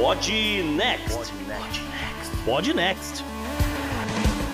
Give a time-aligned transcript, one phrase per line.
[0.00, 0.32] Pod
[0.78, 1.30] Next.
[2.46, 3.22] Pod Next.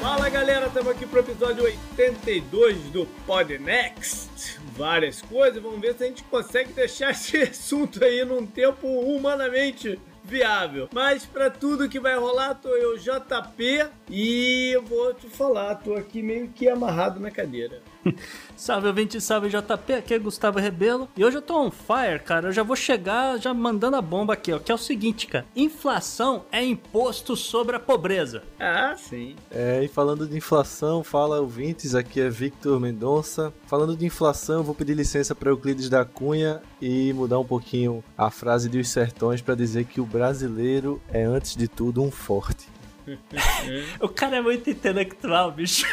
[0.01, 4.59] Fala galera, estamos aqui para o episódio 82 do Pod Next.
[4.77, 10.01] Várias coisas, vamos ver se a gente consegue deixar esse assunto aí num tempo humanamente
[10.25, 10.89] viável.
[10.93, 15.95] Mas para tudo que vai rolar, tô eu JP e eu vou te falar, tô
[15.95, 17.81] aqui meio que amarrado na cadeira.
[18.57, 21.09] salve ouvinte, salve JP, aqui é Gustavo Rebelo.
[21.17, 22.49] E hoje eu tô on fire, cara.
[22.49, 24.59] Eu já vou chegar já mandando a bomba aqui, ó.
[24.59, 25.47] Que é o seguinte, cara.
[25.55, 28.43] Inflação é imposto sobre a pobreza.
[28.59, 29.37] Ah, sim.
[29.51, 33.53] É, e falando de inflação, fala ouvintes, aqui é Victor Mendonça.
[33.67, 38.03] Falando de inflação, eu vou pedir licença para Euclides da Cunha e mudar um pouquinho
[38.17, 42.76] a frase dos sertões para dizer que o brasileiro é antes de tudo um forte.
[44.01, 45.87] O cara é muito intelectual, bicho.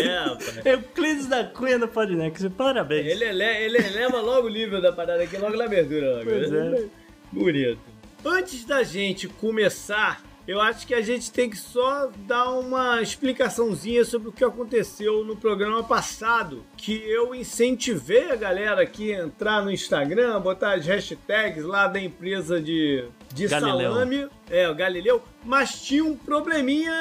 [0.00, 0.66] É, rapaz.
[0.66, 2.48] Euclides da Cunha no Podnext.
[2.50, 3.06] Parabéns.
[3.06, 6.18] Ele, ele, ele eleva logo o nível da parada aqui, logo na abertura.
[6.18, 6.24] Logo.
[6.24, 6.84] Pois é.
[7.30, 7.80] Bonito.
[8.24, 14.04] Antes da gente começar eu acho que a gente tem que só dar uma explicaçãozinha
[14.04, 19.62] sobre o que aconteceu no programa passado, que eu incentivei a galera aqui a entrar
[19.62, 25.80] no Instagram, botar as hashtags lá da empresa de, de salame, é, o Galileu, mas
[25.82, 26.92] tinha um probleminha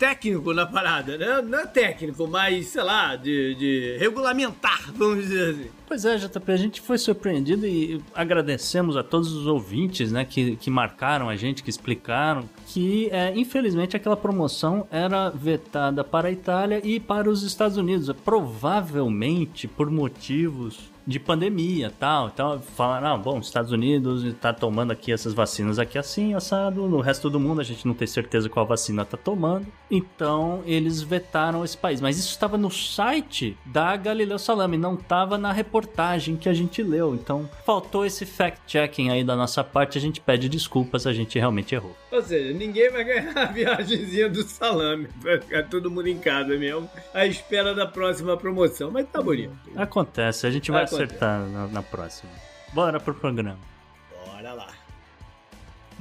[0.00, 1.42] técnico na parada, né?
[1.42, 5.70] Não é técnico, mas, sei lá, de, de regulamentar, vamos dizer assim.
[5.86, 10.56] Pois é, JP, a gente foi surpreendido e agradecemos a todos os ouvintes, né, que,
[10.56, 16.32] que marcaram a gente, que explicaram que, é, infelizmente, aquela promoção era vetada para a
[16.32, 22.28] Itália e para os Estados Unidos, provavelmente por motivos de pandemia tal.
[22.28, 26.88] Então falaram, ah, bom, os Estados Unidos está tomando aqui essas vacinas aqui assim, assado.
[26.88, 29.66] No resto do mundo a gente não tem certeza qual vacina está tomando.
[29.90, 32.00] Então eles vetaram esse país.
[32.00, 36.82] Mas isso estava no site da Galileu Salame, não estava na reportagem que a gente
[36.82, 37.14] leu.
[37.14, 39.98] Então faltou esse fact-checking aí da nossa parte.
[39.98, 41.94] A gente pede desculpas, a gente realmente errou.
[42.10, 45.08] Ou seja, ninguém vai ganhar a viagemzinha do salame.
[45.16, 48.90] Vai ficar todo mundo em casa mesmo, à espera da próxima promoção.
[48.90, 49.52] Mas tá bonito.
[49.76, 51.04] Acontece, a gente vai Acontece.
[51.04, 52.30] acertar na, na próxima.
[52.72, 53.58] Bora pro programa.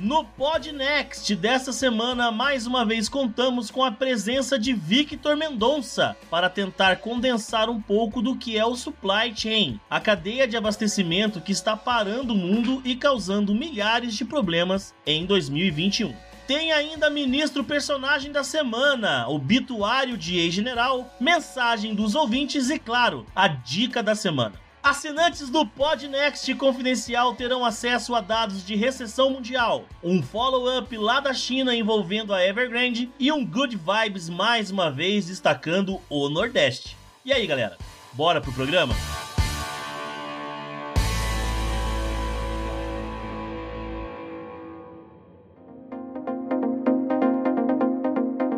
[0.01, 6.49] No Podnext dessa semana, mais uma vez contamos com a presença de Victor Mendonça para
[6.49, 11.51] tentar condensar um pouco do que é o supply chain, a cadeia de abastecimento que
[11.51, 16.15] está parando o mundo e causando milhares de problemas em 2021.
[16.47, 23.49] Tem ainda ministro personagem da semana, obituário de ex-general, mensagem dos ouvintes e, claro, a
[23.49, 24.68] dica da semana.
[24.89, 31.31] Assinantes do Podnext Confidencial terão acesso a dados de recessão mundial, um follow-up lá da
[31.31, 36.97] China envolvendo a Evergrande e um Good Vibes mais uma vez destacando o Nordeste.
[37.23, 37.77] E aí, galera?
[38.13, 38.95] Bora pro programa?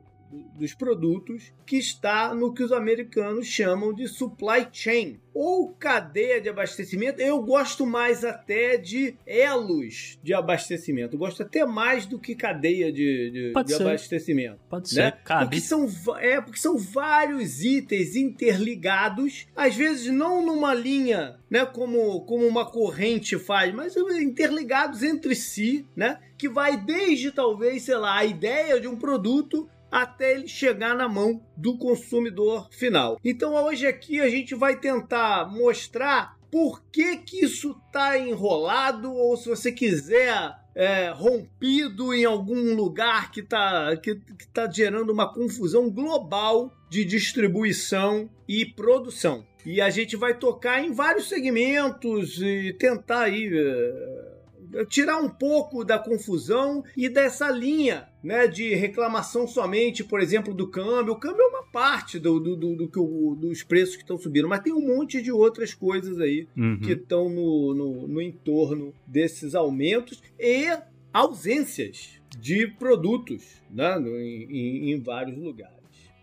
[0.55, 6.49] dos produtos que está no que os americanos chamam de supply chain ou cadeia de
[6.49, 7.21] abastecimento.
[7.21, 11.15] Eu gosto mais até de elos de abastecimento.
[11.15, 14.59] Eu gosto até mais do que cadeia de, de, de abastecimento.
[14.71, 15.11] Pode né?
[15.11, 15.45] ser, cabe.
[15.45, 15.87] Porque são,
[16.19, 22.65] é, porque são vários itens interligados, às vezes não numa linha, né, como, como uma
[22.65, 28.81] corrente faz, mas interligados entre si, né, que vai desde talvez, sei lá, a ideia
[28.81, 29.69] de um produto
[30.03, 33.19] até ele chegar na mão do consumidor final.
[33.25, 39.37] Então hoje aqui a gente vai tentar mostrar por que, que isso está enrolado, ou
[39.37, 45.33] se você quiser é, rompido em algum lugar que está que, que tá gerando uma
[45.33, 49.45] confusão global de distribuição e produção.
[49.65, 53.51] E a gente vai tocar em vários segmentos e tentar aí.
[54.85, 60.69] Tirar um pouco da confusão e dessa linha né, de reclamação somente, por exemplo, do
[60.69, 61.15] câmbio.
[61.15, 64.61] O câmbio é uma parte do, do, do, do dos preços que estão subindo, mas
[64.61, 66.81] tem um monte de outras coisas aí uhum.
[66.81, 70.67] que estão no, no, no entorno desses aumentos e
[71.13, 75.76] ausências de produtos né, em, em, em vários lugares.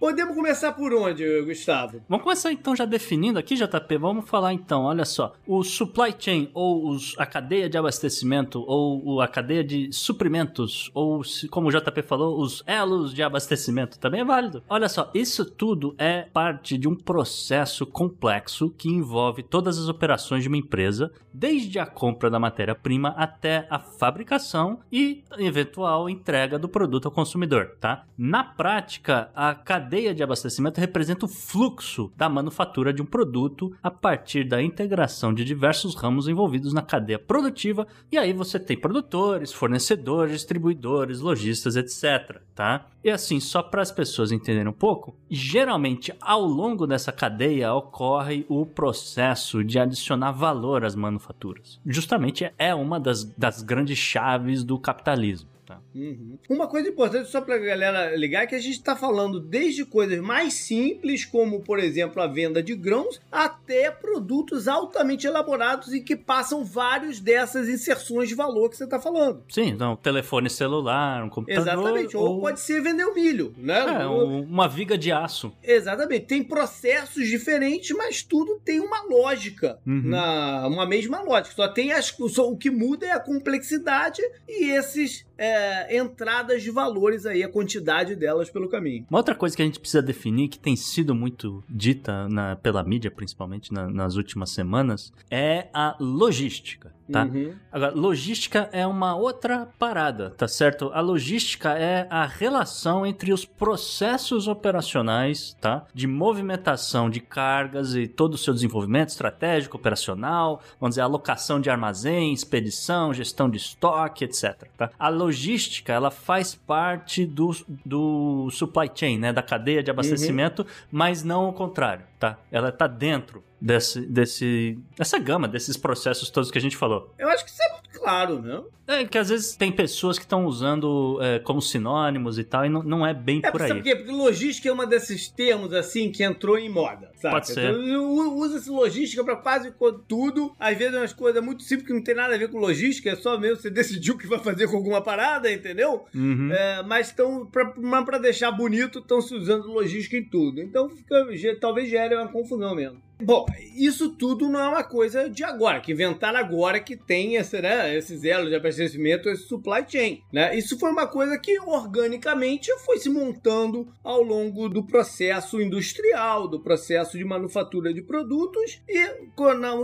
[0.04, 2.02] Podemos começar por onde, Gustavo?
[2.10, 3.98] Vamos começar então já definindo aqui, JP.
[3.98, 5.34] Vamos falar então, olha só.
[5.48, 11.22] O supply chain, ou os, a cadeia de abastecimento, ou a cadeia de suprimentos, ou
[11.50, 14.62] como o JP falou, os elos de abastecimento também é válido.
[14.68, 20.44] Olha só, isso tudo é parte de um processo complexo que envolve todas as operações
[20.44, 26.68] de uma empresa, desde a compra da matéria-prima até a fabricação e eventual entrega do
[26.68, 28.04] produto ao consumidor, tá?
[28.18, 33.76] Na prática, a cadeia cadeia de abastecimento representa o fluxo da manufatura de um produto
[33.84, 37.86] a partir da integração de diversos ramos envolvidos na cadeia produtiva.
[38.12, 42.42] E aí você tem produtores, fornecedores, distribuidores, lojistas, etc.
[42.56, 42.88] Tá?
[43.04, 48.48] E assim, só para as pessoas entenderem um pouco, geralmente ao longo dessa cadeia ocorre
[48.50, 51.80] o processo de adicionar valor às manufaturas.
[51.86, 55.53] Justamente é uma das, das grandes chaves do capitalismo.
[55.74, 55.82] Tá.
[55.96, 56.38] Uhum.
[56.50, 60.20] Uma coisa importante só pra galera ligar é que a gente tá falando desde coisas
[60.20, 66.16] mais simples, como por exemplo a venda de grãos, até produtos altamente elaborados e que
[66.16, 69.44] passam vários dessas inserções de valor que você tá falando.
[69.50, 71.62] Sim, então telefone celular, um computador.
[71.62, 74.02] Exatamente, ou, ou pode ser vender o milho, né?
[74.02, 75.52] É, uma viga de aço.
[75.64, 80.02] Exatamente, tem processos diferentes, mas tudo tem uma lógica, uhum.
[80.06, 81.56] na, uma mesma lógica.
[81.56, 86.72] Só tem as, só, o que muda é a complexidade e esses é, entradas de
[86.72, 89.06] valores aí, a quantidade delas pelo caminho.
[89.10, 92.84] Uma outra coisa que a gente precisa definir, que tem sido muito dita na, pela
[92.84, 97.24] mídia, principalmente na, nas últimas semanas, é a logística tá?
[97.24, 97.54] Uhum.
[97.72, 100.92] Agora, logística é uma outra parada, tá certo?
[100.94, 105.86] A logística é a relação entre os processos operacionais, tá?
[105.94, 111.70] De movimentação de cargas e todo o seu desenvolvimento estratégico, operacional, vamos dizer, alocação de
[111.70, 114.68] armazém, expedição, gestão de estoque, etc.
[114.78, 114.90] Tá?
[114.98, 117.56] A logística, ela faz parte do,
[117.86, 119.34] do supply chain, né?
[119.34, 120.68] Da cadeia de abastecimento, uhum.
[120.92, 122.40] mas não o contrário, tá?
[122.50, 127.14] Ela tá dentro desse, desse, dessa gama, desses processos todos que a gente falou.
[127.18, 128.66] Eu acho que isso é muito claro, não?
[128.86, 132.70] É que às vezes tem pessoas que estão usando é, como sinônimos e tal, e
[132.70, 133.70] não, não é bem é, por aí.
[133.70, 133.96] Sabe por quê?
[133.96, 137.10] Porque logística é um desses termos assim que entrou em moda.
[137.16, 137.36] Sabe?
[137.36, 137.72] Pode ser.
[137.72, 139.74] Então, usa-se logística para quase
[140.06, 140.54] tudo.
[140.60, 143.10] Às vezes é umas coisas muito simples que não tem nada a ver com logística,
[143.10, 146.04] é só mesmo você decidiu o que vai fazer com alguma parada, entendeu?
[146.14, 146.52] Uhum.
[146.52, 150.60] É, mas estão, para deixar bonito, estão se usando logística em tudo.
[150.60, 151.26] Então fica,
[151.62, 153.02] talvez gere uma confusão mesmo.
[153.22, 157.62] Bom, isso tudo não é uma coisa de agora, que inventaram agora que tem esse,
[157.62, 160.22] né, esses elos de abastecimento, esse supply chain.
[160.32, 160.58] Né?
[160.58, 166.60] Isso foi uma coisa que organicamente foi se montando ao longo do processo industrial, do
[166.60, 169.30] processo de manufatura de produtos e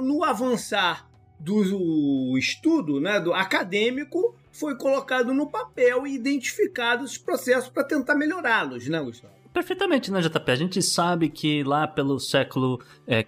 [0.02, 1.10] no avançar
[1.40, 8.16] do estudo, né, do acadêmico, foi colocado no papel e identificado os processos para tentar
[8.16, 9.39] melhorá-los, né, Gustavo?
[9.60, 10.52] Perfeitamente, né, JP?
[10.52, 12.80] A gente sabe que lá pelo século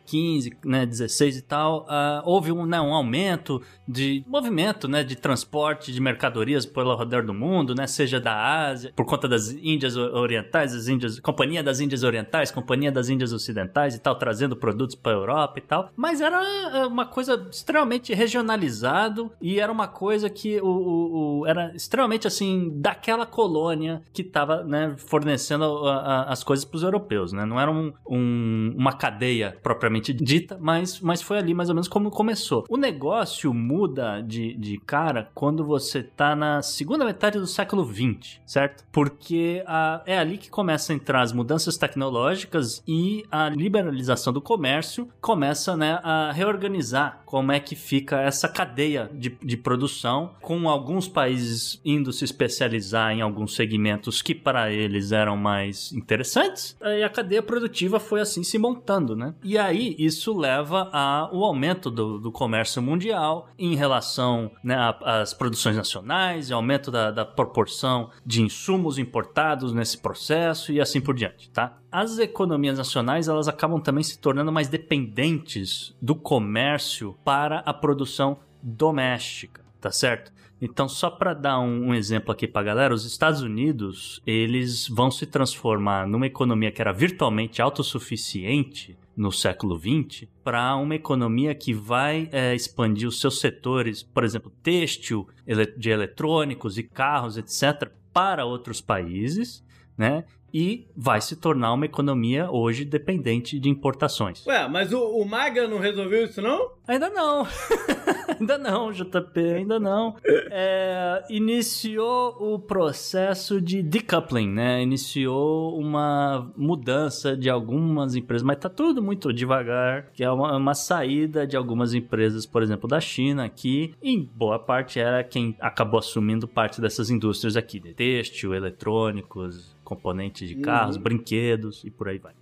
[0.08, 5.04] XV, é, né, 16 e tal, uh, houve um, né, um aumento de movimento, né,
[5.04, 9.52] de transporte de mercadorias pelo redor do mundo, né, seja da Ásia, por conta das
[9.52, 14.56] Índias Orientais, as Índias, Companhia das Índias Orientais, Companhia das Índias Ocidentais e tal, trazendo
[14.56, 15.92] produtos para a Europa e tal.
[15.98, 16.42] Mas era
[16.78, 22.26] é, uma coisa extremamente regionalizado e era uma coisa que o, o, o era extremamente
[22.26, 27.46] assim daquela colônia que estava, né, fornecendo a, a as coisas para os europeus, né?
[27.46, 31.88] Não era um, um, uma cadeia propriamente dita, mas, mas foi ali mais ou menos
[31.88, 32.66] como começou.
[32.70, 38.40] O negócio muda de, de cara quando você está na segunda metade do século XX,
[38.46, 38.84] certo?
[38.92, 44.42] Porque a, é ali que começa a entrar as mudanças tecnológicas e a liberalização do
[44.42, 50.70] comércio começa né, a reorganizar como é que fica essa cadeia de, de produção, com
[50.70, 57.04] alguns países indo se especializar em alguns segmentos que para eles eram mais interessantes, e
[57.04, 59.34] a cadeia produtiva foi assim se montando, né?
[59.44, 65.76] E aí isso leva ao aumento do, do comércio mundial em relação né, às produções
[65.76, 71.50] nacionais, e aumento da, da proporção de insumos importados nesse processo e assim por diante,
[71.50, 71.78] tá?
[71.92, 78.40] As economias nacionais elas acabam também se tornando mais dependentes do comércio para a produção
[78.62, 80.32] doméstica, tá certo?
[80.62, 85.10] Então, só para dar um, um, exemplo aqui para galera, os Estados Unidos eles vão
[85.10, 91.74] se transformar numa economia que era virtualmente autossuficiente no século XX para uma economia que
[91.74, 95.28] vai é, expandir os seus setores, por exemplo, têxtil,
[95.76, 99.64] de eletrônicos e carros, etc., para outros países,
[99.98, 100.26] né?
[100.54, 104.46] E vai se tornar uma economia hoje dependente de importações.
[104.46, 106.72] Ué, mas o, o Maga não resolveu isso não?
[106.88, 107.48] Ainda não.
[108.40, 110.16] ainda não, JP, ainda não.
[110.26, 114.82] É, iniciou o processo de decoupling, né?
[114.82, 120.74] Iniciou uma mudança de algumas empresas, mas tá tudo muito devagar, que é uma, uma
[120.74, 126.00] saída de algumas empresas, por exemplo, da China, que em boa parte era quem acabou
[126.00, 131.04] assumindo parte dessas indústrias aqui, de têxtil, eletrônicos, componentes de carros, uhum.
[131.04, 132.34] brinquedos e por aí vai.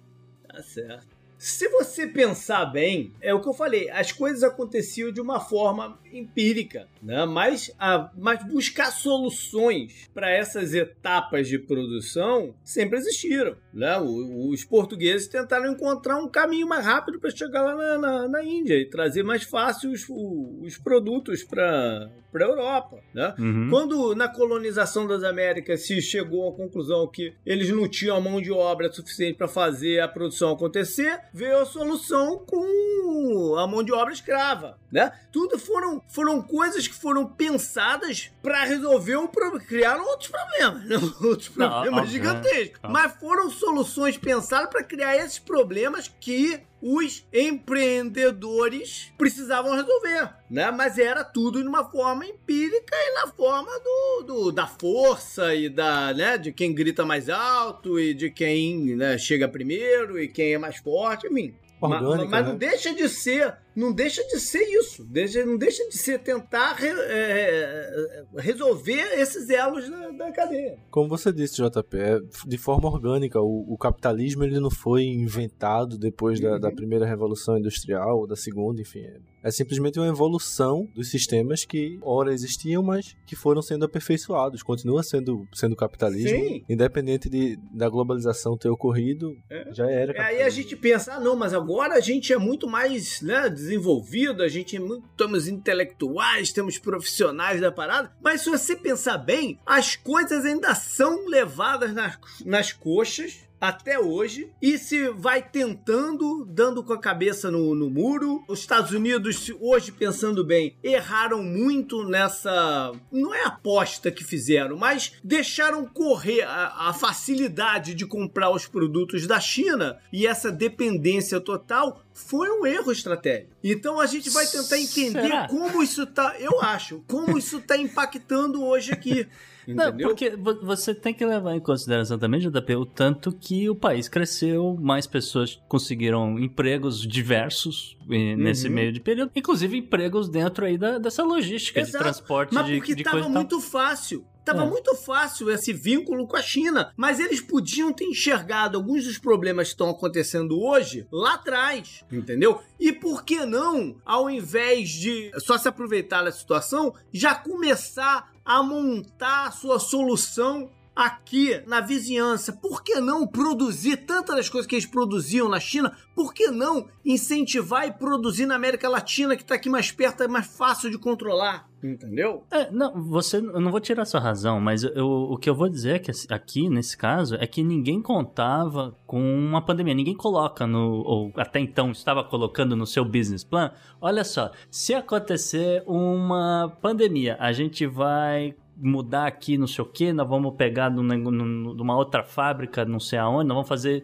[0.48, 1.19] Tá certo.
[1.40, 5.98] Se você pensar bem, é o que eu falei, as coisas aconteciam de uma forma
[6.12, 7.26] empírica, né?
[7.26, 13.56] mas, a, mas buscar soluções para essas etapas de produção sempre existiram.
[13.74, 13.98] Né?
[14.00, 18.44] O, os portugueses tentaram encontrar um caminho mais rápido para chegar lá na, na, na,
[18.44, 23.00] Índia e trazer mais fácil os, os produtos para a Europa.
[23.14, 23.34] Né?
[23.40, 23.70] Uhum.
[23.70, 28.42] Quando na colonização das Américas se chegou à conclusão que eles não tinham a mão
[28.42, 33.92] de obra suficiente para fazer a produção acontecer, veio a solução com a mão de
[33.92, 34.78] obra escrava.
[34.92, 35.12] Né?
[35.32, 39.66] Tudo foram, foram coisas que foram pensadas para resolver um problema.
[39.66, 40.96] Criaram outros problemas, né?
[41.22, 42.80] outros problemas não, gigantescos.
[42.82, 42.90] Não.
[42.90, 50.72] Mas foram soluções pensadas para criar esses problemas que os empreendedores precisavam resolver, né?
[50.72, 55.68] Mas era tudo de uma forma empírica e na forma do, do, da força e
[55.70, 60.54] da, né, de quem grita mais alto e de quem né, chega primeiro e quem
[60.54, 61.54] é mais forte, enfim.
[61.82, 62.60] Orgânica, mas, mas não né?
[62.60, 65.08] deixa de ser não deixa de ser isso.
[65.46, 70.78] Não deixa de ser tentar re, é, resolver esses elos da, da, cadeia.
[70.92, 73.40] Como você disse, JP, é de forma orgânica.
[73.40, 76.60] O, o, capitalismo ele não foi inventado depois da, uhum.
[76.60, 79.00] da, primeira revolução industrial ou da segunda, enfim.
[79.00, 84.62] É, é, simplesmente uma evolução dos sistemas que ora existiam, mas que foram sendo aperfeiçoados.
[84.62, 86.38] Continua sendo, sendo capitalismo.
[86.38, 86.64] Sim.
[86.68, 89.74] Independente de, da globalização ter ocorrido, é.
[89.74, 90.22] já era.
[90.22, 94.42] Aí a gente pensa, ah, não, mas agora a gente é muito mais né, desenvolvido,
[94.42, 99.60] a gente é muito, temos intelectuais, temos profissionais da parada, mas se você pensar bem,
[99.66, 106.84] as coisas ainda são levadas nas, nas coxas até hoje e se vai tentando, dando
[106.84, 108.44] com a cabeça no, no muro.
[108.48, 112.92] Os Estados Unidos, hoje pensando bem, erraram muito nessa.
[113.12, 119.28] Não é aposta que fizeram, mas deixaram correr a, a facilidade de comprar os produtos
[119.28, 123.52] da China e essa dependência total foi um erro estratégico.
[123.64, 125.48] Então a gente vai tentar entender Será?
[125.48, 129.28] como isso tá, eu acho, como isso tá impactando hoje aqui.
[129.74, 134.08] Não, porque você tem que levar em consideração também, JP, o tanto que o país
[134.08, 138.74] cresceu, mais pessoas conseguiram empregos diversos eh, nesse uhum.
[138.74, 141.98] meio de período, inclusive empregos dentro aí da, dessa logística Exato.
[141.98, 144.26] de transporte Mas de, porque de tava muito fácil.
[144.50, 144.68] Tava é.
[144.70, 149.68] muito fácil esse vínculo com a China, mas eles podiam ter enxergado alguns dos problemas
[149.68, 152.60] que estão acontecendo hoje lá atrás, entendeu?
[152.80, 158.64] E por que não, ao invés de só se aproveitar da situação, já começar a
[158.64, 162.52] montar a sua solução aqui na vizinhança.
[162.52, 165.96] Por que não produzir tantas das coisas que eles produziam na China?
[166.14, 170.28] Por que não incentivar e produzir na América Latina, que está aqui mais perto, é
[170.28, 171.70] mais fácil de controlar?
[171.82, 172.44] Entendeu?
[172.52, 175.70] É, não, você, eu não vou tirar sua razão, mas eu, o que eu vou
[175.70, 179.94] dizer é que aqui, nesse caso, é que ninguém contava com uma pandemia.
[179.94, 183.72] Ninguém coloca no, ou até então estava colocando no seu business plan.
[184.02, 190.14] Olha só, se acontecer uma pandemia, a gente vai mudar aqui, não sei o que,
[190.14, 194.04] nós vamos pegar numa outra fábrica, não sei aonde, nós vamos fazer.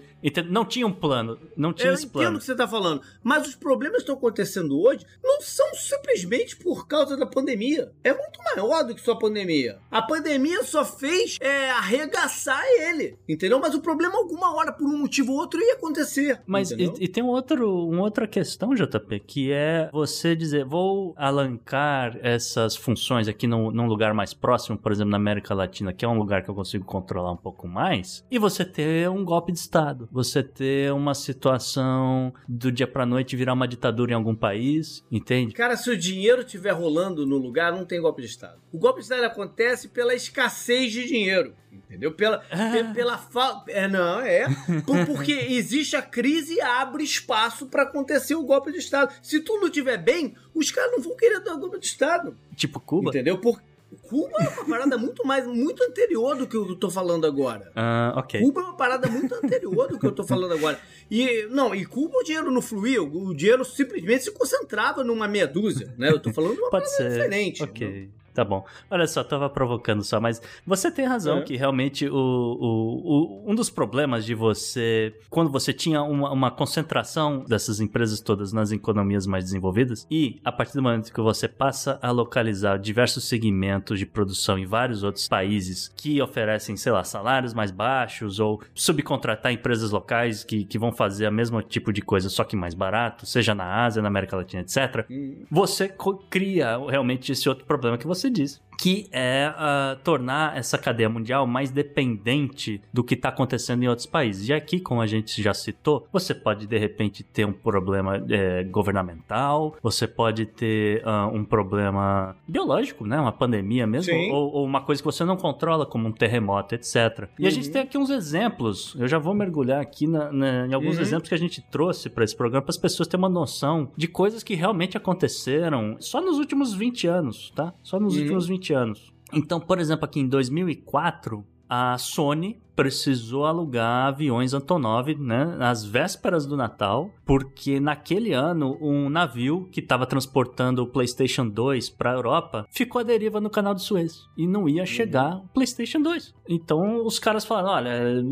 [0.49, 2.23] Não tinha um plano, não tinha Eu esse plano.
[2.23, 5.41] Eu entendo o que você está falando, mas os problemas que estão acontecendo hoje não
[5.41, 7.91] são simplesmente por causa da pandemia.
[8.03, 9.77] É muito maior do que só a pandemia.
[9.91, 13.59] A pandemia só fez é, arregaçar ele, entendeu?
[13.59, 16.41] Mas o problema, alguma hora, por um motivo ou outro, ia acontecer.
[16.45, 21.13] Mas e, e, tem um outro, uma outra questão, JP, que é você dizer, vou
[21.17, 26.05] alancar essas funções aqui num, num lugar mais próximo, por exemplo, na América Latina, que
[26.05, 29.51] é um lugar que eu consigo controlar um pouco mais, e você ter um golpe
[29.51, 34.35] de Estado, você ter uma situação do dia pra noite virar uma ditadura em algum
[34.35, 35.53] país, entende?
[35.53, 38.59] Cara, se o dinheiro estiver rolando no lugar, não tem golpe de Estado.
[38.71, 41.53] O golpe de Estado acontece pela escassez de dinheiro.
[41.89, 42.13] Entendeu?
[42.13, 42.93] Pela, ah.
[42.93, 43.71] pela falta.
[43.71, 44.47] É, não, é.
[44.85, 49.13] Por, porque existe a crise e abre espaço para acontecer o golpe de Estado.
[49.21, 52.37] Se tudo estiver bem, os caras não vão querer dar golpe de Estado.
[52.55, 53.09] Tipo Cuba?
[53.09, 53.37] Entendeu?
[53.37, 53.61] Por,
[54.07, 57.71] Cuba é uma parada muito mais, muito anterior do que eu tô falando agora.
[57.75, 58.41] Uh, ok.
[58.41, 60.79] Cuba é uma parada muito anterior do que eu tô falando agora.
[61.09, 65.47] E, não, e Cuba o dinheiro não fluía, o dinheiro simplesmente se concentrava numa meia
[65.47, 66.09] dúzia, né?
[66.09, 67.09] Eu tô falando de uma Pode parada ser.
[67.09, 67.63] diferente.
[67.63, 68.09] Ok.
[68.11, 68.24] Não?
[68.35, 68.65] Tá bom.
[68.91, 71.41] Olha só, tava provocando só, mas você tem razão é.
[71.43, 76.51] que realmente o, o, o, um dos problemas de você, quando você tinha uma, uma,
[76.51, 81.47] concentração dessas empresas todas nas economias mais desenvolvidas, e a partir do momento que você
[81.47, 87.05] passa a localizar diversos segmentos de produção em vários outros países que oferecem, sei lá,
[87.05, 92.01] salários mais baixos, ou subcontratar empresas locais que, que vão fazer o mesmo tipo de
[92.01, 95.45] coisa, só que mais barato, seja na Ásia, na América Latina, etc., hum.
[95.49, 95.95] você
[96.29, 101.09] cria realmente esse outro problema que você você disse que é uh, tornar essa cadeia
[101.09, 104.47] mundial mais dependente do que está acontecendo em outros países.
[104.49, 108.63] E aqui, como a gente já citou, você pode de repente ter um problema é,
[108.63, 113.19] governamental, você pode ter uh, um problema biológico, né?
[113.19, 117.29] Uma pandemia mesmo, ou, ou, uma coisa que você não controla, como um terremoto, etc.
[117.39, 117.47] E uhum.
[117.47, 118.95] a gente tem aqui uns exemplos.
[118.99, 121.01] Eu já vou mergulhar aqui na, na, em alguns uhum.
[121.01, 124.07] exemplos que a gente trouxe para esse programa para as pessoas terem uma noção de
[124.07, 127.73] coisas que realmente aconteceram só nos últimos 20 anos, tá?
[127.81, 128.14] Só nos.
[128.17, 129.13] Últimos 20 anos.
[129.33, 136.45] Então, por exemplo, aqui em 2004, a Sony precisou alugar aviões Antonov, né, nas vésperas
[136.45, 142.15] do Natal, porque naquele ano um navio que estava transportando o PlayStation 2 para a
[142.15, 146.33] Europa ficou à deriva no Canal de Suez e não ia chegar o PlayStation 2.
[146.49, 148.23] Então os caras falaram: olha,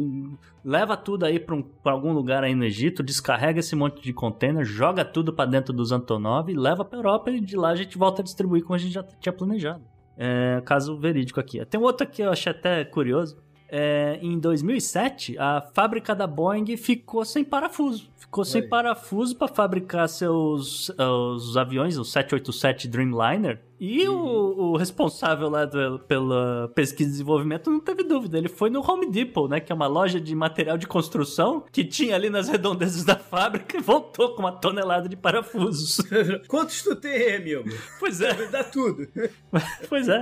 [0.63, 4.65] leva tudo aí para um, algum lugar aí no Egito, descarrega esse monte de container,
[4.65, 8.21] joga tudo para dentro dos Antonov, leva para Europa e de lá a gente volta
[8.21, 9.92] a distribuir como a gente já tinha planejado.
[10.17, 11.63] É, caso verídico aqui.
[11.65, 13.37] Tem outro que eu achei até curioso.
[13.75, 18.07] É, em 2007, a fábrica da Boeing ficou sem parafuso.
[18.17, 23.59] Ficou sem parafuso para fabricar seus os aviões, o 787 Dreamliner.
[23.79, 24.15] E uhum.
[24.15, 28.37] o, o, responsável lá do, pela pesquisa e desenvolvimento não teve dúvida.
[28.37, 29.59] Ele foi no Home Depot, né?
[29.59, 33.75] Que é uma loja de material de construção que tinha ali nas redondezas da fábrica
[33.77, 35.97] e voltou com uma tonelada de parafusos.
[36.47, 37.63] Quantos tu tem, amigo?
[37.99, 38.33] Pois é.
[38.51, 39.07] Dá tudo.
[39.89, 40.21] pois é.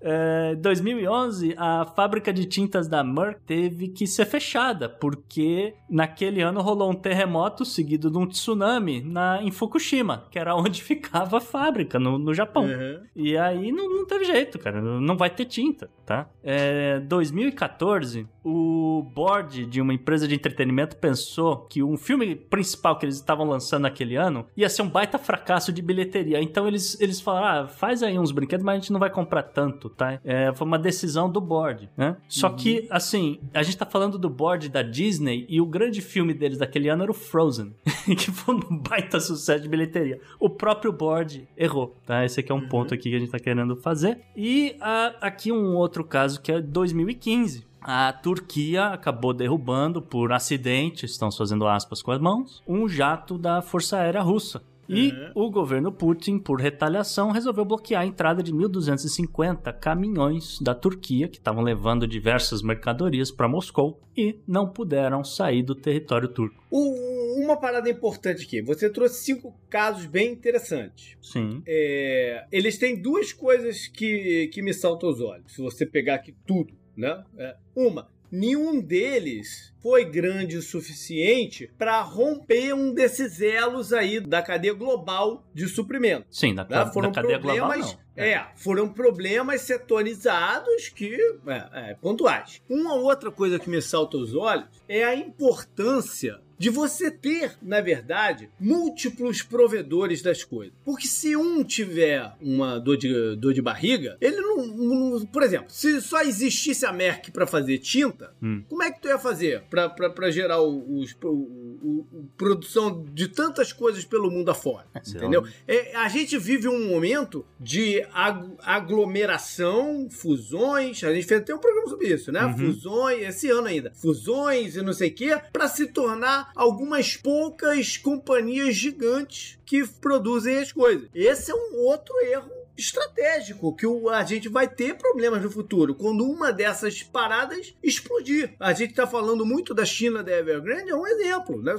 [0.00, 6.60] É, 2011, a fábrica de tintas da Merck teve que ser fechada, porque naquele ano
[6.60, 11.40] rolou um terremoto seguido de um tsunami na, em Fukushima, que era onde ficava a
[11.40, 12.64] fábrica, no, no Japão.
[12.64, 13.00] Uhum.
[13.14, 16.28] E aí não, não, teve jeito, cara, não vai ter tinta, tá?
[16.42, 23.06] É, 2014, o board de uma empresa de entretenimento pensou que um filme principal que
[23.06, 26.42] eles estavam lançando naquele ano ia ser um baita fracasso de bilheteria.
[26.42, 29.44] Então eles, eles falaram: ah, faz aí uns brinquedos, mas a gente não vai comprar
[29.44, 30.18] tanto, tá?
[30.24, 32.16] É, foi uma decisão do board, né?
[32.28, 32.56] Só uhum.
[32.56, 36.58] que, assim, a gente tá falando do board da Disney e o grande filme deles
[36.58, 37.72] daquele ano era o Frozen,
[38.18, 40.20] que foi um baita sucesso de bilheteria.
[40.40, 42.24] O próprio board errou, tá?
[42.24, 42.68] Esse aqui é um uhum.
[42.68, 44.18] ponto aqui que a gente tá querendo fazer.
[44.36, 51.06] E uh, aqui um outro caso que é 2015 a Turquia acabou derrubando por acidente,
[51.06, 54.62] estão fazendo aspas com as mãos, um jato da Força Aérea Russa.
[54.90, 55.46] E uhum.
[55.46, 61.38] o governo Putin, por retaliação, resolveu bloquear a entrada de 1.250 caminhões da Turquia que
[61.38, 66.62] estavam levando diversas mercadorias para Moscou e não puderam sair do território turco.
[66.70, 71.16] Uma parada importante aqui: você trouxe cinco casos bem interessantes.
[71.22, 71.62] Sim.
[71.66, 76.34] É, eles têm duas coisas que, que me saltam aos olhos, se você pegar aqui
[76.46, 77.24] tudo né?
[77.38, 77.56] É.
[77.74, 84.74] Uma, nenhum deles foi grande o suficiente para romper um desses elos aí da cadeia
[84.74, 86.26] global de suprimento.
[86.30, 86.90] Sim, da, né?
[86.92, 87.98] foram da cadeia global não.
[88.16, 88.32] É.
[88.32, 88.46] é.
[88.56, 91.16] foram problemas setonizados que
[91.46, 92.62] é, é, pontuais.
[92.68, 97.80] Uma outra coisa que me salta aos olhos é a importância de você ter, na
[97.80, 100.74] verdade, múltiplos provedores das coisas.
[100.84, 105.70] Porque se um tiver uma dor de, dor de barriga, ele não, não Por exemplo,
[105.70, 108.62] se só existisse a Merck para fazer tinta, hum.
[108.68, 113.72] como é que tu ia fazer para gerar os, o, o, o, produção de tantas
[113.72, 114.86] coisas pelo mundo afora?
[114.94, 115.44] É, entendeu?
[115.66, 121.02] É, a gente vive um momento de ag aglomeração, fusões.
[121.04, 122.44] A gente fez até um programa sobre isso, né?
[122.44, 122.56] Uhum.
[122.56, 123.92] Fusões, esse ano ainda.
[123.94, 130.58] Fusões e não sei o quê, para se tornar algumas poucas companhias gigantes que produzem
[130.58, 131.08] as coisas.
[131.14, 136.24] Esse é um outro erro estratégico que a gente vai ter problemas no futuro quando
[136.24, 138.54] uma dessas paradas explodir.
[138.58, 141.76] A gente está falando muito da China da Evergrande, é um exemplo né,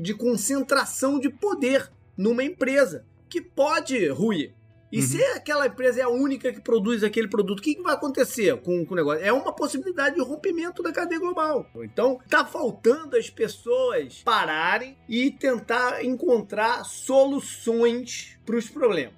[0.00, 4.54] de concentração de poder numa empresa que pode ruir.
[4.90, 5.06] E uhum.
[5.06, 8.56] se aquela empresa é a única que produz aquele produto, o que, que vai acontecer
[8.62, 9.22] com, com o negócio?
[9.22, 11.66] É uma possibilidade de rompimento da cadeia global.
[11.76, 19.17] Então, tá faltando as pessoas pararem e tentar encontrar soluções para os problemas.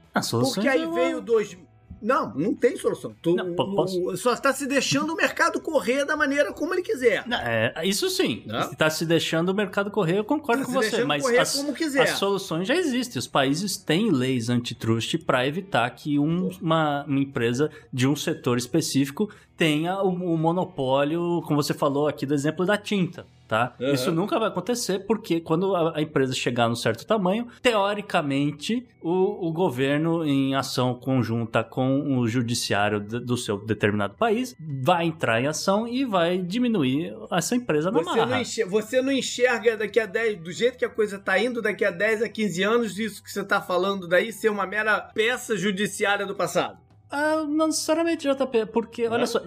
[0.55, 1.57] Porque aí veio dois
[2.01, 3.15] não, não tem solução.
[3.21, 4.17] Tu, não.
[4.17, 7.25] Só está se deixando o mercado correr da maneira como ele quiser.
[7.31, 8.45] É, isso sim.
[8.73, 11.05] Está se deixando o mercado correr, eu concordo tá com você.
[11.05, 11.65] Mas as,
[11.99, 13.19] as, soluções já existem.
[13.19, 18.57] Os países têm leis antitrust para evitar que um, uma, uma empresa de um setor
[18.57, 23.75] específico tenha o, o monopólio, como você falou aqui do exemplo da tinta tá?
[23.81, 23.93] Uhum.
[23.93, 29.53] Isso nunca vai acontecer porque quando a, empresa chegar num certo tamanho, teoricamente, o, o
[29.53, 35.89] governo, em ação conjunta com o judiciário do seu determinado país, vai entrar em ação
[35.89, 38.27] e vai diminuir essa empresa na você marra.
[38.27, 41.61] Não enxerga, você não enxerga daqui a 10, do jeito que a coisa tá indo,
[41.61, 45.01] daqui a 10 a 15 anos, isso que você tá falando daí ser uma mera
[45.01, 46.79] peça judiciária do passado?
[47.11, 49.41] Ah, não necessariamente, JP, porque, olha só,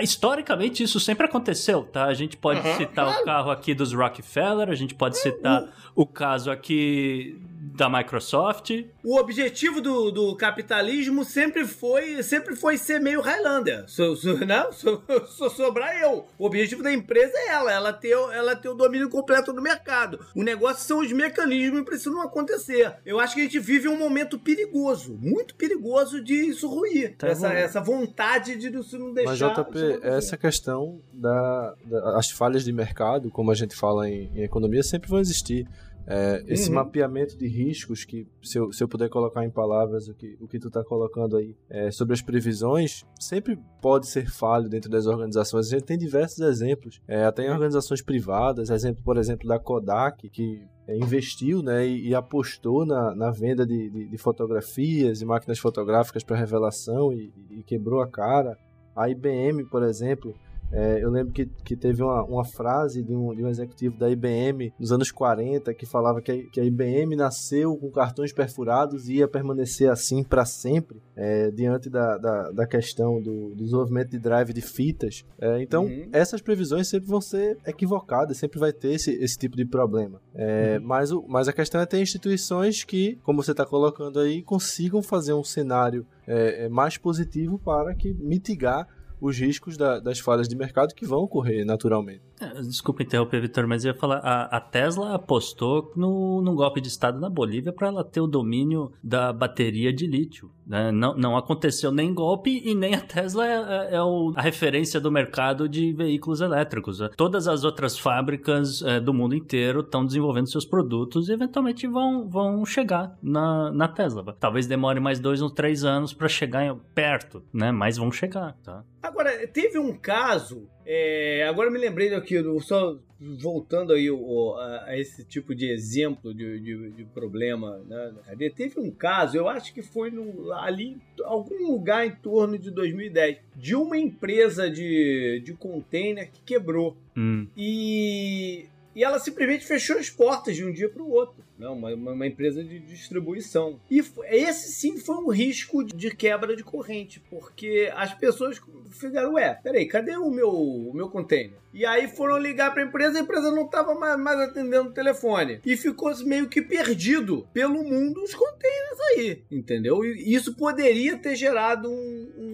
[0.00, 2.06] historicamente isso sempre aconteceu, tá?
[2.06, 3.22] A gente pode uhum, citar claro.
[3.22, 5.68] o carro aqui dos Rockefeller, a gente pode citar uhum.
[5.94, 7.38] o caso aqui
[7.74, 8.70] da Microsoft.
[9.02, 13.84] O objetivo do, do capitalismo sempre foi sempre foi ser meio Highlander.
[13.88, 14.72] So, so, não?
[14.72, 16.26] So, so, sobrar eu.
[16.38, 20.20] O objetivo da empresa é ela, ela ter, ela ter o domínio completo do mercado.
[20.34, 22.94] O negócio são os mecanismos para isso não acontecer.
[23.04, 27.16] Eu acho que a gente vive um momento perigoso, muito perigoso de isso ruir.
[27.16, 29.30] Tá essa, essa vontade de isso não deixar.
[29.30, 34.30] Mas, JP, essa questão das da, as falhas de mercado, como a gente fala em,
[34.34, 35.66] em economia, sempre vão existir.
[36.12, 36.74] É, esse uhum.
[36.74, 40.48] mapeamento de riscos, que se eu, se eu puder colocar em palavras o que, o
[40.48, 45.06] que tu está colocando aí, é, sobre as previsões, sempre pode ser falho dentro das
[45.06, 45.68] organizações.
[45.68, 50.28] A gente tem diversos exemplos, é, até em organizações privadas, exemplo, por exemplo, da Kodak,
[50.30, 55.24] que é, investiu né, e, e, apostou na, na venda de, de, de, fotografias e
[55.24, 58.58] máquinas fotográficas para revelação e, e quebrou a cara.
[58.96, 60.34] A IBM, por exemplo,
[60.72, 64.08] é, eu lembro que, que teve uma, uma frase de um, de um executivo da
[64.08, 69.08] IBM nos anos 40 que falava que a, que a IBM nasceu com cartões perfurados
[69.08, 74.10] e ia permanecer assim para sempre, é, diante da, da, da questão do, do, desenvolvimento
[74.10, 75.24] de drive de fitas.
[75.40, 76.08] É, então, uhum.
[76.12, 80.20] essas previsões sempre vão ser equivocadas, sempre vai ter esse, esse tipo de problema.
[80.34, 80.86] É, uhum.
[80.86, 85.02] mas, o, mas a questão é ter instituições que, como você está colocando aí, consigam
[85.02, 88.86] fazer um cenário é, é, mais positivo para que mitigar
[89.20, 92.29] os riscos da, das falhas de mercado que vão ocorrer naturalmente.
[92.40, 96.80] É, desculpa interromper, Vitor, mas eu ia falar, a, a Tesla apostou no, num golpe
[96.80, 100.50] de Estado na Bolívia para ela ter o domínio da bateria de lítio.
[100.66, 100.92] Né?
[100.92, 105.00] Não, não aconteceu nem golpe e nem a Tesla é, é, é o, a referência
[105.00, 107.00] do mercado de veículos elétricos.
[107.16, 112.28] Todas as outras fábricas é, do mundo inteiro estão desenvolvendo seus produtos e eventualmente vão,
[112.28, 114.24] vão chegar na, na Tesla.
[114.38, 117.72] Talvez demore mais dois ou três anos para chegar perto, né?
[117.72, 118.56] mas vão chegar.
[118.62, 118.84] Tá?
[119.02, 125.22] Agora, teve um caso é, agora me lembrei aqui, só voltando aí a, a, esse
[125.24, 129.72] tipo de exemplo de, de, de problema né, na cadeia, teve um caso, eu acho
[129.72, 135.52] que foi no, ali algum lugar em torno de 2010, de uma empresa de, de
[135.52, 136.96] container que quebrou.
[137.16, 137.46] Hum.
[137.56, 141.92] E, e ela simplesmente fechou as portas de um dia para o outro não, uma,
[141.92, 143.78] uma, empresa de distribuição.
[143.90, 149.60] E esse sim foi um risco de quebra de corrente, porque as pessoas fizeram, ué,
[149.62, 151.58] peraí, cadê o meu, o meu container?
[151.72, 154.92] E aí foram ligar para a empresa, a empresa não estava mais, mais, atendendo o
[154.92, 155.60] telefone.
[155.64, 160.04] E ficou meio que perdido pelo mundo os containers aí, entendeu?
[160.04, 162.49] E isso poderia ter gerado um, um,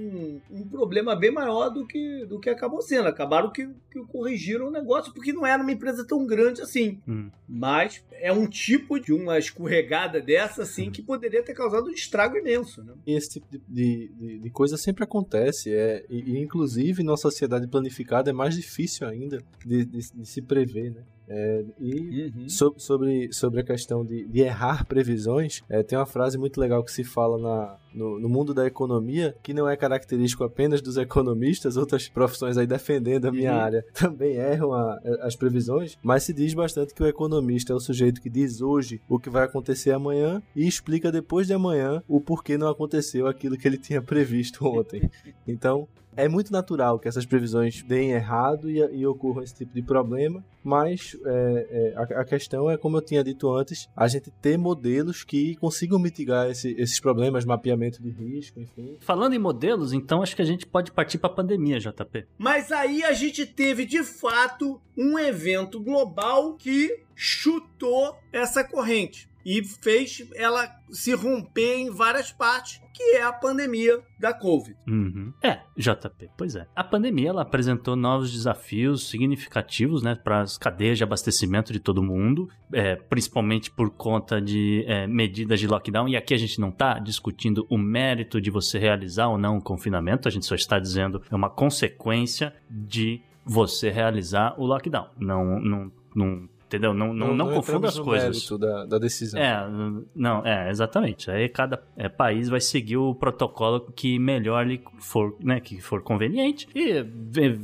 [0.51, 3.09] um problema bem maior do que, do que acabou sendo.
[3.09, 7.01] Acabaram que, que corrigiram o negócio, porque não era uma empresa tão grande assim.
[7.07, 7.31] Hum.
[7.49, 12.37] Mas é um tipo de uma escorregada dessa, assim, que poderia ter causado um estrago
[12.37, 12.83] imenso.
[12.83, 12.93] Né?
[13.07, 15.73] E esse tipo de, de, de coisa sempre acontece.
[15.73, 20.43] É, e, e, inclusive, na sociedade planificada é mais difícil ainda de, de, de se
[20.43, 21.03] prever, né?
[21.29, 22.49] É, e uhum.
[22.49, 26.85] so, sobre, sobre a questão de, de errar previsões, é, tem uma frase muito legal
[26.85, 30.97] que se fala na, no, no, mundo da economia, que não é característico apenas dos
[30.97, 33.61] economistas, outras profissões aí defendendo a minha uhum.
[33.61, 37.81] área também erram a, as previsões, mas se diz bastante que o economista é o
[37.81, 42.21] sujeito que diz hoje o que vai acontecer amanhã e explica depois de amanhã o
[42.21, 45.11] porquê não aconteceu aquilo que ele tinha previsto ontem.
[45.49, 49.83] Então, é muito natural que essas previsões deem errado e, e ocorram esse tipo de
[49.83, 54.31] problema, mas é, é, a, a, questão é, como eu tinha dito antes, a gente
[54.43, 58.97] ter modelos que consigam mitigar esse, esses problemas, mapeamento de risco, enfim.
[59.01, 62.27] Falando em modelos, então acho que a gente pode partir para a pandemia, JP.
[62.39, 69.63] Mas aí a gente teve de fato um evento global que chutou essa corrente e
[69.63, 74.77] fez ela se romper em várias partes, que é a pandemia da Covid.
[74.89, 75.33] Uhum.
[75.41, 76.67] É, JP, pois é.
[76.75, 82.03] A pandemia ela apresentou novos desafios significativos né, para as cadeias de abastecimento de todo
[82.03, 86.09] mundo, é, principalmente por conta de é, medidas de lockdown.
[86.09, 89.63] E aqui a gente não está discutindo o mérito de você realizar ou não o
[89.63, 95.07] confinamento, a gente só está dizendo é uma consequência de você realizar o lockdown.
[95.17, 96.93] Não, não, não Entendeu?
[96.93, 98.49] Não, não, não, não confunda as coisas.
[98.59, 99.41] Da, da decisão.
[99.41, 99.69] É,
[100.15, 101.31] não, é, exatamente.
[101.31, 106.03] Aí cada é, país vai seguir o protocolo que melhor lhe for, né, que for
[106.03, 107.05] conveniente e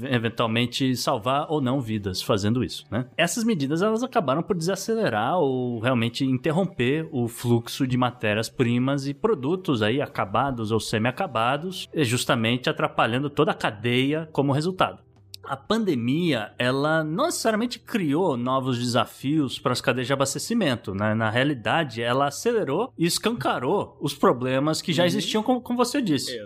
[0.09, 3.07] eventualmente salvar ou não vidas fazendo isso, né?
[3.17, 9.83] Essas medidas elas acabaram por desacelerar ou realmente interromper o fluxo de matérias-primas e produtos
[9.83, 15.01] aí acabados ou semi-acabados, justamente atrapalhando toda a cadeia como resultado
[15.45, 20.95] a pandemia, ela não necessariamente criou novos desafios para as cadeias de abastecimento.
[20.95, 21.15] Né?
[21.15, 25.09] Na realidade, ela acelerou e escancarou os problemas que já uhum.
[25.09, 26.37] existiam, como, como você disse.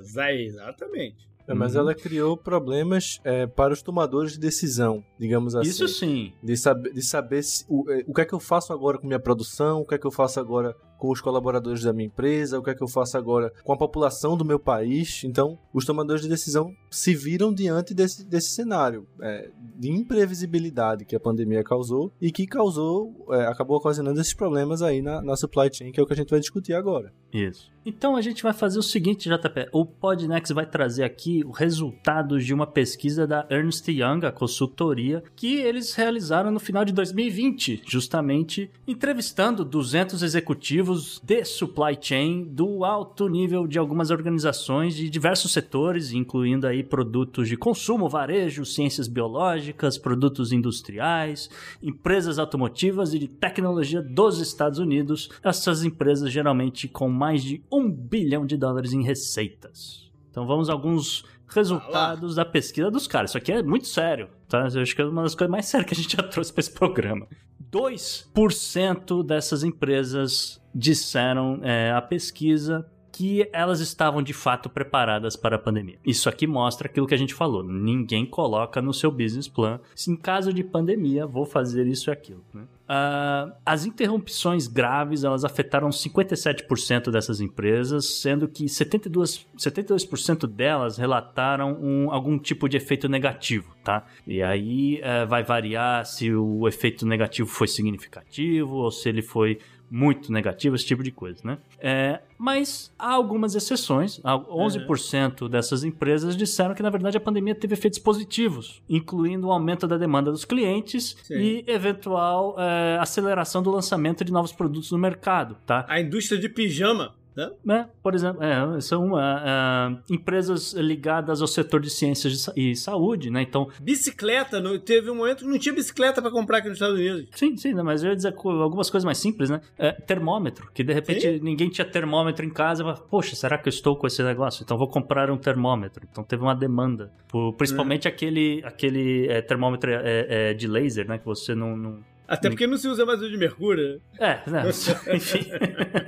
[0.47, 1.27] Exatamente.
[1.49, 1.83] É, mas uhum.
[1.83, 5.69] ela criou problemas é, para os tomadores de decisão, digamos assim.
[5.69, 6.33] Isso sim.
[6.43, 9.07] De, sab de saber se, o, é, o que é que eu faço agora com
[9.07, 12.59] minha produção, o que é que eu faço agora com os colaboradores da minha empresa,
[12.59, 15.23] o que é que eu faço agora com a população do meu país.
[15.25, 21.17] Então, os tomadores de decisão se viram diante desse, desse cenário é, de imprevisibilidade que
[21.17, 25.69] a pandemia causou e que causou, é, acabou ocasionando esses problemas aí na, na supply
[25.73, 27.13] chain, que é o que a gente vai discutir agora.
[27.33, 27.71] Isso.
[27.85, 29.69] Então a gente vai fazer o seguinte, JP.
[29.73, 35.23] O Podnext vai trazer aqui o resultado de uma pesquisa da Ernst Young, a consultoria,
[35.37, 40.86] que eles realizaram no final de 2020, justamente entrevistando 200 executivos
[41.23, 47.49] de supply chain do alto nível de algumas organizações de diversos setores, incluindo aí produtos
[47.49, 51.51] de consumo, varejo, ciências biológicas, produtos industriais,
[51.83, 55.29] empresas automotivas e de tecnologia dos Estados Unidos.
[55.43, 60.07] Essas empresas geralmente com mais de um bilhão de dólares em receitas.
[60.31, 63.31] Então vamos a alguns resultados da pesquisa dos caras.
[63.31, 64.69] Isso aqui é muito sério, tá?
[64.73, 66.61] Eu acho que é uma das coisas mais sérias que a gente já trouxe para
[66.61, 67.27] esse programa.
[67.71, 75.59] 2% dessas empresas disseram é, a pesquisa que elas estavam de fato preparadas para a
[75.59, 75.99] pandemia.
[76.05, 77.63] Isso aqui mostra aquilo que a gente falou.
[77.63, 82.13] Ninguém coloca no seu business plan, se em caso de pandemia, vou fazer isso e
[82.13, 82.45] aquilo.
[82.53, 82.65] Né?
[82.89, 90.07] Uh, as interrupções graves elas afetaram 57% dessas empresas, sendo que 72%, 72
[90.55, 94.07] delas relataram um, algum tipo de efeito negativo, tá?
[94.25, 99.59] E aí uh, vai variar se o efeito negativo foi significativo ou se ele foi
[99.91, 101.59] muito negativo, esse tipo de coisa, né?
[101.79, 104.21] É, mas há algumas exceções.
[104.21, 105.49] 11% uhum.
[105.49, 109.97] dessas empresas disseram que, na verdade, a pandemia teve efeitos positivos, incluindo o aumento da
[109.97, 111.35] demanda dos clientes Sim.
[111.35, 115.85] e eventual é, aceleração do lançamento de novos produtos no mercado, tá?
[115.89, 117.15] A indústria de pijama?
[117.37, 123.43] É, por exemplo, é, são é, empresas ligadas ao setor de ciências e saúde, né?
[123.43, 123.69] Então.
[123.81, 127.29] Bicicleta, no, teve um momento que não tinha bicicleta para comprar aqui nos Estados Unidos.
[127.33, 127.83] Sim, sim, né?
[127.83, 129.61] mas eu ia dizer algumas coisas mais simples, né?
[129.79, 131.41] É, termômetro, que de repente sim.
[131.43, 134.63] ninguém tinha termômetro em casa, mas, poxa, será que eu estou com esse negócio?
[134.63, 136.07] Então vou comprar um termômetro.
[136.11, 141.19] Então teve uma demanda, por, principalmente aquele, aquele é, termômetro é, de laser, né?
[141.19, 144.01] Que você não, não até porque não se usa mais o de mercúrio.
[144.19, 144.65] É, né?
[145.15, 145.47] enfim.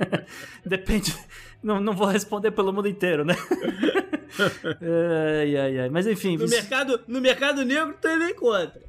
[0.65, 1.15] Depende.
[1.63, 3.35] Não, não vou responder pelo mundo inteiro, né?
[5.41, 5.89] ai, ai, ai.
[5.89, 6.37] Mas enfim.
[6.37, 8.81] No, mercado, no mercado negro, tem nem contra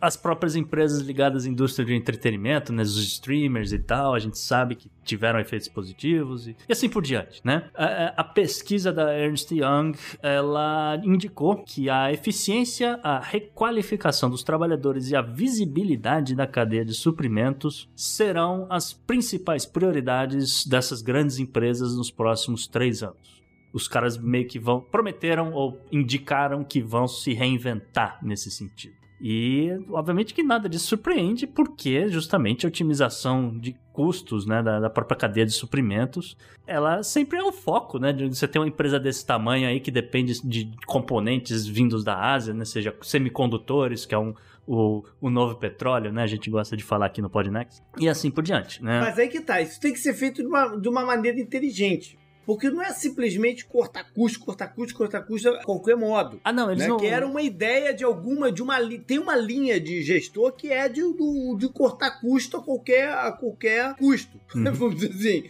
[0.00, 4.38] as próprias empresas ligadas à indústria de entretenimento, né, os streamers e tal, a gente
[4.38, 7.70] sabe que tiveram efeitos positivos e, e assim por diante, né?
[7.74, 15.10] A, a, pesquisa da Ernst Young, ela indicou que a eficiência, a requalificação dos trabalhadores
[15.10, 22.10] e a visibilidade da cadeia de suprimentos serão as principais prioridades dessas grandes empresas nos
[22.10, 23.38] próximos três anos
[23.72, 28.97] os caras meio que vão prometeram ou indicaram que vão se reinventar nesse sentido.
[29.20, 34.88] E, obviamente, que nada disso surpreende, porque justamente a otimização de custos né, da, da,
[34.88, 38.12] própria cadeia de suprimentos, ela sempre é o foco, né?
[38.12, 42.54] De você ter uma empresa desse tamanho aí que depende de componentes vindos da Ásia,
[42.54, 42.64] né?
[42.64, 44.32] Seja semicondutores, que é um,
[44.64, 46.22] o, o novo petróleo, né?
[46.22, 47.82] A gente gosta de falar aqui no Podnext.
[47.98, 49.00] E assim por diante, né?
[49.00, 52.16] Mas aí que tá, isso tem que ser feito de uma, de uma maneira inteligente.
[52.48, 56.40] Porque não é simplesmente cortar custo, cortar custo, cortar custo a qualquer modo.
[56.42, 56.88] Ah, não, eles né?
[56.88, 56.96] não.
[56.96, 60.88] Que era uma ideia de alguma, de uma tem uma linha de gestor que é
[60.88, 64.40] de, de, de cortar custo a qualquer, a qualquer custo.
[64.58, 64.72] Uhum.
[64.72, 65.44] Vamos dizer assim.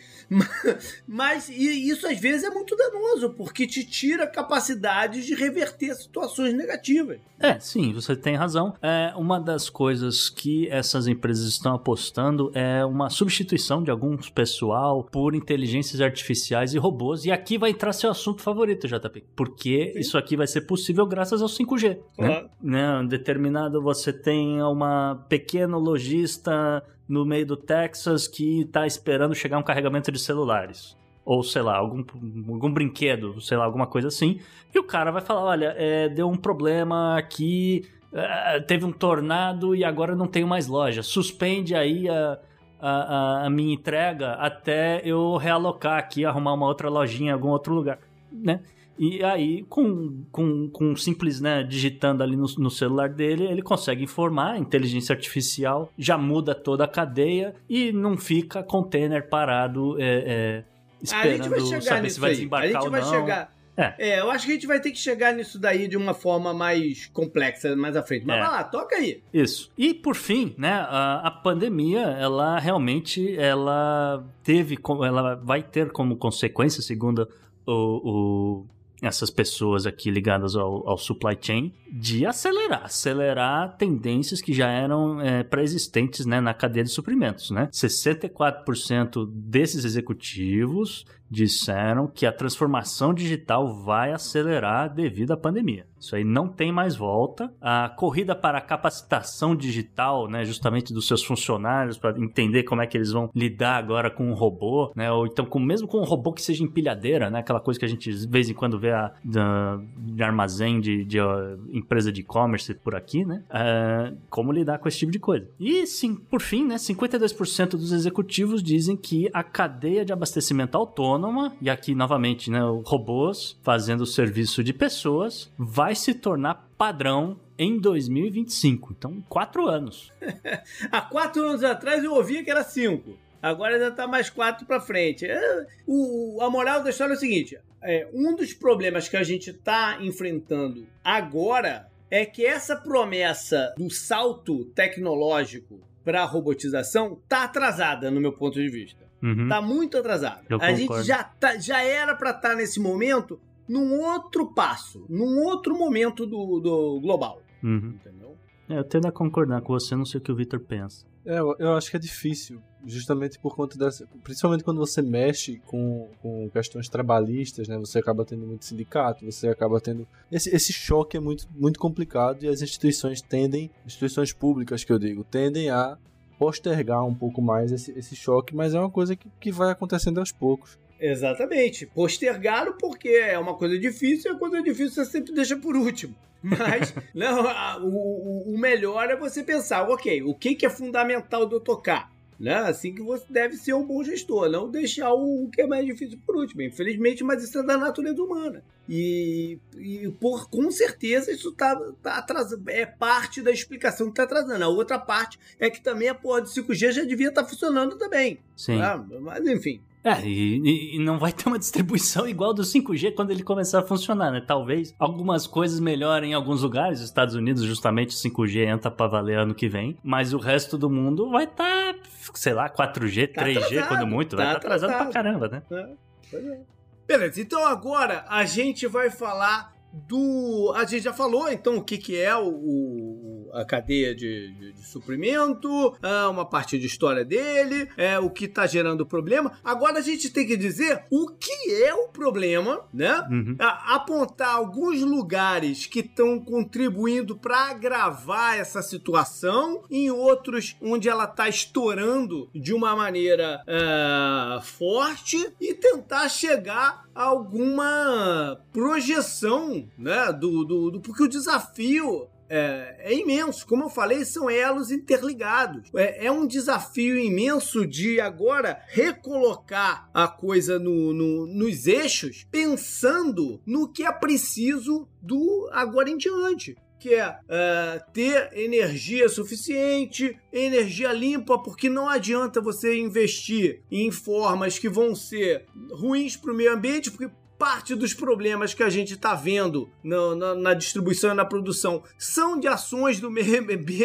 [1.07, 7.21] Mas isso às vezes é muito danoso, porque te tira capacidade de reverter situações negativas.
[7.39, 8.75] É, sim, você tem razão.
[8.83, 15.05] É, uma das coisas que essas empresas estão apostando é uma substituição de alguns pessoal
[15.05, 16.88] por inteligências artificiais e robôs.
[17.24, 19.24] E aqui vai entrar seu assunto favorito, JP.
[19.35, 20.01] Porque sim.
[20.01, 21.98] isso aqui vai ser possível graças ao 5G.
[22.18, 22.48] Né?
[22.62, 23.07] né?
[23.09, 29.62] Determinado, você tem uma pequena lojista no meio do Texas que está esperando chegar um
[29.62, 30.96] carregamento de celulares.
[31.24, 32.05] Ou, sei lá, algum,
[32.48, 34.40] algum brinquedo, sei lá, alguma coisa assim.
[34.74, 39.74] E o cara vai falar: olha, é, deu um problema aqui, é, teve um tornado
[39.74, 41.03] e agora não tenho mais loja.
[41.03, 42.38] Suspende aí a,
[42.81, 47.75] a, a, minha entrega até eu realocar aqui, arrumar uma outra lojinha em algum outro
[47.75, 47.99] lugar,
[48.33, 48.61] né?
[48.99, 54.03] E aí, com, com, com simples, né, digitando ali no, no, celular dele, ele consegue
[54.03, 60.05] informar, a inteligência artificial já muda toda a cadeia e não fica container parado é,
[60.05, 60.64] é,
[61.01, 63.03] esperando saber se vai desembarcar ou não.
[63.09, 63.58] Chegar...
[63.79, 63.95] É.
[63.99, 64.21] é.
[64.21, 67.07] eu acho que a gente vai ter que chegar nisso daí de uma forma mais
[67.07, 68.27] complexa mais à frente.
[68.27, 68.41] Mas é.
[68.41, 69.23] vai lá, toca aí.
[69.33, 69.71] Isso.
[69.79, 76.17] E por fim, né, a, a, pandemia, ela realmente, ela teve, ela vai ter como
[76.17, 77.29] consequência, segundo
[77.64, 78.67] o, o
[79.01, 85.21] essas pessoas aqui ligadas ao, ao, supply chain de acelerar, acelerar tendências que já eram
[85.21, 87.51] é, pré-existentes né, na cadeia de suprimentos.
[87.51, 87.69] Né?
[87.73, 95.87] 64% desses executivos disseram que a transformação digital vai acelerar devido à pandemia.
[96.01, 97.53] Isso aí não tem mais volta.
[97.61, 102.87] A corrida para a capacitação digital, né, justamente dos seus funcionários para entender como é
[102.87, 106.05] que eles vão lidar agora com um robô, né, ou então com mesmo com um
[106.05, 108.93] robô que seja empilhadeira, né, aquela coisa que a gente de vez em quando vê
[108.93, 114.53] a, da, de armazém de, de uh, empresa de e-commerce por aqui, né, uh, como
[114.53, 115.49] lidar com esse tipo de coisa.
[115.59, 121.55] E sim, por fim, né, 52% dos executivos dizem que a cadeia de abastecimento autônoma
[121.61, 127.40] e aqui novamente, né, robôs fazendo o serviço de pessoas vai vai se tornar padrão
[127.59, 128.94] em 2025.
[128.96, 130.12] Então, quatro anos.
[130.92, 133.16] Há quatro anos atrás eu ouvia que era cinco.
[133.40, 135.24] Agora já está mais quatro para frente.
[135.24, 139.22] É, o, a moral da história é o seguinte: é, um dos problemas que a
[139.22, 147.44] gente está enfrentando agora é que essa promessa do salto tecnológico para a robotização está
[147.44, 149.09] atrasada, no meu ponto de vista.
[149.22, 149.48] Uhum.
[149.48, 150.42] Tá muito atrasada.
[150.61, 155.45] a gente já, tá, já era para estar tá nesse momento num outro passo, num
[155.45, 157.43] outro momento do, do global.
[157.63, 157.95] Uhum.
[157.97, 158.37] Entendeu?
[158.69, 161.07] É, eu tendo a concordar com você, não sei o que o Victor pensa.
[161.25, 164.07] É, eu acho que é difícil, justamente por conta dessa.
[164.25, 167.77] Principalmente quando você mexe com, com questões trabalhistas, né?
[167.79, 170.07] Você acaba tendo muito sindicato, você acaba tendo.
[170.33, 174.99] Esse, esse choque é muito, muito complicado e as instituições tendem, instituições públicas que eu
[174.99, 175.99] digo, tendem a
[176.39, 180.19] postergar um pouco mais esse, esse choque, mas é uma coisa que, que vai acontecendo
[180.21, 180.79] aos poucos.
[181.01, 181.87] Exatamente.
[181.87, 186.15] Postergaram porque é uma coisa difícil e a coisa difícil você sempre deixa por último.
[186.43, 191.55] Mas não, o, o melhor é você pensar, ok, o que, que é fundamental de
[191.55, 192.11] eu tocar?
[192.39, 192.55] Né?
[192.55, 196.21] Assim que você deve ser um bom gestor, não deixar o que é mais difícil
[196.25, 196.63] por último.
[196.63, 198.63] Infelizmente, mas isso é da natureza humana.
[198.89, 204.23] E, e por, com certeza isso tá, tá atrasando, é parte da explicação que está
[204.23, 204.65] atrasando.
[204.65, 207.99] A outra parte é que também a porra de 5G já devia estar tá funcionando
[207.99, 208.39] também.
[208.57, 208.79] Sim.
[208.79, 209.05] Né?
[209.21, 213.43] Mas enfim, é, e, e, não vai ter uma distribuição igual do 5G quando ele
[213.43, 214.41] começar a funcionar, né?
[214.41, 217.01] Talvez algumas coisas melhorem em alguns lugares.
[217.01, 219.99] Estados Unidos, justamente, 5G entra pra valer ano que vem.
[220.03, 222.01] Mas o resto do mundo vai estar, tá,
[222.35, 224.37] sei lá, 4G, tá 3G, atrasado, quando muito.
[224.37, 225.63] Tá vai estar tá atrasado, atrasado pra caramba, né?
[225.71, 226.61] É, é.
[227.07, 230.73] Beleza, então agora a gente vai falar do.
[230.77, 234.87] A gente já falou então o que, que é o a cadeia de, de, de
[234.87, 239.53] suprimento, ah, uma parte de história dele, é, o que está gerando o problema.
[239.62, 243.22] Agora a gente tem que dizer o que é o problema, né?
[243.31, 243.57] Uhum.
[243.59, 251.49] apontar alguns lugares que estão contribuindo para agravar essa situação, em outros onde ela está
[251.49, 260.33] estourando de uma maneira uh, forte e tentar chegar alguma projeção, né?
[260.33, 263.66] Do, do, do, porque o desafio é, é, imenso.
[263.66, 265.90] Como eu falei, são elos interligados.
[265.94, 273.61] É, é, um desafio imenso de agora recolocar a coisa no, no, nos eixos, pensando
[273.66, 281.12] no que é preciso do agora em diante que é uh, ter energia suficiente, energia
[281.12, 286.74] limpa, porque não adianta você investir em formas que vão ser ruins para o meio
[286.74, 291.35] ambiente, porque parte dos problemas que a gente está vendo na, na, na, distribuição e
[291.35, 293.61] na produção são de ações do meio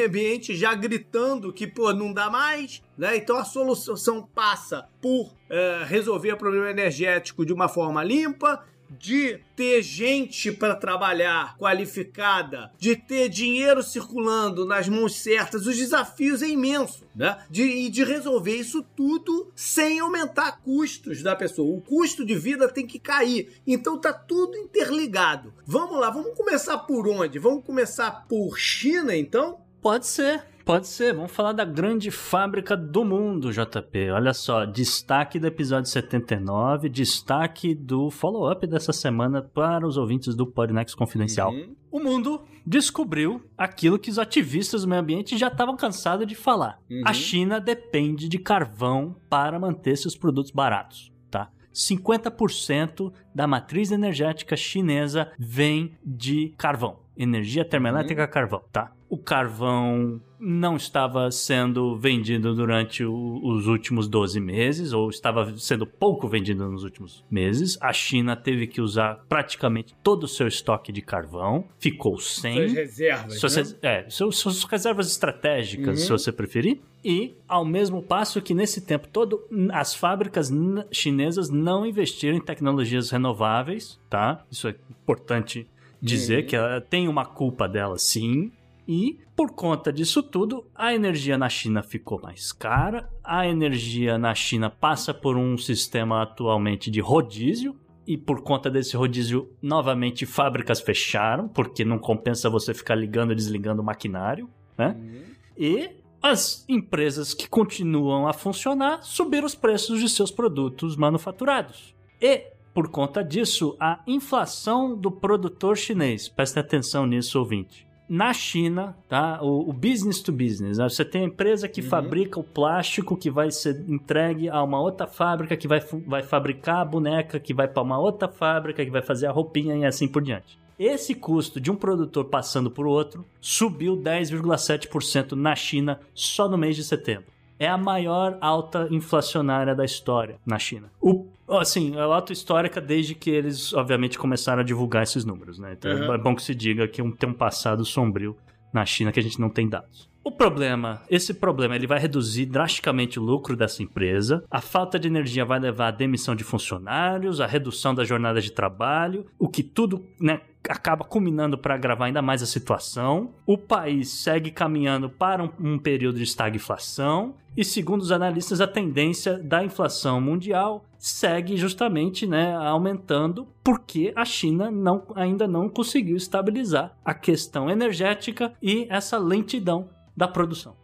[0.05, 2.81] ambiente já gritando que pô, não dá mais.
[2.97, 3.17] Né?
[3.17, 8.63] Então a solução passa por é, resolver o problema energético de uma forma limpa
[8.99, 16.41] de ter gente para trabalhar qualificada, de ter dinheiro circulando nas mãos certas, os desafios
[16.41, 17.37] é imenso, né?
[17.49, 21.75] De, e de resolver isso tudo sem aumentar custos da pessoa.
[21.75, 23.61] O custo de vida tem que cair.
[23.65, 25.53] Então tá tudo interligado.
[25.65, 27.39] Vamos lá, vamos começar por onde?
[27.39, 29.59] Vamos começar por China, então?
[29.81, 30.52] Pode ser.
[30.65, 34.11] Pode ser, vamos falar da grande fábrica do mundo, JP.
[34.11, 40.47] Olha só, destaque do episódio 79, destaque do follow-up dessa semana para os ouvintes do
[40.47, 41.51] Podnext Confidencial.
[41.51, 41.75] Uhum.
[41.91, 46.79] O mundo descobriu aquilo que os ativistas do meio ambiente já estavam cansados de falar.
[46.89, 47.01] Uhum.
[47.05, 51.11] A China depende de carvão para manter seus produtos baratos.
[51.29, 51.49] Tá?
[51.73, 56.99] 50% da matriz energética chinesa vem de carvão.
[57.17, 58.29] Energia termoelétrica uhum.
[58.29, 58.93] carvão, tá?
[59.13, 65.85] O carvão não estava sendo vendido durante o, os últimos 12 meses, ou estava sendo
[65.85, 67.77] pouco vendido nos últimos meses.
[67.79, 72.55] A China teve que usar praticamente todo o seu estoque de carvão, ficou sem.
[72.55, 73.39] Suas reservas.
[73.39, 73.77] Suas, né?
[73.83, 76.05] É, suas, suas reservas estratégicas, uhum.
[76.05, 76.81] se você preferir.
[77.05, 80.51] E, ao mesmo passo que nesse tempo todo, as fábricas
[80.91, 84.43] chinesas não investiram em tecnologias renováveis, tá?
[84.49, 85.67] Isso é importante
[86.01, 86.47] dizer uhum.
[86.47, 88.51] que ela tem uma culpa dela, sim.
[88.87, 93.09] E por conta disso tudo, a energia na China ficou mais cara.
[93.23, 97.75] A energia na China passa por um sistema atualmente de rodízio.
[98.05, 103.35] E por conta desse rodízio, novamente fábricas fecharam, porque não compensa você ficar ligando e
[103.35, 104.93] desligando o maquinário, né?
[104.99, 105.21] Uhum.
[105.57, 105.89] E
[106.21, 111.95] as empresas que continuam a funcionar subiram os preços de seus produtos manufaturados.
[112.21, 118.95] E por conta disso, a inflação do produtor chinês, preste atenção nisso, ouvinte, na China,
[119.07, 119.39] tá?
[119.41, 120.77] O, o, business to business.
[120.77, 120.87] Né?
[120.87, 121.87] Você tem a empresa que uhum.
[121.87, 126.77] fabrica o plástico que vai ser entregue a uma outra fábrica que vai, vai fabricar
[126.77, 130.07] a boneca, que vai para uma outra fábrica que vai fazer a roupinha e assim
[130.07, 130.59] por diante.
[130.77, 136.75] Esse custo de um produtor passando por outro subiu 10,7% na China só no mês
[136.75, 140.91] de setembro é a maior alta inflacionária da história na China.
[140.99, 145.73] O, assim, é alta histórica desde que eles, obviamente, começaram a divulgar esses números, né?
[145.73, 146.13] Então uhum.
[146.13, 148.35] é bom que se diga que tem um passado sombrio
[148.73, 150.09] na China que a gente não tem dados.
[150.25, 154.41] O problema, esse problema, ele vai reduzir drasticamente o lucro dessa empresa.
[154.49, 158.49] A falta de energia vai levar à demissão de funcionários, à redução da jornada de
[158.49, 163.33] trabalho, o que tudo, né, acaba culminando para agravar ainda mais a situação.
[163.45, 168.67] O país segue caminhando para um, um, período de estagflação e, segundo os analistas, a
[168.67, 176.15] tendência da inflação mundial segue justamente né, aumentando porque a China não, ainda não conseguiu
[176.15, 180.75] estabilizar a questão energética e essa lentidão da produção.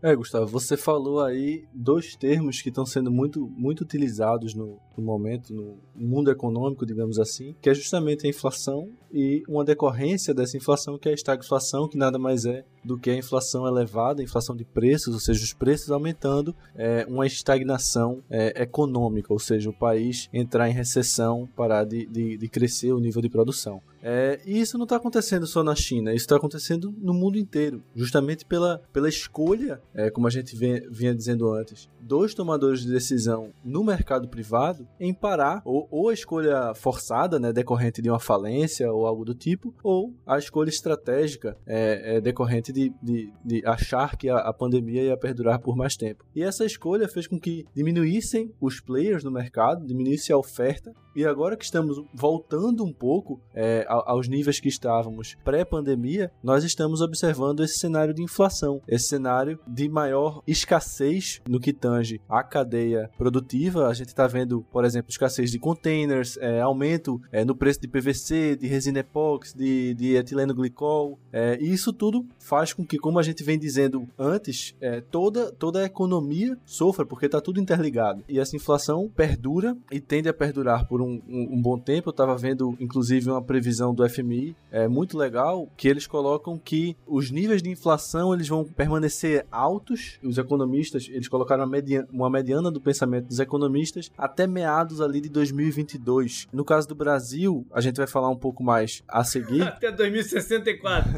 [0.00, 5.02] É, Gustavo, você falou aí dois termos que estão sendo muito, muito utilizados no, no,
[5.02, 10.56] momento, no mundo econômico, digamos assim, que é justamente a inflação e uma decorrência dessa
[10.56, 14.24] inflação, que é a estagflação, que nada mais é do que a inflação elevada, a
[14.24, 19.68] inflação de preços, ou seja, os preços aumentando, é uma estagnação é, econômica, ou seja,
[19.68, 23.82] o país entrar em recessão, parar de, de, de crescer o nível de produção.
[24.10, 27.82] É, e isso não está acontecendo só na China, isso está acontecendo no mundo inteiro,
[27.94, 32.90] justamente pela, pela escolha, é, como a gente vem, vinha dizendo antes, dos tomadores de
[32.90, 38.18] decisão no mercado privado em parar, ou, ou a escolha forçada, né, decorrente de uma
[38.18, 43.62] falência ou algo do tipo, ou a escolha estratégica é, é decorrente de, de, de,
[43.66, 46.24] achar que a, a pandemia ia perdurar por mais tempo.
[46.34, 51.26] E essa escolha fez com que diminuíssem os players no mercado, diminuísse a oferta, e
[51.26, 57.58] agora que estamos voltando um pouco é, aos níveis que estávamos pré-pandemia, nós estamos observando
[57.64, 63.88] esse cenário de inflação, esse cenário de maior escassez no que tange a cadeia produtiva.
[63.88, 67.88] A gente está vendo, por exemplo, escassez de containers, é, aumento é, no preço de
[67.88, 72.96] PVC, de resina epóxi, de, de etileno glicol, é, e isso tudo faz com que,
[72.96, 77.58] como a gente vem dizendo antes, é, toda, toda a economia sofra, porque está tudo
[77.58, 78.22] interligado.
[78.28, 82.08] E essa inflação perdura e tende a perdurar por um um, um, um bom tempo.
[82.08, 86.96] Eu estava vendo, inclusive, uma previsão do FMI é muito legal, que eles colocam que
[87.06, 90.18] os níveis de inflação eles vão permanecer altos.
[90.22, 95.20] Os economistas, eles colocaram uma mediana, uma mediana do pensamento dos economistas até meados ali
[95.20, 96.48] de 2022.
[96.52, 99.62] No caso do Brasil, a gente vai falar um pouco mais a seguir.
[99.66, 101.10] até 2064.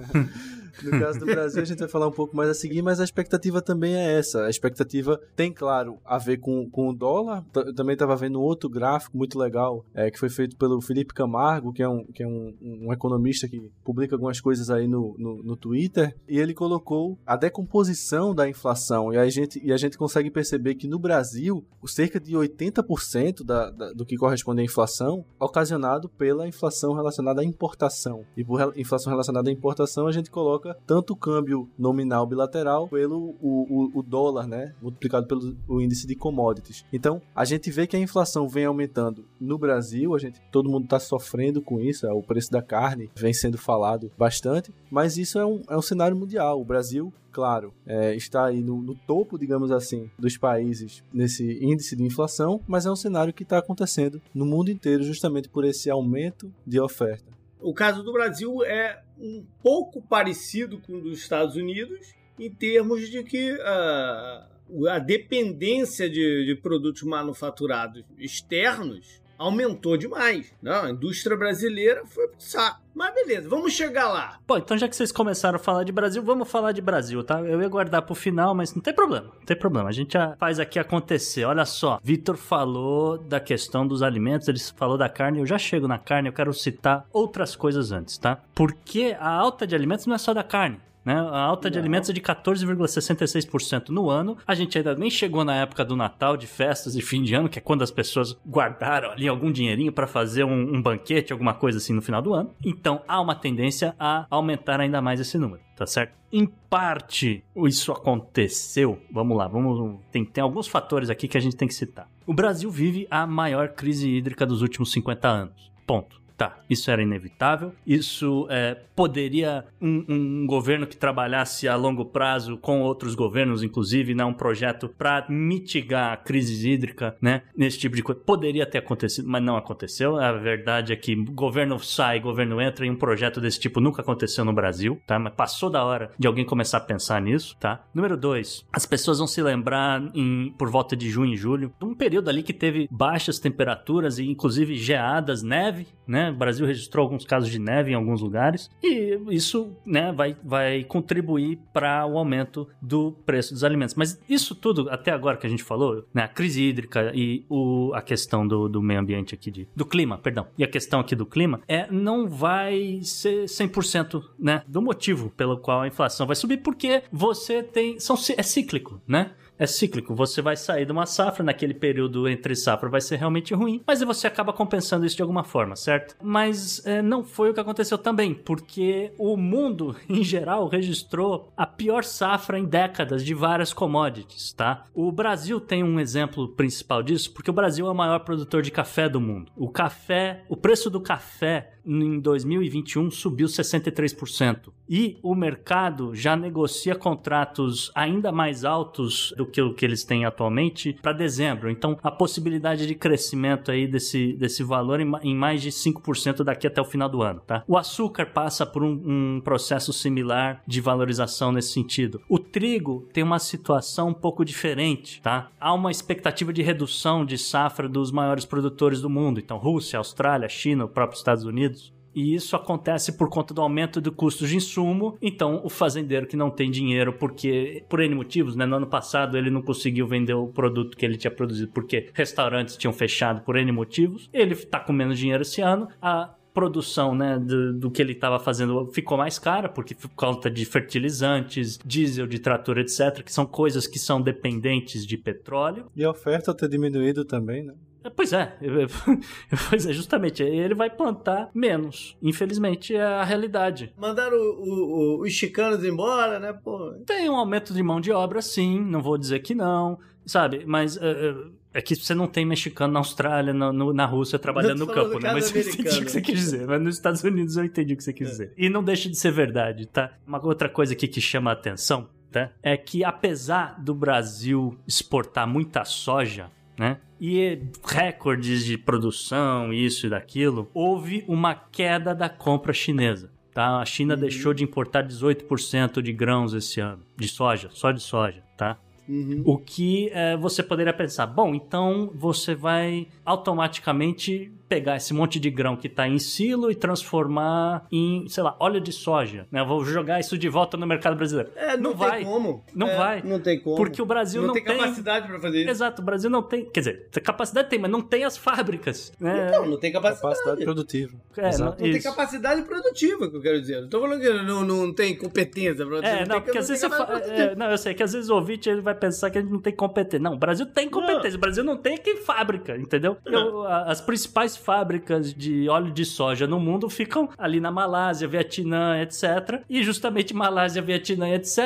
[0.83, 3.05] No caso do Brasil, a gente vai falar um pouco mais a seguir, mas a
[3.05, 4.45] expectativa também é essa.
[4.45, 7.45] A expectativa tem, claro, a ver com, com o dólar.
[7.55, 11.73] Eu também estava vendo outro gráfico muito legal, é, que foi feito pelo Felipe Camargo,
[11.73, 15.43] que é, um, que é um, um economista que publica algumas coisas aí no, no,
[15.43, 19.13] no, Twitter, e ele colocou a decomposição da inflação.
[19.13, 23.71] E a gente, e a gente consegue perceber que no Brasil, cerca de 80% da,
[23.71, 28.25] da, do que corresponde à inflação ocasionado pela inflação relacionada à importação.
[28.37, 32.89] E por inflação relacionada à importação, a gente coloca troca tanto o câmbio nominal bilateral
[32.89, 36.85] pelo o, o, o dólar, né, multiplicado pelo o índice de commodities.
[36.93, 40.85] Então, a gente vê que a inflação vem aumentando no Brasil, a gente todo mundo
[40.85, 45.39] está sofrendo com isso, é, o preço da carne vem sendo falado bastante, mas isso
[45.39, 46.61] é um, é um cenário mundial.
[46.61, 51.95] O Brasil claro, é, está aí no, no, topo, digamos assim, dos países nesse índice
[51.95, 55.89] de inflação, mas é um cenário que está acontecendo no mundo inteiro justamente por esse
[55.89, 57.31] aumento de oferta.
[57.63, 63.09] O caso do Brasil é um pouco parecido com o dos Estados Unidos, em termos
[63.11, 70.53] de que uh, a dependência de, de produtos manufaturados externos aumentou demais.
[70.63, 72.79] Não, a indústria brasileira foi pro saco.
[72.95, 74.39] Mas beleza, vamos chegar lá.
[74.47, 77.41] Pô, então já que vocês começaram a falar de Brasil, vamos falar de Brasil, tá?
[77.41, 79.89] Eu ia guardar pro final, mas não tem problema, não tem problema.
[79.89, 81.45] A gente já faz aqui acontecer.
[81.45, 85.89] Olha só, Vitor falou da questão dos alimentos, ele falou da carne, eu já chego
[85.89, 88.39] na carne, eu quero citar outras coisas antes, tá?
[88.55, 90.79] Porque a alta de alimentos não é só da carne.
[91.05, 91.15] Né?
[91.15, 91.73] A alta Não.
[91.73, 94.37] de alimentos é de 14,66% no ano.
[94.47, 97.49] A gente ainda nem chegou na época do Natal, de festas e fim de ano,
[97.49, 101.55] que é quando as pessoas guardaram ali algum dinheirinho para fazer um, um, banquete, alguma
[101.55, 102.55] coisa assim no final do ano.
[102.65, 106.13] Então há uma tendência a aumentar ainda mais esse número, tá certo?
[106.33, 109.01] Em parte, isso aconteceu.
[109.13, 109.99] Vamos lá, vamos.
[110.13, 112.09] Tem, tem alguns fatores aqui que a gente tem que citar.
[112.27, 115.71] O Brasil vive a maior crise hídrica dos últimos 50 anos.
[115.87, 116.20] Ponto.
[116.41, 117.75] Tá, isso era inevitável.
[117.87, 124.15] Isso é, poderia um, um, governo que trabalhasse a longo prazo com outros governos, inclusive,
[124.15, 128.79] né, um projeto para mitigar a crise hídrica, né, nesse tipo de coisa, poderia ter
[128.79, 130.17] acontecido, mas não aconteceu.
[130.17, 134.43] A verdade é que governo sai, governo entra e um projeto desse tipo nunca aconteceu
[134.43, 135.19] no Brasil, tá?
[135.19, 137.85] Mas passou da hora de alguém começar a pensar nisso, tá?
[137.93, 141.95] Número dois, as pessoas vão se lembrar em, por volta de junho e julho, um
[141.95, 146.30] período ali que teve baixas temperaturas e inclusive geadas, neve, né?
[146.31, 150.85] O Brasil registrou alguns casos de neve em alguns lugares e isso, né, vai, vai
[150.85, 153.95] contribuir para o aumento do preço dos alimentos.
[153.95, 157.93] Mas isso tudo, até agora que a gente falou, né, a crise hídrica e o,
[157.95, 161.15] a questão do, do meio ambiente aqui, de, do clima, perdão, e a questão aqui
[161.15, 166.37] do clima, é, não vai ser 100% né, do motivo pelo qual a inflação vai
[166.37, 169.33] subir, porque você tem, são, é cíclico, né?
[169.61, 170.15] É cíclico.
[170.15, 174.01] Você vai sair de uma safra, naquele período entre safra vai ser realmente ruim, mas
[174.01, 176.17] você acaba compensando isso de alguma forma, certo?
[176.23, 181.67] Mas é, não foi o que aconteceu também, porque o mundo, em geral, registrou a
[181.67, 184.87] pior safra em décadas de várias commodities, tá?
[184.95, 188.71] O Brasil tem um exemplo principal disso, porque o Brasil é o maior produtor de
[188.71, 189.53] café do mundo.
[189.55, 194.71] O café, o preço do café em 2021 subiu 63%.
[194.89, 200.25] E o mercado já negocia contratos ainda mais altos do que o que eles têm
[200.25, 201.71] atualmente para dezembro.
[201.71, 206.81] Então, a possibilidade de crescimento aí desse, desse valor em, mais de 5% daqui até
[206.81, 207.63] o final do ano, tá?
[207.69, 212.21] O açúcar passa por um, um processo similar de valorização nesse sentido.
[212.29, 215.51] O trigo tem uma situação um pouco diferente, tá?
[215.61, 219.39] Há uma expectativa de redução de safra dos maiores produtores do mundo.
[219.39, 221.80] Então, Rússia, Austrália, China, o próprio Estados Unidos.
[222.15, 225.17] E isso acontece por conta do aumento do custo de insumo.
[225.21, 228.67] Então, o fazendeiro que não tem dinheiro, porque por N motivos, né?
[228.67, 232.77] No ano passado ele não conseguiu vender o produto que ele tinha produzido porque restaurantes
[232.77, 234.29] tinham fechado por N motivos.
[234.33, 235.89] Ele está com menos dinheiro esse ano.
[236.01, 240.51] A produção né, do, do que ele estava fazendo ficou mais cara, porque por conta
[240.51, 245.87] de fertilizantes, diesel de trator, etc., que são coisas que são dependentes de petróleo.
[245.95, 247.75] E a oferta ter diminuído também, né?
[248.03, 248.57] É, pois é,
[249.69, 252.17] pois é, justamente, ele vai plantar menos.
[252.23, 253.93] Infelizmente é a realidade.
[253.97, 256.93] Mandaram o, o, os chicanos embora, né, pô?
[257.07, 260.65] Tem um aumento de mão de obra, sim, não vou dizer que não, sabe?
[260.67, 264.81] Mas uh, é que você não tem mexicano na Austrália, na, no, na Rússia, trabalhando
[264.81, 265.33] no campo, né?
[265.33, 266.67] Mas eu entendi o que você quis dizer.
[266.67, 268.31] Mas nos Estados Unidos eu entendi o que você quis é.
[268.31, 268.53] dizer.
[268.57, 270.13] E não deixa de ser verdade, tá?
[270.27, 272.51] Uma outra coisa aqui que chama a atenção, tá?
[272.63, 276.51] É que apesar do Brasil exportar muita soja,
[276.81, 276.97] né?
[277.21, 283.31] E recordes de produção, isso e daquilo, houve uma queda da compra chinesa.
[283.53, 283.81] Tá?
[283.81, 284.21] A China uhum.
[284.21, 288.79] deixou de importar 18% de grãos esse ano, de soja, só de soja, tá?
[289.07, 289.43] Uhum.
[289.45, 295.51] O que é, você poderia pensar, bom, então você vai automaticamente pegar esse monte de
[295.51, 299.49] grão que está em silo e transformar em, sei lá, óleo de soja.
[299.51, 299.65] Né?
[299.65, 301.51] vou jogar isso de volta no mercado brasileiro.
[301.57, 302.25] É, não, não vai.
[302.25, 302.65] como.
[302.73, 303.23] Não é, vai.
[303.23, 303.75] Não tem como.
[303.75, 305.71] Porque o Brasil não, não tem, tem capacidade para fazer isso.
[305.71, 306.65] Exato, o Brasil não tem.
[306.67, 309.13] Quer dizer, capacidade tem, mas não tem as fábricas.
[309.19, 309.49] Né?
[309.49, 310.21] Então, não tem capacidade.
[310.21, 311.17] Capacidade produtiva.
[311.37, 313.81] É, não, não tem capacidade produtiva, que eu quero dizer.
[313.81, 316.15] Não tô falando que não, não tem competência produtiva.
[316.15, 317.19] É, não, porque às vezes você fala.
[317.19, 319.51] É, não, eu sei que às vezes o ouvinte ele vai pensar que a gente
[319.51, 320.21] não tem competência.
[320.21, 321.37] Não, o Brasil tem competência.
[321.37, 323.17] O Brasil não tem quem fábrica, entendeu?
[323.27, 329.01] Eu, as principais fábricas de óleo de soja no mundo ficam ali na Malásia, Vietnã,
[329.01, 329.63] etc.
[329.69, 331.59] E justamente Malásia, Vietnã, etc.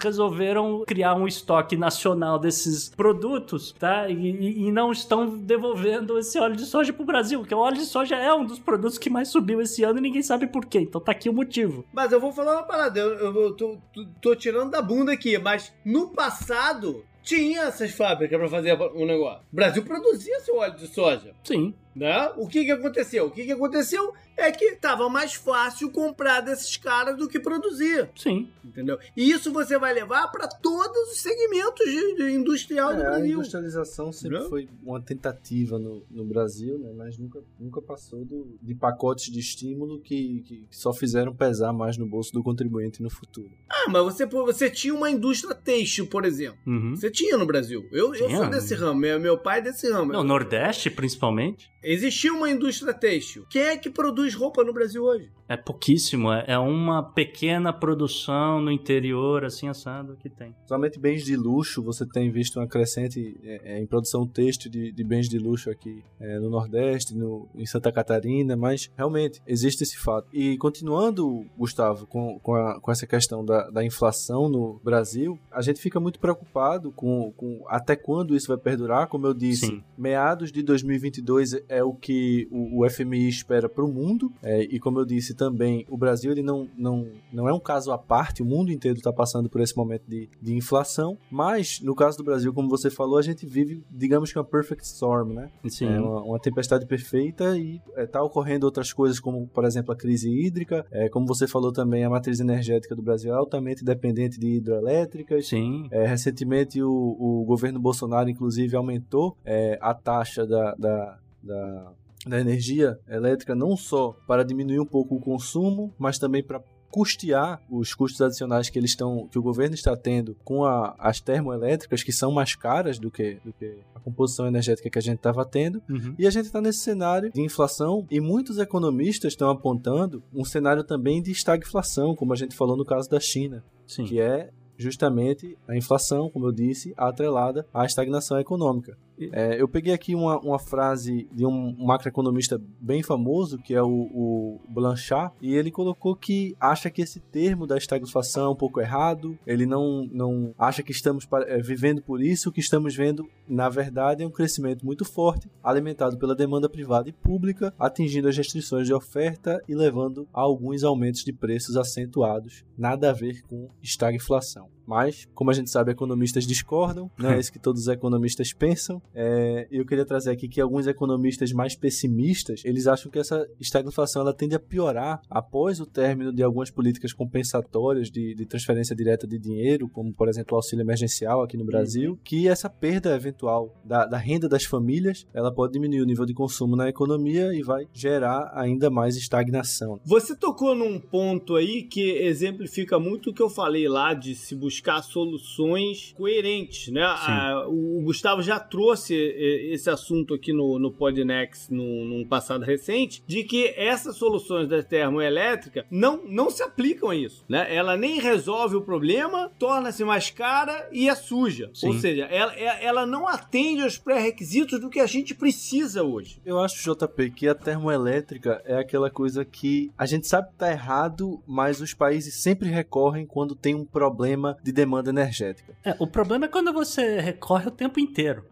[0.00, 4.08] resolveram criar um estoque nacional desses produtos, tá?
[4.08, 7.86] E, e não estão devolvendo esse óleo de soja pro Brasil, porque o óleo de
[7.86, 10.80] soja é um dos produtos que mais subiu esse ano e ninguém sabe por quê.
[10.80, 11.84] Então tá aqui o motivo.
[11.92, 15.12] Mas eu vou falar uma parada, eu, eu, eu tô, tô, tô tirando da bunda
[15.12, 19.42] aqui, mas no passado tinha essas fábricas para fazer um negócio.
[19.52, 21.34] O Brasil produzia seu óleo de soja.
[21.44, 21.74] Sim.
[21.98, 22.32] Né?
[22.36, 23.26] O que, que aconteceu?
[23.26, 28.08] O que, que aconteceu é que tava mais fácil comprar desses caras do que produzir.
[28.14, 28.48] Sim.
[28.64, 28.96] Entendeu?
[29.16, 33.24] E isso você vai levar para todos os segmentos de, de industrial é, do Brasil.
[33.24, 34.48] A industrialização sempre Não?
[34.48, 36.92] foi uma tentativa no, no Brasil, né?
[36.96, 41.96] mas nunca, nunca passou do, de pacotes de estímulo que, que, só fizeram pesar mais
[41.96, 43.50] no bolso do contribuinte no futuro.
[43.68, 46.58] Ah, mas você, você tinha uma indústria têxtil, por exemplo.
[46.64, 46.94] Uhum.
[46.94, 47.88] Você tinha no Brasil.
[47.90, 50.12] Eu, eu sou desse ramo, meu, meu pai é desse ramo.
[50.12, 51.68] No Nordeste, principalmente.
[51.90, 53.46] Existia uma indústria têxtil.
[53.48, 55.30] Quem é que produz roupa no Brasil hoje?
[55.48, 60.54] É pouquíssimo, é, é uma pequena produção no interior, assim, assado, que tem.
[60.66, 64.92] Somente bens de luxo, você tem visto uma crescente é, é, em produção têxtil de,
[64.92, 69.82] de, bens de luxo aqui é, no Nordeste, no, em Santa Catarina, mas realmente existe
[69.82, 70.28] esse fato.
[70.34, 75.62] E continuando, Gustavo, com, com, a, com essa questão da, da, inflação no Brasil, a
[75.62, 79.06] gente fica muito preocupado com, com até quando isso vai perdurar.
[79.06, 79.82] Como eu disse, Sim.
[79.96, 84.78] meados de 2022 é o que o, o FMI espera para o mundo, é, e
[84.78, 88.42] como eu disse, também, o Brasil ele não, não, não é um caso à parte,
[88.42, 92.24] o mundo inteiro está passando por esse momento de, de inflação, mas no caso do
[92.24, 95.50] Brasil, como você falou, a gente vive, digamos que uma perfect storm, né?
[95.68, 95.86] Sim.
[95.86, 99.96] É uma, uma tempestade perfeita e está é, ocorrendo outras coisas, como por exemplo a
[99.96, 104.38] crise hídrica, é, como você falou também, a matriz energética do Brasil é altamente dependente
[104.38, 105.48] de hidroelétricas.
[105.48, 105.88] Sim.
[105.90, 111.92] É, recentemente o, o governo Bolsonaro, inclusive, aumentou é, a taxa da, da, da
[112.26, 116.60] da energia elétrica não só para diminuir um pouco o consumo, mas também para
[116.90, 121.20] custear os custos adicionais que eles estão que o governo está tendo com a, as
[121.20, 125.18] termoelétricas que são mais caras do que, do que a composição energética que a gente
[125.18, 126.14] estava tendo uhum.
[126.18, 130.82] e a gente está nesse cenário de inflação e muitos economistas estão apontando um cenário
[130.82, 134.04] também de estagflação como a gente falou no caso da China Sim.
[134.04, 138.96] que é justamente a inflação, como eu disse, atrelada à estagnação econômica.
[139.32, 143.88] É, eu peguei aqui uma, uma frase de um macroeconomista bem famoso, que é o,
[143.88, 148.80] o, Blanchard, e ele colocou que acha que esse termo da estagflação é um pouco
[148.80, 153.28] errado, ele não, não acha que estamos é, vivendo por isso, o que estamos vendo,
[153.48, 158.36] na verdade, é um crescimento muito forte, alimentado pela demanda privada e pública, atingindo as
[158.36, 163.68] restrições de oferta e levando a alguns aumentos de preços acentuados, nada a ver com
[163.82, 164.77] estagflação.
[164.88, 169.02] Mas, como a gente sabe, economistas discordam, não é isso que todos os economistas pensam.
[169.14, 174.22] É, eu queria trazer aqui que alguns economistas mais pessimistas, eles acham que essa estagflação
[174.22, 179.26] ela tende a piorar após o término de algumas políticas compensatórias de, de transferência direta
[179.26, 182.18] de dinheiro, como, por exemplo, o auxílio emergencial aqui no Brasil, uhum.
[182.24, 186.32] que essa perda eventual da, da renda das famílias, ela pode diminuir o nível de
[186.32, 190.00] consumo na economia e vai gerar ainda mais estagnação.
[190.02, 194.56] Você tocou num ponto aí que exemplifica muito o que eu falei lá de se
[194.56, 197.02] buscar buscar soluções coerentes, né?
[197.02, 203.22] A, o Gustavo já trouxe esse assunto aqui no, no Podnext no, num passado recente,
[203.26, 207.74] de que essas soluções da termoelétrica não, não se aplicam a isso, né?
[207.74, 211.70] Ela nem resolve o problema, torna-se mais cara e é suja.
[211.74, 211.88] Sim.
[211.88, 216.40] Ou seja, ela, é, ela não atende aos pré-requisitos do que a gente precisa hoje.
[216.44, 220.70] Eu acho, JP, que a termoelétrica é aquela coisa que a gente sabe que tá
[220.70, 225.74] errado, mas os países sempre recorrem quando tem um problema de demanda energética.
[225.82, 228.44] É, o problema é quando você recorre o tempo inteiro.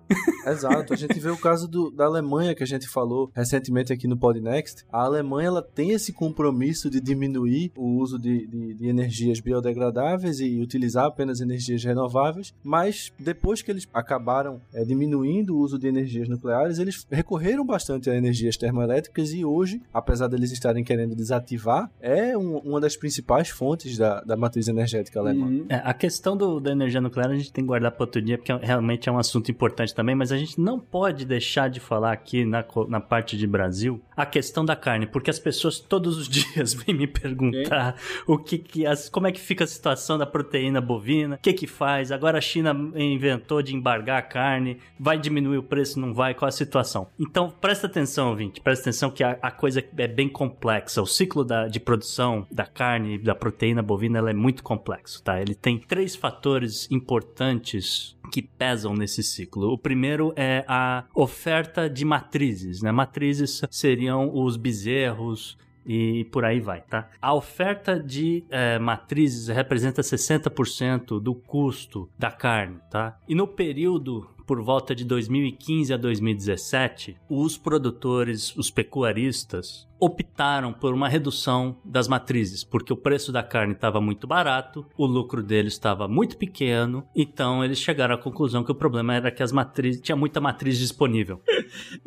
[0.46, 0.92] Exato.
[0.92, 4.16] A gente vê o caso do, da Alemanha que a gente falou recentemente aqui no
[4.16, 4.84] Podnext.
[4.92, 10.40] A Alemanha ela tem esse compromisso de diminuir o uso de, de, de energias biodegradáveis
[10.40, 15.88] e utilizar apenas energias renováveis, mas depois que eles acabaram é, diminuindo o uso de
[15.88, 21.90] energias nucleares, eles recorreram bastante a energias termoelétricas e hoje, apesar deles estarem querendo desativar,
[22.00, 25.46] é um, uma das principais fontes da, da matriz energética alemã.
[25.46, 25.66] Uhum.
[25.68, 28.38] É, a questão do, da energia nuclear a gente tem que guardar para outro dia,
[28.38, 32.12] porque realmente é um assunto importante também, mas a gente não pode deixar de falar
[32.12, 36.28] aqui na, na parte de Brasil a questão da carne, porque as pessoas todos os
[36.28, 40.26] dias vêm me perguntar o que, que as, como é que fica a situação da
[40.26, 45.18] proteína bovina, o que que faz, agora a China inventou de embargar a carne, vai
[45.18, 47.08] diminuir o preço, não vai, qual a situação?
[47.18, 51.42] Então presta atenção, ouvinte, presta atenção que a, a coisa é bem complexa, o ciclo
[51.42, 55.40] da, de produção da carne, da proteína bovina, ela é muito complexo, tá?
[55.40, 59.72] Ele tem três fatores importantes que pesam nesse ciclo.
[59.72, 62.92] O primeiro é a oferta de matrizes, né?
[62.92, 65.56] Matrizes seriam os bezerros,
[65.86, 67.08] e por aí vai, tá?
[67.22, 73.18] A oferta de é, matrizes representa 60% do custo da carne, tá?
[73.28, 80.94] E no período por volta de 2015 a 2017, os produtores, os pecuaristas, optaram por
[80.94, 85.72] uma redução das matrizes, porque o preço da carne estava muito barato, o lucro deles
[85.72, 90.00] estava muito pequeno, então eles chegaram à conclusão que o problema era que as matrizes
[90.00, 91.40] tinha muita matriz disponível.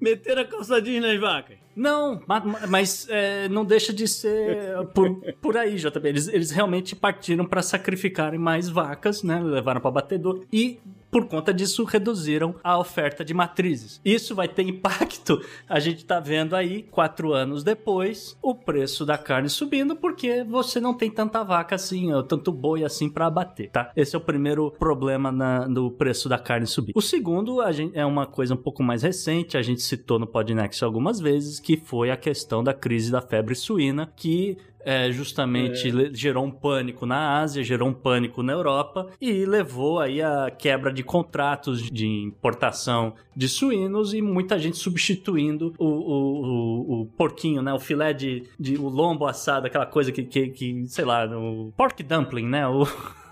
[0.00, 1.63] Meter a calçadinha nas vacas.
[1.76, 2.20] Não,
[2.68, 6.08] mas é, não deixa de ser por, por aí, JB.
[6.08, 9.40] Eles, eles realmente partiram para sacrificarem mais vacas, né?
[9.42, 10.78] Levaram para batedor e
[11.14, 14.00] por conta disso reduziram a oferta de matrizes.
[14.04, 15.40] Isso vai ter impacto.
[15.68, 20.80] A gente está vendo aí, quatro anos depois, o preço da carne subindo porque você
[20.80, 23.92] não tem tanta vaca assim, ou tanto boi assim para abater, tá?
[23.94, 26.92] Esse é o primeiro problema na, no preço da carne subir.
[26.96, 30.82] O segundo gente, é uma coisa um pouco mais recente, a gente citou no Podnext
[30.82, 36.14] algumas vezes, que foi a questão da crise da febre suína, que é, justamente é.
[36.14, 40.92] gerou um pânico na Ásia, gerou um pânico na Europa e levou aí a quebra
[40.92, 47.62] de contratos de importação de suínos e muita gente substituindo o, o, o, o porquinho,
[47.62, 47.72] né?
[47.72, 51.72] O filé de, de o lombo assado, aquela coisa que, que, que sei lá, o
[51.76, 52.66] pork dumpling, né?
[52.68, 52.86] O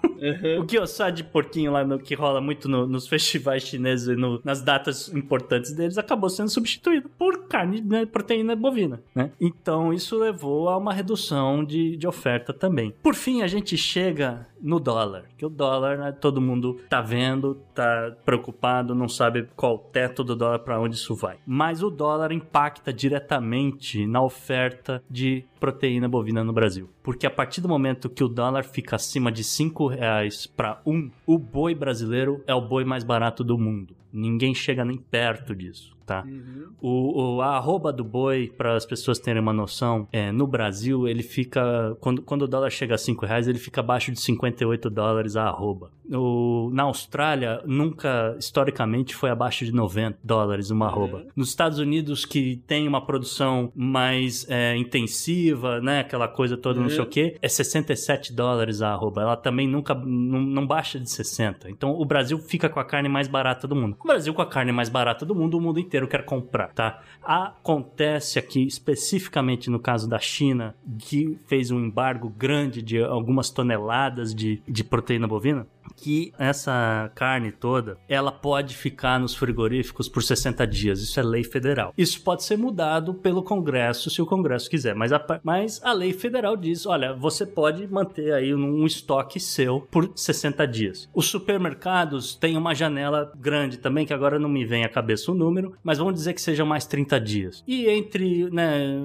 [0.04, 0.60] Uhum.
[0.62, 4.40] O gyoza de porquinho lá no, que rola muito no, nos festivais chineses e no,
[4.44, 9.32] nas datas importantes deles acabou sendo substituído por carne, né, proteína bovina, né?
[9.40, 12.94] Então isso levou a uma redução de, de oferta também.
[13.02, 17.58] Por fim, a gente chega no dólar, que o dólar, né, todo mundo tá vendo,
[17.74, 21.38] tá preocupado, não sabe qual o teto do dólar para onde isso vai.
[21.46, 26.88] Mas o dólar impacta diretamente na oferta de proteína bovina no Brasil.
[27.02, 30.92] Porque a partir do momento que o dólar fica acima de 5 reais para 1,
[30.92, 33.94] um, o boi brasileiro é o boi mais barato do mundo.
[34.12, 36.24] Ninguém chega nem perto disso tá?
[36.26, 36.72] Uhum.
[36.80, 41.08] O, o, a arroba do boi, para as pessoas terem uma noção, é, no Brasil
[41.08, 41.96] ele fica.
[42.00, 45.44] Quando, quando o dólar chega a 5 reais, ele fica abaixo de 58 dólares a
[45.44, 45.90] arroba.
[46.10, 50.90] O, na Austrália, nunca, historicamente, foi abaixo de 90 dólares uma uhum.
[50.90, 51.26] arroba.
[51.36, 56.00] Nos Estados Unidos, que tem uma produção mais é, intensiva, né?
[56.00, 56.84] Aquela coisa toda, uhum.
[56.84, 59.22] não sei o quê, é 67 dólares a arroba.
[59.22, 61.70] Ela também nunca não, não baixa de 60.
[61.70, 63.96] Então o Brasil fica com a carne mais barata do mundo.
[64.00, 67.02] O Brasil com a carne mais barata do mundo, o mundo inteiro quer comprar, tá?
[67.22, 74.34] Acontece aqui, especificamente no caso da China, que fez um embargo grande de algumas toneladas
[74.34, 75.66] de, de proteína bovina,
[75.96, 81.00] que essa carne toda, ela pode ficar nos frigoríficos por 60 dias.
[81.00, 81.92] Isso é lei federal.
[81.96, 84.94] Isso pode ser mudado pelo Congresso, se o Congresso quiser.
[84.94, 89.80] Mas a, mas a lei federal diz, olha, você pode manter aí um, estoque seu
[89.90, 91.08] por 60 dias.
[91.14, 95.34] Os supermercados têm uma janela grande também, que agora não me vem à cabeça o
[95.34, 97.64] número, mas vamos dizer que seja mais 30 dias.
[97.66, 98.96] E entre, né,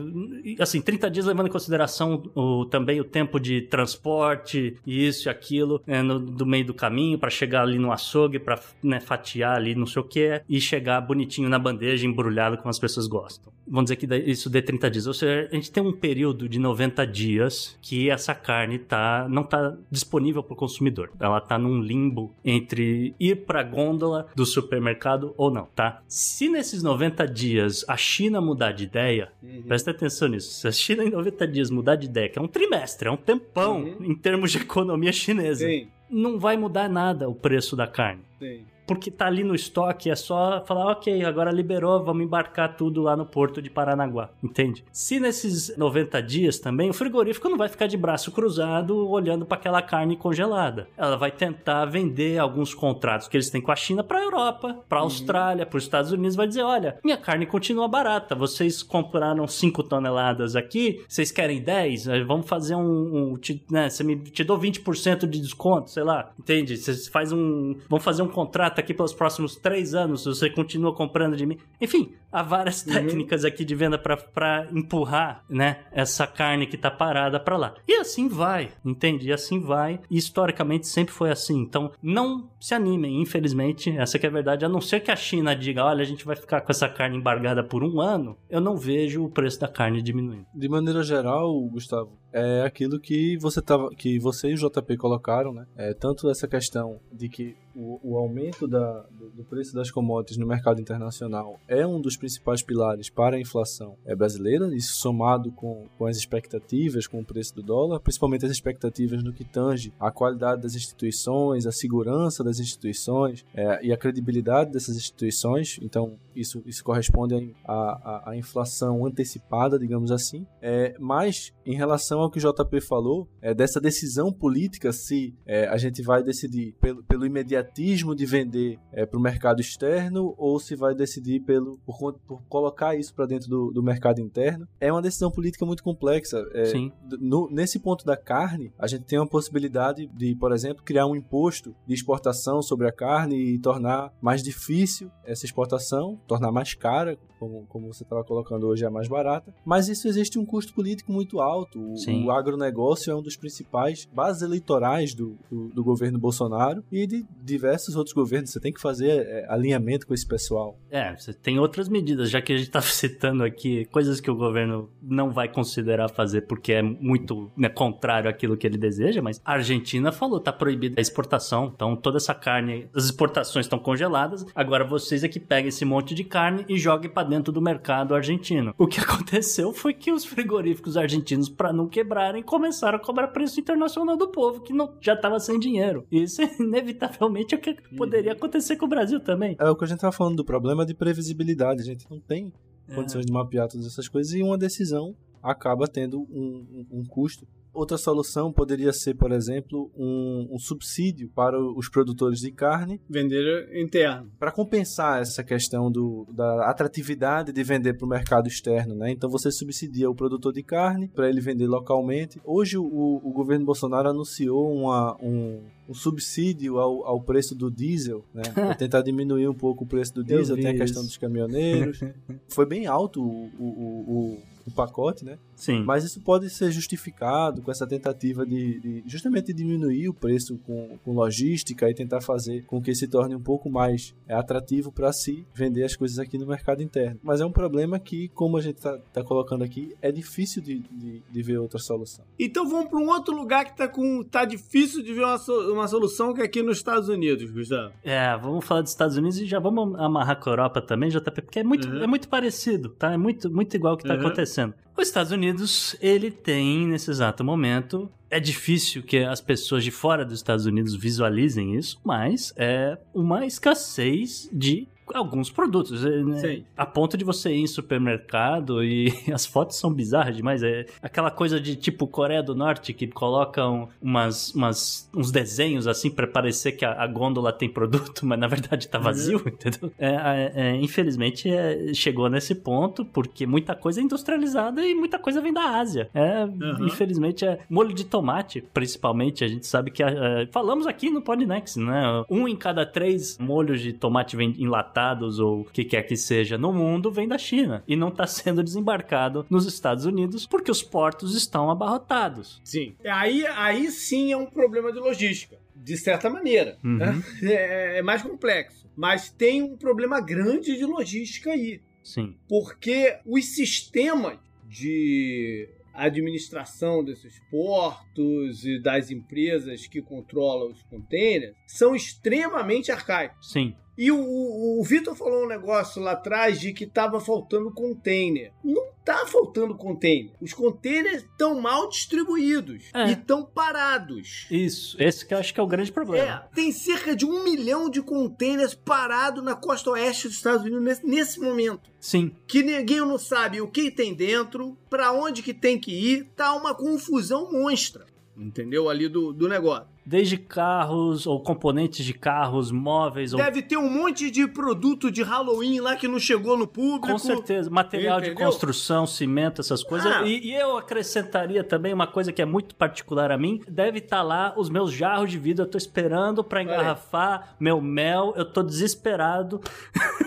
[0.59, 5.81] assim, 30 dias levando em consideração o, também o tempo de transporte, isso e aquilo,
[5.85, 9.73] né, no, do meio do caminho para chegar ali no açougue, para né, fatiar ali
[9.73, 13.51] não sei o que, e chegar bonitinho na bandeja, embrulhado como as pessoas gostam.
[13.67, 15.07] Vamos dizer que isso dê 30 dias.
[15.07, 19.41] Ou seja, a gente tem um período de 90 dias que essa carne tá, não
[19.41, 21.11] está disponível para o consumidor.
[21.19, 26.01] Ela está num limbo entre ir para a gôndola do supermercado ou não, tá?
[26.07, 29.63] Se nesses 90 dias a China mudar de ideia, uhum.
[29.63, 30.51] presta atenção nisso.
[30.51, 33.17] Se a China em 90 dias mudar de ideia, que é um trimestre, é um
[33.17, 34.05] tempão uhum.
[34.05, 35.65] em termos de economia chinesa.
[35.65, 38.23] Sim não vai mudar nada o preço da carne.
[38.39, 38.65] Sim.
[38.87, 43.15] Porque tá ali no estoque, é só falar, ok, agora liberou, vamos embarcar tudo lá
[43.15, 44.83] no porto de Paranaguá, entende?
[44.91, 49.57] Se nesses 90 dias também, o frigorífico não vai ficar de braço cruzado olhando para
[49.57, 50.87] aquela carne congelada.
[50.97, 54.79] Ela vai tentar vender alguns contratos que eles têm com a China para a Europa,
[54.87, 55.07] para a uhum.
[55.07, 59.83] Austrália, para os Estados Unidos, vai dizer, olha, minha carne continua barata, vocês compraram 5
[59.83, 62.05] toneladas aqui, vocês querem 10?
[62.25, 66.31] Vamos fazer um, um te, né, você me te dou 20% de desconto, sei lá,
[66.39, 66.77] entende?
[66.77, 71.35] Você faz um, vamos fazer um contrato aqui pelos próximos 3 anos, você continua comprando
[71.35, 71.57] de mim.
[71.79, 72.93] Enfim, há várias uhum.
[72.93, 77.75] técnicas aqui de venda para empurrar, né, essa carne que tá parada para lá.
[77.87, 79.27] E assim vai, entende?
[79.27, 79.99] E assim vai.
[80.09, 81.59] E historicamente sempre foi assim.
[81.59, 85.15] Então, não se animem, infelizmente, essa que é a verdade, a não ser que a
[85.15, 88.61] China diga, olha, a gente vai ficar com essa carne embargada por um ano, eu
[88.61, 90.45] não vejo o preço da carne diminuindo.
[90.53, 95.53] De maneira geral, Gustavo, é aquilo que você tava, que você e o JP colocaram,
[95.53, 95.65] né?
[95.75, 100.37] É, tanto essa questão de que o, o aumento da, do, do, preço das commodities
[100.37, 105.51] no mercado internacional é um dos principais pilares para a inflação é brasileira, isso somado
[105.51, 109.93] com, com as expectativas, com o preço do dólar, principalmente as expectativas no que tange
[109.99, 115.79] a qualidade das instituições, a segurança das instituições é, e a credibilidade dessas instituições.
[115.81, 120.45] Então, isso, isso corresponde à inflação antecipada, digamos assim.
[120.61, 125.67] É, mas, em relação ao que o JP falou, é, dessa decisão política, se é,
[125.67, 130.59] a gente vai decidir pelo, pelo imediatismo de vender é, para o mercado externo ou
[130.59, 134.91] se vai decidir pelo, por, por colocar isso para dentro do, do, mercado interno, é
[134.91, 136.45] uma decisão política muito complexa.
[136.53, 136.91] É, Sim.
[137.19, 141.15] No, nesse ponto da carne, a gente tem uma possibilidade de, por exemplo, criar um
[141.15, 147.17] imposto de exportação sobre a carne e tornar mais difícil essa exportação, tornar mais cara,
[147.39, 149.53] como, como você estava colocando hoje, é mais barata.
[149.65, 151.79] Mas isso existe um custo político muito alto.
[151.79, 157.07] O, o agronegócio é um dos principais bases eleitorais do, do, do, governo Bolsonaro e
[157.07, 158.49] de diversos outros governos.
[158.49, 160.77] Você tem que fazer é, alinhamento com esse pessoal.
[160.89, 164.35] É, você tem outras medidas, já que a gente está citando aqui coisas que o
[164.35, 169.41] governo não vai considerar fazer porque é muito né, contrário àquilo que ele deseja, mas
[169.45, 174.45] a Argentina falou, tá proibida a exportação, então toda essa carne, as exportações estão congeladas,
[174.55, 178.15] agora vocês é que pegam esse monte de carne e joguem para dentro do mercado
[178.15, 178.73] argentino.
[178.77, 183.59] O que aconteceu foi que os frigoríficos argentinos, para não quebrarem, começaram a cobrar preço
[183.59, 186.05] internacional do povo, que não, já estava sem dinheiro.
[186.11, 189.55] Isso, inevitavelmente, é o que poderia acontecer com o Brasil também.
[189.59, 191.81] É o que a gente estava falando do problema de previsibilidade.
[191.81, 192.51] A gente não tem
[192.93, 193.25] condições é.
[193.25, 197.97] de mapear todas essas coisas e uma decisão acaba tendo um, um, um custo Outra
[197.97, 202.99] solução poderia ser, por exemplo, um, um subsídio para os produtores de carne.
[203.09, 204.31] Vender interno.
[204.39, 208.95] Para compensar essa questão do, da atratividade de vender para o mercado externo.
[208.95, 209.11] Né?
[209.11, 212.41] Então você subsidia o produtor de carne para ele vender localmente.
[212.43, 218.25] Hoje o, o governo Bolsonaro anunciou uma, um, um subsídio ao, ao preço do diesel,
[218.33, 218.43] né?
[218.53, 220.55] Para tentar diminuir um pouco o preço do diesel.
[220.55, 221.11] Tem a questão isso.
[221.11, 221.99] dos caminhoneiros.
[222.49, 224.37] Foi bem alto o, o, o,
[224.67, 225.37] o pacote, né?
[225.55, 225.83] Sim.
[225.83, 230.97] Mas isso pode ser justificado com essa tentativa de, de justamente diminuir o preço com,
[231.03, 235.11] com, logística e tentar fazer com que se torne um pouco mais é, atrativo para
[235.13, 237.19] si vender as coisas aqui no mercado interno.
[237.23, 240.79] Mas é um problema que, como a gente está tá colocando aqui, é difícil de,
[240.79, 242.25] de, de, ver outra solução.
[242.37, 245.37] Então vamos para um outro lugar que está com tá difícil de ver uma,
[245.71, 247.93] uma solução que é aqui nos Estados Unidos, Gustavo.
[248.03, 251.41] É, vamos falar dos Estados Unidos e já vamos amarrar com a Europa também, JP,
[251.41, 252.03] porque é muito, uhum.
[252.03, 253.13] é muito parecido, tá?
[253.13, 254.21] É muito, muito igual o que está uhum.
[254.21, 254.56] acontecendo.
[254.95, 260.25] Os Estados Unidos, ele tem, nesse exato momento, é difícil que as pessoas de fora
[260.25, 266.61] dos Estados Unidos visualizem isso, mas é uma escassez de alguns produtos, é, né?
[266.75, 270.63] A ponto de você ir em supermercado e as fotos são bizarras demais.
[270.63, 276.09] É aquela coisa de tipo Coreia do Norte que colocam umas, umas uns desenhos assim
[276.09, 279.47] para parecer que a, a, gôndola tem produto, mas na verdade tá vazio, uhum.
[279.49, 279.91] entendeu?
[279.97, 285.41] É, é, infelizmente é, chegou nesse ponto porque muita coisa é industrializada e muita coisa
[285.41, 286.09] vem da Ásia.
[286.13, 286.85] É, uhum.
[286.85, 289.43] Infelizmente é molho de tomate, principalmente.
[289.43, 290.03] A gente sabe que
[290.51, 292.23] falamos aqui no Podnext, né?
[292.29, 294.96] Um em cada três molhos de tomate vem enlatado
[295.39, 298.63] ou o que quer que seja no mundo vem da China e não está sendo
[298.63, 302.61] desembarcado nos Estados Unidos porque os portos estão abarrotados.
[302.63, 302.95] Sim.
[303.05, 306.77] Aí, aí sim é um problema de logística de certa maneira.
[306.83, 306.97] Uhum.
[306.97, 307.23] Né?
[307.47, 308.87] É, é, mais complexo.
[308.95, 311.81] Mas tem um problema grande de logística aí.
[312.03, 312.35] Sim.
[312.47, 314.37] Porque os sistemas
[314.67, 323.51] de administração desses portos e das empresas que controlam os containers são extremamente arcaicos.
[323.51, 323.75] Sim.
[323.97, 328.51] E o, o, o Vitor falou um negócio lá atrás de que estava faltando container.
[328.63, 330.33] Não tá faltando container.
[330.41, 333.07] Os containers estão mal distribuídos É.
[333.07, 334.45] e estão parados.
[334.51, 336.45] Isso, esse que eu acho que é o grande problema.
[336.51, 340.83] É, tem cerca de um milhão de containers parados na costa oeste dos Estados Unidos
[340.83, 341.89] nesse, nesse momento.
[341.99, 346.25] Sim, Que ninguém não sabe o que tem dentro, pra onde que tem que ir,
[346.35, 348.05] tá uma confusão monstra.
[348.37, 348.87] Entendeu?
[348.89, 349.87] Ali do, do negócio.
[350.05, 355.23] desde carros ou componentes de carros, móveis ou Deve ter um monte de produto de
[355.23, 357.07] Halloween lá que não chegou no público.
[357.07, 358.45] Com certeza, material de Entendeu?
[358.45, 360.11] construção, cimento, essas coisas.
[360.11, 360.21] Ah.
[360.23, 364.21] E, e eu acrescentaria também uma coisa que é muito particular a mim: deve estar
[364.21, 365.65] lá os meus jarros de vidro.
[365.65, 369.59] Eu tô esperando pra engarrafar meu mel, eu tô desesperado.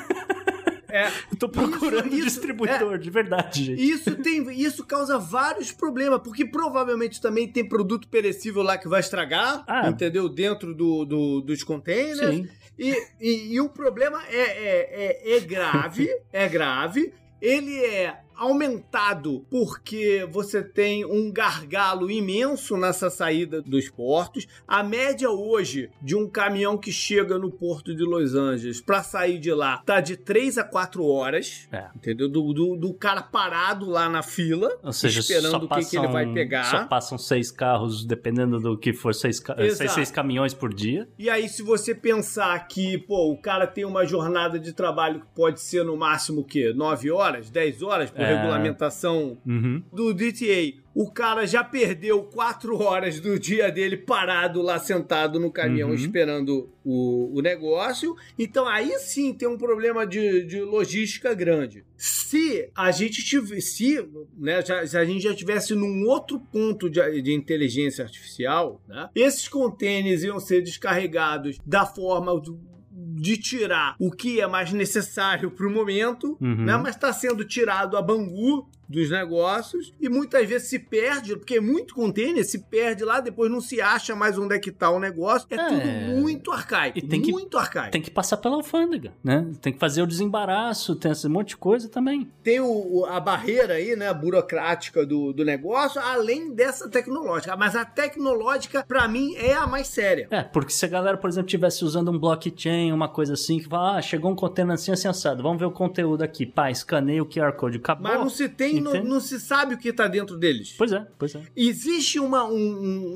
[0.93, 1.09] É.
[1.30, 3.82] Eu tô procurando Isso- isso- distribuidor, de verdade, gente.
[3.82, 9.01] Isso tem, isso causa vários problemas, porque provavelmente também tem produto perecível lá que vai
[9.01, 9.88] estragar, Ah.
[9.88, 10.28] entendeu?
[10.28, 12.18] Dentro do, do- dos containers.
[12.18, 12.49] Sim.
[12.78, 17.12] E, e, e o problema é, é, é, é grave, é grave.
[17.41, 24.47] Ele é aumentado porque você tem um gargalo imenso nessa saída dos portos.
[24.66, 29.38] A média hoje de um caminhão que chega no porto de Los Angeles para sair
[29.38, 31.68] de lá tá de 3 a 4 horas.
[31.70, 31.88] É.
[31.95, 32.30] Entendeu?
[32.30, 36.09] Do, do, do cara parado lá na fila, Ou seja, esperando o que, que ele
[36.09, 36.64] vai pegar.
[36.64, 39.43] Só passam seis carros, dependendo do que for, seis,
[39.76, 41.07] seis, seis caminhões por dia.
[41.18, 45.26] E aí, se você pensar que, pô, o cara tem uma jornada de trabalho que
[45.34, 46.72] pode ser no máximo o quê?
[46.74, 48.29] 9 horas, 10 horas, por É.
[48.36, 49.82] regulamentação Uhum.
[49.92, 50.78] do DTA.
[50.92, 55.94] O cara já perdeu 4 horas do dia dele parado lá sentado no caminhão Uhum.
[55.94, 58.16] esperando o, o negócio.
[58.36, 61.84] Então aí sim tem um problema de, de logística grande.
[61.96, 66.90] Se a gente tivesse, se, né, já- se a gente já tivesse num outro ponto
[66.90, 72.58] de, de inteligência artificial, né, esses contêineres iam ser descarregados da forma do-
[73.03, 76.64] de tirar o que é mais necessário para o momento, Uhum.
[76.64, 81.61] né, mas está sendo tirado a bangu dos negócios e muitas vezes se perde, porque
[81.61, 84.99] muito container se perde lá, depois não se acha mais onde é que tá o
[84.99, 85.47] negócio.
[85.51, 85.68] É, É.
[85.68, 87.93] tudo muito arcaico, E tem que- muito arcaico.
[87.93, 89.47] Tem que passar pela alfândega, né?
[89.62, 92.28] Tem que fazer o desembaraço, tem esse monte de coisa também.
[92.43, 97.57] Tem o- a barreira aí, né, burocrática do, do negócio, além dessa tecnológica.
[97.57, 100.26] Mas a tecnológica, pra mim, é a mais séria.
[100.30, 103.68] É, porque se a galera, por exemplo, tivesse usando um blockchain, uma coisa assim, que
[103.68, 106.45] fala, ah, chegou um container assim, assim, assado, vamos ver o conteúdo aqui.
[106.45, 108.03] Pá, escaneia o QR Code, acabou.
[108.11, 110.74] Mas não se tem, não, não se sabe o que tá dentro deles.
[110.76, 111.42] Pois é, pois é.
[111.56, 112.54] Existe uma- um,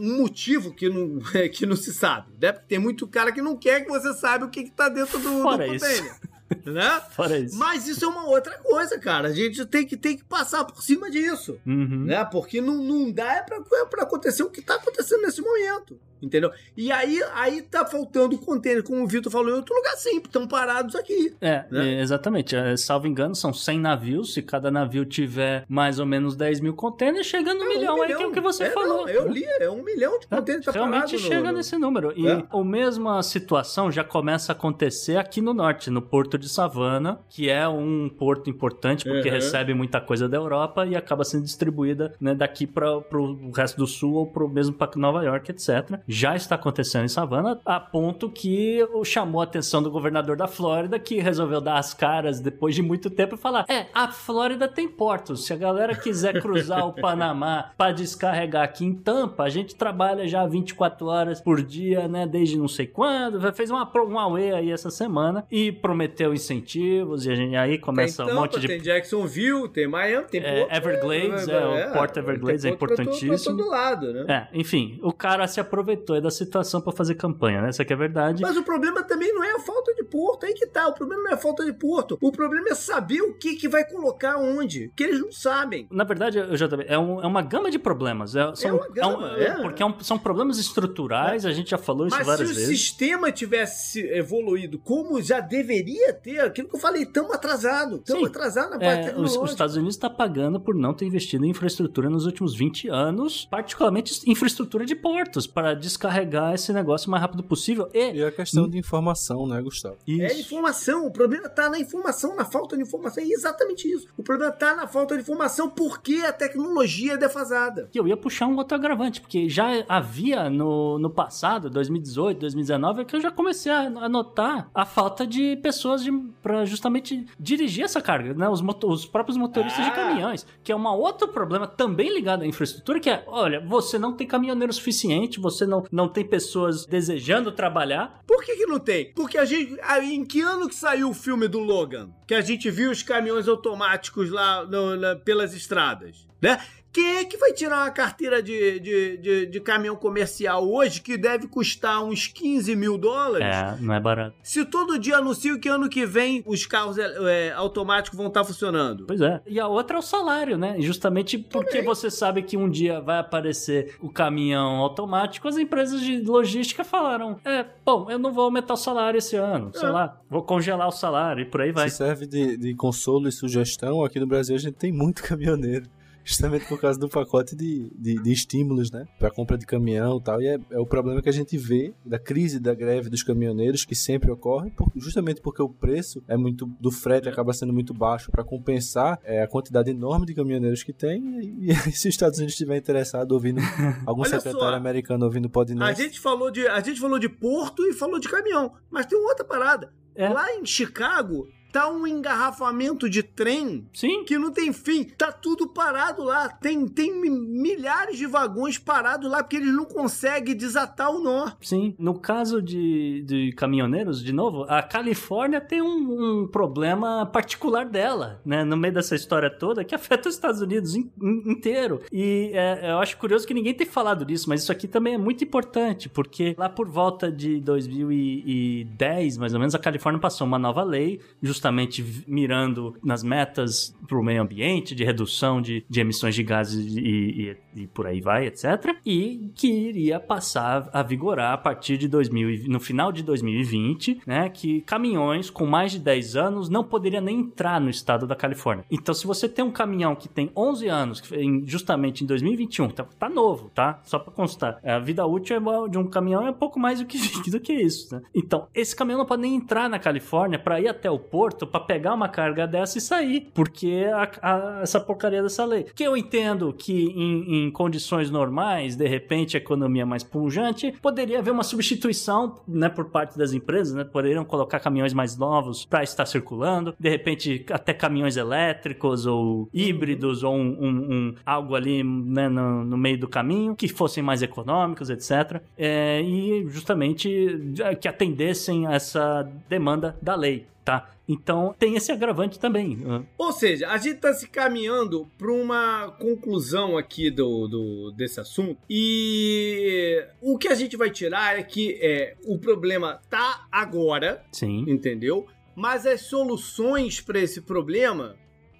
[0.01, 1.19] um- motivo que não,
[1.53, 2.53] que não se sabe, né?
[2.53, 5.19] Porque tem muito cara que não quer que você saiba o que, que tá dentro
[5.19, 5.85] do, do Fora isso.
[5.85, 6.15] container.
[6.67, 7.01] Né?
[7.11, 7.57] Fora isso.
[7.59, 9.29] Mas isso é uma outra coisa, cara.
[9.29, 11.59] A gente tem que, tem que passar por cima disso.
[11.67, 12.05] Uhum.
[12.05, 12.23] né?
[12.27, 15.99] Porque não, não dá é pra, é pra acontecer o que tá acontecendo nesse momento.
[16.25, 16.51] Entendeu?
[16.77, 20.27] E aí, aí tá faltando container, como o Vitor falou, em outro lugar sempre.
[20.29, 21.35] Estão parados aqui.
[21.41, 21.95] É, né?
[21.95, 22.57] é, exatamente.
[22.57, 24.33] É, salvo engano, são 100 navios.
[24.35, 28.03] Se cada navio tiver mais ou menos 10 mil containers, chega no É um milhão,
[28.03, 28.99] aí que é o que você É, falou.
[29.07, 32.13] não, eu li, é um milhão de containers tá Realmente chega no- nesse número.
[32.17, 32.43] E É.
[32.51, 37.49] a mesma situação já começa a acontecer aqui no norte, no Porto de Savana, que
[37.51, 39.35] é um porto importante porque Uhum.
[39.35, 43.87] recebe muita coisa da Europa e acaba sendo distribuída né, daqui para o resto do
[43.87, 46.01] sul ou pro mesmo para Nova York, etc.
[46.15, 50.47] Já está acontecendo em Savana, a ponto que o- chamou a atenção do governador da
[50.47, 54.69] Flórida, que resolveu dar as caras depois de muito tempo e falar: é, a Flórida
[54.69, 55.45] tem portos.
[55.45, 60.29] Se a galera quiser cruzar o Panamá para descarregar aqui em Tampa, a gente trabalha
[60.29, 62.27] já 24 horas por dia, né?
[62.27, 63.41] Desde não sei quando.
[63.53, 67.27] Fez uma, uma UE aí essa semana e prometeu incentivos.
[67.27, 70.61] E a gente, aí começa um Tampa, monte de tem Jacksonville, tem Miami, tem É,
[70.61, 73.57] porto, Everglades, é, o Porto Everglades tem é porto pra todo- importantíssimo.
[73.57, 74.49] Pra todo lado, né?
[74.53, 77.69] É, enfim, o cara se aproveitou aí da situação pra fazer campanha, né?
[77.69, 78.43] Essa aqui é a verdade.
[78.43, 80.89] Mas o problema também não é a falta de porto, aí que tá.
[80.89, 82.19] O problema não é a falta de porto.
[82.21, 84.91] O problema é saber o que, que vai colocar onde.
[84.97, 85.87] Que eles não sabem.
[85.91, 86.87] Na verdade, eu já também.
[86.89, 88.35] É, um- é uma gama de problemas.
[88.37, 89.63] É, são, uma gama, um- é.
[89.63, 92.55] Porque é um- são problemas estruturais, a gente já falou isso Mas se várias o
[92.55, 92.69] vezes.
[92.79, 97.99] sistema tivesse evoluído como já deveria ter, aquilo que eu falei, estamos atrasados.
[98.01, 98.29] Estamos Sim.
[98.29, 101.51] atrasados na parte É, os, os Estados Unidos está pagando por não ter investido em
[101.51, 107.21] infraestrutura nos últimos 20 anos, particularmente infraestrutura de portos, para descarregar esse negócio o mais
[107.23, 107.89] rápido possível.
[107.95, 109.97] E, E a questão de informação, né, Gustavo?
[110.09, 110.41] É isso.
[110.41, 111.07] informação.
[111.07, 113.23] O problema tá na informação, na falta de informação.
[113.23, 114.09] É exatamente isso.
[114.17, 117.89] O problema tá na falta de informação porque a tecnologia é defasada.
[117.95, 123.05] E eu ia puxar um outro agravante, porque já havia no, no passado, 2018, 2019,
[123.05, 126.11] que eu já comecei a, a notar a falta de pessoas de,
[126.43, 128.49] para justamente dirigir essa carga, né?
[128.49, 129.95] Os, moto- os próprios motoristas de Ah.
[129.95, 134.13] caminhões, que é um outro problema também ligado à infraestrutura, que é, olha, você não
[134.13, 138.23] tem caminhoneiro suficiente, você não, não tem pessoas desejando trabalhar.
[138.27, 139.13] Por que, que não tem?
[139.15, 139.77] Porque a gente.
[140.03, 142.11] Em que ano que saiu o filme do Logan?
[142.27, 146.61] Que a gente viu os caminhões automáticos lá no, na, pelas estradas, né?
[146.95, 151.17] Quem é que vai tirar uma carteira de, de, de, de, caminhão comercial hoje que
[151.17, 153.49] deve custar uns 15 mil dólares?
[153.49, 154.37] É, não é barato.
[154.45, 159.07] Se todo dia anunciam que ano que vem os carros é, automáticos vão estar funcionando.
[159.07, 159.43] Pois é.
[159.45, 160.77] E a outra é o salário, né?
[160.79, 161.85] Justamente porque Também.
[161.85, 167.41] você sabe que um dia vai aparecer o caminhão automático, as empresas de logística falaram:
[167.45, 169.91] é, bom, eu não vou aumentar o salário esse ano, sei é.
[169.91, 171.91] lá, vou congelar o salário e por aí vai.
[171.91, 175.89] Se serve de, de consolo e sugestão, aqui no Brasil a gente tem muito caminhoneiro
[176.25, 179.07] justamente por causa do pacote de, de, de estímulos, né?
[179.19, 180.41] Para compra de caminhão e tal.
[180.41, 183.85] E é, é, o problema que a gente vê da crise da greve dos caminhoneiros,
[183.85, 187.93] que sempre ocorre, por, justamente porque o preço é muito do frete acaba sendo muito
[187.93, 191.41] baixo para compensar é, a quantidade enorme de caminhoneiros que tem.
[191.41, 193.61] E, e se os Estados Unidos estiver interessado ouvindo
[194.07, 195.85] algum secretário só, americano ouvindo podcast.
[195.85, 199.19] A gente falou de a gente falou de porto e falou de caminhão, mas tem
[199.19, 199.93] outra parada.
[200.15, 200.29] É.
[200.29, 204.23] Lá em Chicago, tá um engarrafamento de trem Sim.
[204.23, 205.03] que não tem fim.
[205.03, 206.49] Tá tudo parado lá.
[206.49, 211.51] Tem, tem milhares de vagões parados lá porque eles não conseguem desatar o nó.
[211.61, 211.97] Sim.
[211.99, 218.41] No caso de, de caminhoneiros, de novo, a Califórnia tem um, um problema particular dela,
[218.47, 218.63] né?
[218.63, 222.03] No meio dessa história toda que afeta os Estados Unidos in, in, inteiro.
[222.13, 225.19] E é, eu acho curioso que ninguém tem falado disso, mas isso aqui também é
[225.19, 230.59] muito importante, porque lá por volta de 2010, mais ou menos, a Califórnia passou uma
[230.59, 236.01] nova lei, justamente justamente mirando nas metas para o meio ambiente, de redução de, de
[236.01, 238.97] emissões de gases e, e, e, por aí vai, etc.
[239.05, 244.51] E que iria passar a vigorar a partir de 2000, no final de 2020, né?
[244.51, 248.85] Que caminhões com mais de 10 anos não poderiam nem entrar no estado da Califórnia.
[248.91, 251.23] Então, se você tem um caminhão que tem 11 anos,
[251.65, 254.01] justamente em 2021, tá, tá novo, tá?
[254.05, 255.57] Só para constar, a vida útil
[255.89, 257.19] de um caminhão é pouco mais do que,
[257.51, 258.23] do que isso, né?
[258.35, 261.81] Então, esse caminhão não pode nem entrar na Califórnia para ir até o porto para
[261.81, 265.85] pegar uma carga dessa e sair, porque a, a, essa porcaria dessa lei.
[265.95, 270.93] Que eu entendo que em, em, condições normais, de repente, a economia é mais pungente,
[271.01, 275.85] poderia haver uma substituição, né, por parte das empresas, né, poderiam colocar caminhões mais novos
[275.85, 281.75] para estar circulando, de repente até caminhões elétricos ou híbridos ou um, um, um algo
[281.75, 285.61] ali né, no, no, meio do caminho que fossem mais econômicos, etc.
[285.77, 287.61] É, e justamente
[288.01, 291.11] que atendessem essa demanda da lei tá?
[291.27, 292.97] Então tem esse agravante também.
[292.97, 293.25] Né?
[293.39, 298.79] Ou seja, a gente está se caminhando para uma conclusão aqui do, do, desse assunto
[298.89, 304.85] e o que a gente vai tirar é que é, o problema tá agora, Sim.
[304.87, 305.47] entendeu?
[305.75, 308.37] Mas as soluções para esse problema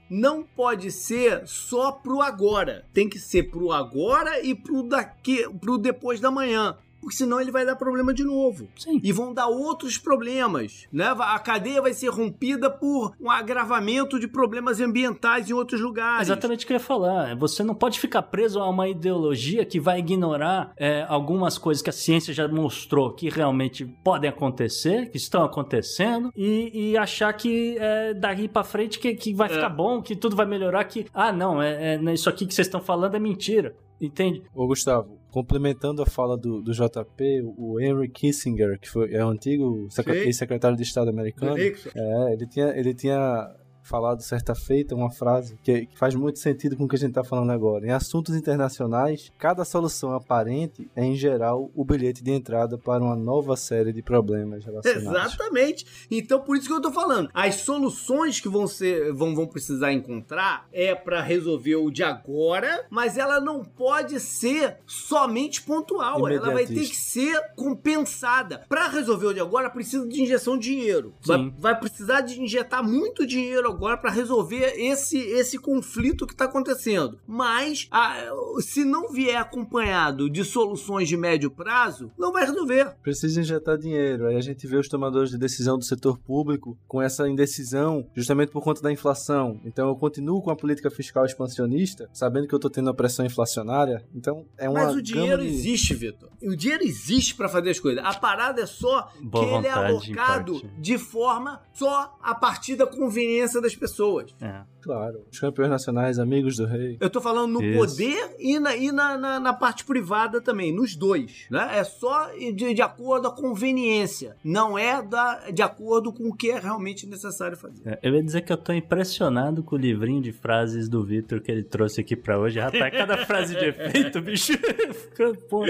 [0.09, 2.85] não pode ser só pro agora.
[2.93, 7.51] Tem que ser pro agora e pro daqui, pro depois da manhã porque senão ele
[7.51, 8.67] vai dar problema de novo.
[8.77, 9.01] Sim.
[9.03, 11.15] E vão dar outros problemas, né?
[11.19, 16.23] A cadeia vai ser rompida por um agravamento de problemas ambientais em outros lugares.
[16.23, 17.37] Exatamente o que eu ia falar.
[17.37, 21.91] Você não pode ficar preso a uma ideologia que vai ignorar é, algumas coisas que
[21.91, 27.77] a ciência já mostrou que realmente podem acontecer, que estão acontecendo, e, e achar que
[27.79, 29.55] é, daqui para frente que, que vai é.
[29.55, 32.67] ficar bom, que tudo vai melhorar, que, ah, não, é, é isso aqui que vocês
[32.67, 33.75] estão falando é mentira.
[34.07, 34.43] Entende?
[34.55, 39.29] Ô, Gustavo, complementando a fala do, do JP, o Henry Kissinger, que foi, é o
[39.29, 39.89] antigo
[40.33, 43.51] secretário de Estado americano, é, ele tinha, ele tinha
[43.85, 47.11] falado certa feita uma frase que, que, faz muito sentido com o que a gente
[47.11, 47.87] está falando agora.
[47.87, 53.15] Em assuntos internacionais, cada solução aparente é, em geral, o bilhete de entrada para uma
[53.15, 55.35] nova série de problemas relacionados.
[55.35, 55.87] Exatamente.
[56.11, 57.29] Então, por isso que eu estou falando.
[57.35, 62.87] As soluções que vão, ser, vão, vão precisar encontrar é para resolver o de agora,
[62.89, 66.27] mas ela não pode ser somente pontual.
[66.29, 68.65] Ela vai ter que ser compensada.
[68.67, 71.15] Para resolver o de agora, precisa de injeção de dinheiro.
[71.23, 76.47] Vai, vai precisar de injetar muito dinheiro agora para resolver esse, esse conflito que está
[76.47, 77.19] acontecendo.
[77.27, 78.17] Mas, a,
[78.61, 82.95] se não vier acompanhado de soluções de médio prazo, não vai resolver.
[83.03, 84.27] Precisa injetar dinheiro.
[84.27, 88.51] Aí a gente vê os tomadores de decisão do setor público com essa indecisão, justamente
[88.51, 89.61] por conta da inflação.
[89.65, 93.25] Então eu continuo com a política fiscal expansionista, sabendo que eu estou tendo uma pressão
[93.27, 94.05] inflacionária.
[94.15, 94.85] Então é uma.
[94.85, 95.49] Mas o dinheiro de...
[95.49, 96.31] existe, Vitor.
[96.43, 98.05] O dinheiro existe para fazer as coisas.
[98.05, 102.87] A parada é só Boa que ele é alocado de forma só a partir da
[102.87, 104.35] conveniência das pessoas.
[104.41, 104.61] É.
[104.83, 105.25] Claro.
[105.33, 106.99] Os campeões nacionais, amigos do rei.
[107.01, 107.79] Eu tô falando no Isso.
[107.79, 111.47] poder e, na, e na, na, na parte privada também, nos dois.
[111.51, 111.71] Né?
[111.79, 114.37] É só de, de acordo com a conveniência.
[114.45, 117.81] Não é da, de acordo com o que é realmente necessário fazer.
[117.87, 121.41] É, Eu ia dizer que eu tô impressionado com o livrinho de frases do Vitor
[121.41, 122.61] que ele trouxe aqui pra hoje.
[122.61, 124.53] Rapaz, cada frase de efeito, bicho.
[125.49, 125.65] Pô,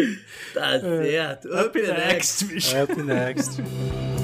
[0.53, 1.49] Tá certo.
[1.55, 2.75] up next, bicho.
[2.83, 4.24] Up next.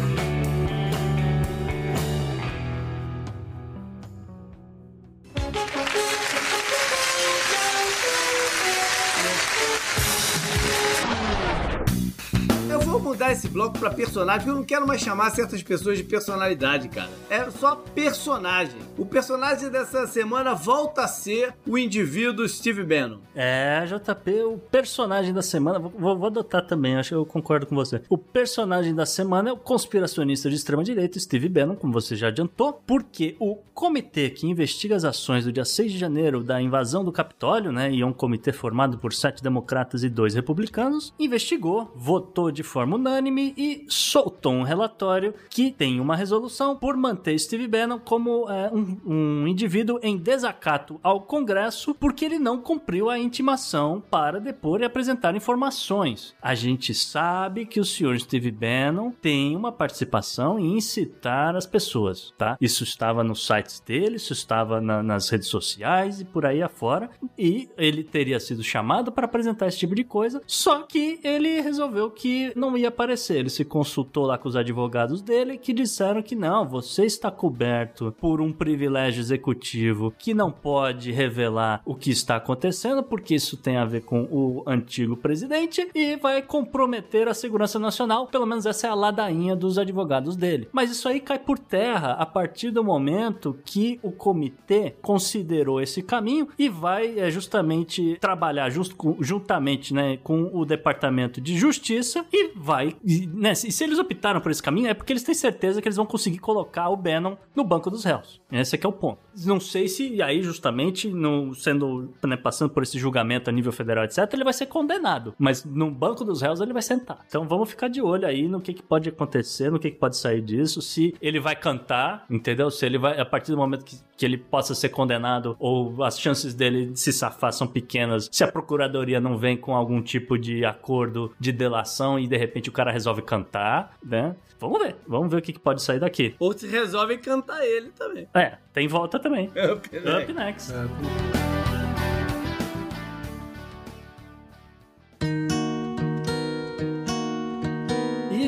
[13.11, 17.11] Mudar esse bloco pra personagem, eu não quero mais chamar certas pessoas de personalidade, cara.
[17.29, 18.77] É só personagem.
[18.97, 23.19] O personagem dessa semana volta a ser o indivíduo Steve Bannon.
[23.35, 25.79] É, JP, o personagem da semana.
[25.79, 28.01] Vou, vou- vou adotar também, acho que eu concordo com você.
[28.09, 32.73] O personagem da semana é o conspiracionista de extrema-direita, Steve Bannon, como você já adiantou,
[32.87, 37.11] porque o comitê que investiga as ações do dia 6 de janeiro da invasão do
[37.11, 42.51] Capitólio, né, e é um comitê formado por sete democratas e dois republicanos, investigou, votou
[42.53, 47.99] de forma unânime e soltou um relatório que tem uma resolução por manter Steve Bannon
[47.99, 54.03] como é, um, um indivíduo em desacato ao Congresso porque ele não cumpriu a intimação
[54.11, 56.35] para depor e apresentar informações.
[56.43, 62.33] A gente sabe que o senhor Steve Bannon tem uma participação em incitar as pessoas,
[62.37, 62.57] tá?
[62.61, 67.11] Isso estava nos sites dele, isso estava na- nas redes sociais e por aí afora,
[67.39, 72.11] e ele teria sido chamado para apresentar esse tipo de coisa, só que ele resolveu
[72.11, 73.39] que não ia aparecer.
[73.39, 78.15] Ele se consultou lá com os advogados dele que disseram que não, você está coberto
[78.21, 83.77] por um privilégio executivo que não pode revelar o que está acontecendo, porque isso tem
[83.77, 88.27] a ver com o antigo presidente e vai comprometer a segurança nacional.
[88.27, 90.69] Pelo menos essa é a ladainha dos advogados dele.
[90.73, 96.03] Mas isso aí cai por terra a partir do momento que o comitê considerou esse
[96.03, 102.51] caminho e vai é, justamente trabalhar just- juntamente né, com o Departamento de Justiça e
[102.55, 102.80] vai.
[102.87, 105.89] E, né, se, se eles optaram por esse caminho, é porque eles têm certeza que
[105.89, 108.41] eles vão conseguir colocar o Bannon no banco dos réus.
[108.51, 109.19] Esse aqui é o ponto.
[109.45, 111.13] Não sei se aí, justamente,
[111.57, 115.35] sendo né, passando por esse julgamento a nível federal, etc., ele vai ser condenado.
[115.39, 117.25] Mas no banco dos réus ele vai sentar.
[117.27, 120.17] Então vamos ficar de olho aí no que, que pode acontecer, no que, que pode
[120.17, 122.71] sair disso, se ele vai cantar, entendeu?
[122.71, 126.19] Se ele vai, a partir do momento que, que ele possa ser condenado, ou as
[126.19, 130.39] chances dele de se safar são pequenas, se a procuradoria não vem com algum tipo
[130.39, 134.35] de acordo de delação e de repente o cara resolve cantar, né?
[134.59, 136.35] Vamos ver, vamos ver o que, que pode sair daqui.
[136.39, 138.29] Ou se resolvem cantar ele também.
[138.35, 139.49] É, tem volta também.
[139.49, 140.23] Up next.
[140.23, 140.73] Up next.
[140.73, 141.60] E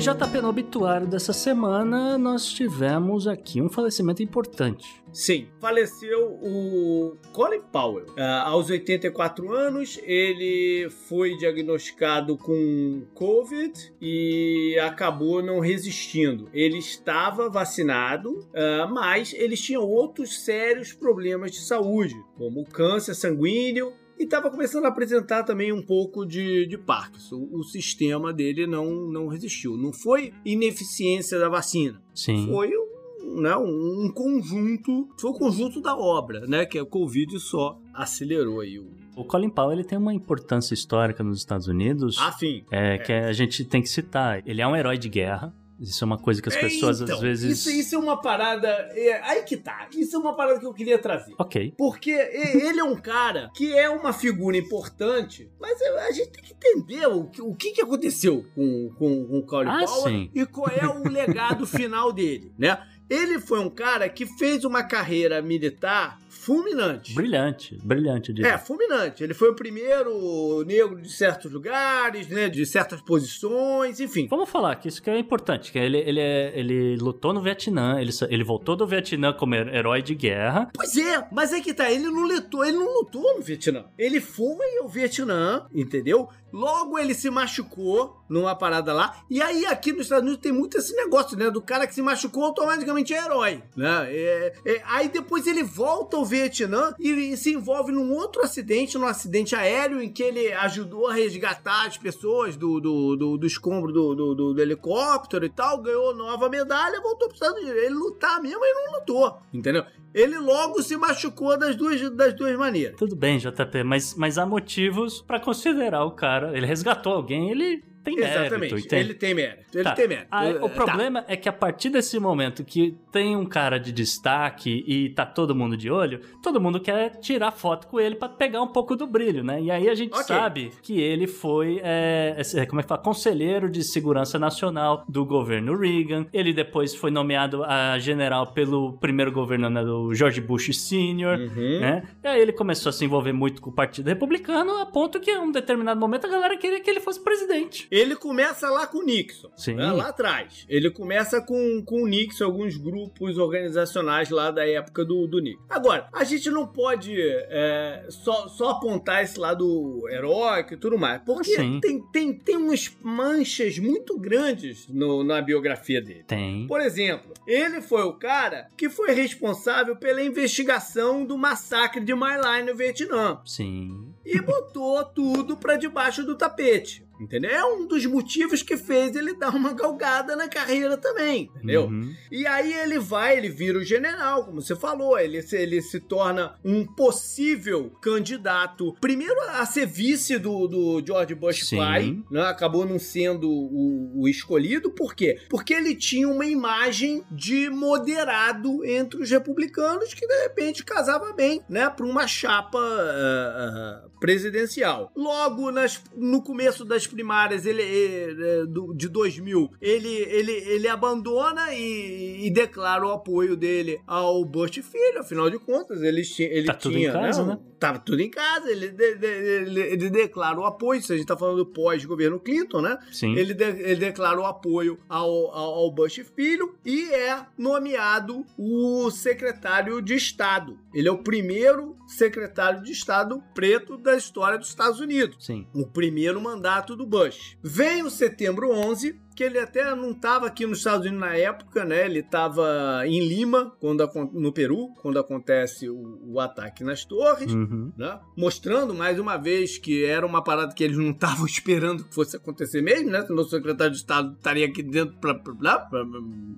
[0.02, 5.00] JP no obituário dessa semana, nós tivemos aqui um falecimento importante.
[5.12, 8.06] Sim, faleceu o Colin Powell.
[8.18, 16.48] Ah, aos 84 anos, ele foi diagnosticado com Covid e acabou não resistindo.
[16.52, 23.92] Ele estava vacinado, ah, mas eles tinham outros sérios problemas de saúde, como câncer sanguíneo.
[24.18, 27.48] E estava começando a apresentar também um pouco de, de Parkinson.
[27.50, 29.76] O sistema dele não, não resistiu.
[29.76, 32.46] Não foi ineficiência da vacina Sim.
[32.46, 37.38] foi um, né, um conjunto, foi o conjunto da obra, né, que é o Covid
[37.40, 42.18] só acelerou aí o O Colin Powell ele tem uma importância histórica nos Estados Unidos
[42.18, 42.64] afim.
[42.70, 44.42] é, que a gente tem que citar.
[44.46, 45.54] Ele é um herói de guerra.
[45.82, 47.58] Isso é uma coisa que as pessoas então, às vezes.
[47.58, 48.68] Isso, isso é uma parada.
[48.94, 49.88] é, aí que tá.
[49.92, 51.34] Isso é uma parada que eu queria trazer.
[51.36, 51.74] Ok.
[51.76, 56.52] Porque ele é um cara que é uma figura importante, mas a gente tem que
[56.52, 59.84] entender o que, o que que aconteceu com, com, com o Colin Ah,
[60.32, 62.78] e qual é o legado final dele, né?
[63.10, 67.14] Ele foi um cara que fez uma carreira militar fulminante.
[67.14, 68.52] Brilhante, brilhante, diria.
[68.54, 69.22] É, fulminante.
[69.22, 72.48] Ele foi o primeiro negro de certos lugares, né?
[72.48, 74.26] De certas posições, enfim.
[74.28, 78.00] Vamos falar que isso que é importante, que ele, ele, é- ele lutou no Vietnã,
[78.00, 80.68] ele, ele voltou do Vietnã como her- herói de guerra.
[80.74, 83.84] Pois é, mas é que tá, ele não lutou, ele não lutou no Vietnã.
[83.96, 86.28] Ele foi ao Vietnã, entendeu?
[86.52, 89.22] Logo ele se machucou numa parada lá.
[89.30, 91.50] E aí aqui nos Estados Unidos tem muito esse negócio, né?
[91.50, 94.06] Do cara que se machucou automaticamente é herói, né?
[94.10, 99.06] É- é- aí depois ele volta ao Vietnã e, se envolve num outro acidente, num
[99.06, 103.92] acidente aéreo em que ele ajudou a resgatar as pessoas do, do, do, do escombro
[103.92, 107.82] do, do, do- do helicóptero e tal, ganhou nova medalha, voltou para Estados Unidos.
[107.82, 109.84] Ele lutar mesmo, ele não lutou, entendeu?
[110.14, 112.96] Ele logo se machucou das duas, das duas maneiras.
[112.98, 116.56] Tudo bem, JP, mas, mas há motivos pra considerar o cara.
[116.56, 118.38] Ele resgatou alguém, ele tem mérito.
[118.38, 118.94] Exatamente.
[118.94, 119.64] Ele tem mérito.
[119.74, 119.92] Ele Tá.
[119.92, 120.26] tem mérito.
[120.30, 120.68] Ah, Eh, o tá.
[120.70, 125.24] problema é que a partir desse momento que tem um cara de destaque e tá
[125.26, 128.94] todo mundo de olho, todo mundo quer tirar foto com ele pra pegar um pouco
[128.96, 129.60] do brilho, né?
[129.60, 130.24] E aí a gente Ok.
[130.24, 135.24] sabe que ele foi, é, esse- como é que fala, conselheiro de segurança nacional do
[135.24, 136.26] governo Reagan.
[136.32, 141.80] Ele depois foi nomeado a general pelo primeiro governo né, do George Bush Sr., Uhum.
[141.80, 142.02] né?
[142.22, 145.30] E aí ele começou a se envolver muito com o Partido Republicano, a ponto que
[145.30, 147.86] em um determinado momento a galera queria que ele fosse presidente.
[147.92, 149.50] Ele começa lá com o Nixon.
[149.54, 149.74] Sim.
[149.74, 150.64] né, lá atrás.
[150.66, 155.62] Ele começa com, com o Nixon, alguns grupos organizacionais lá da época do, do Nixon.
[155.68, 161.20] Agora, a gente não pode é, só, só apontar esse lado heróico e tudo mais.
[161.22, 161.80] Porque Sim.
[161.82, 166.24] tem, tem, tem umas manchas muito grandes no- na biografia dele.
[166.26, 166.66] Tem.
[166.66, 172.38] Por exemplo, ele foi o cara que foi responsável pela investigação do massacre de My
[172.42, 174.14] Lai no Vietnã Sim.
[174.24, 177.04] e botou tudo pra debaixo do tapete.
[177.22, 177.50] Entendeu?
[177.50, 181.84] É um dos motivos que fez ele dar uma galgada na carreira também, entendeu?
[181.84, 182.12] Uhum.
[182.30, 186.00] E aí ele vai, ele vira o general, como você falou, ele, se- ele se
[186.00, 191.76] torna um possível candidato, primeiro a ser vice do, do George Bush Sim.
[191.76, 192.42] pai, né?
[192.42, 195.38] acabou não sendo o, o escolhido, por quê?
[195.48, 201.62] Porque ele tinha uma imagem de moderado entre os republicanos que de repente casava bem,
[201.68, 205.12] né, para uma chapa ah, ah, presidencial.
[205.16, 211.72] Logo nas, no começo das primárias ele, eh, do- de 2000, ele, ele, ele abandona
[211.74, 216.74] e, e declara o apoio dele ao Bush filho, afinal de contas, ele, ele Tá
[216.74, 217.12] tudo em tinha...
[217.12, 217.58] casa, né?
[217.78, 221.26] Tava tudo em casa, ele, de- de- ele, ele declara o apoio, se a gente
[221.26, 222.96] tá falando pós-governo Clinton, né?
[223.10, 223.34] Sim.
[223.36, 229.10] Ele, de- ele declara o apoio ao, ao, ao Bush filho e é nomeado o
[229.10, 230.78] secretário de Estado.
[230.94, 235.44] Ele é o primeiro secretário de Estado preto da história dos Estados Unidos.
[235.44, 235.66] Sim.
[235.74, 237.56] O primeiro mandato do Bush.
[237.62, 241.84] Vem o setembro 11, que ele até não estava aqui nos Estados Unidos na época,
[241.84, 242.04] né?
[242.06, 247.92] Ele estava em Lima, quando, no Peru, quando acontece o, o ataque nas torres Uhum.
[247.96, 248.18] né?
[248.36, 252.36] Mostrando mais uma vez que era uma parada que eles não estavam esperando que fosse
[252.36, 253.22] acontecer mesmo, né?
[253.26, 255.32] Senão o secretário de Estado estaria aqui dentro pra-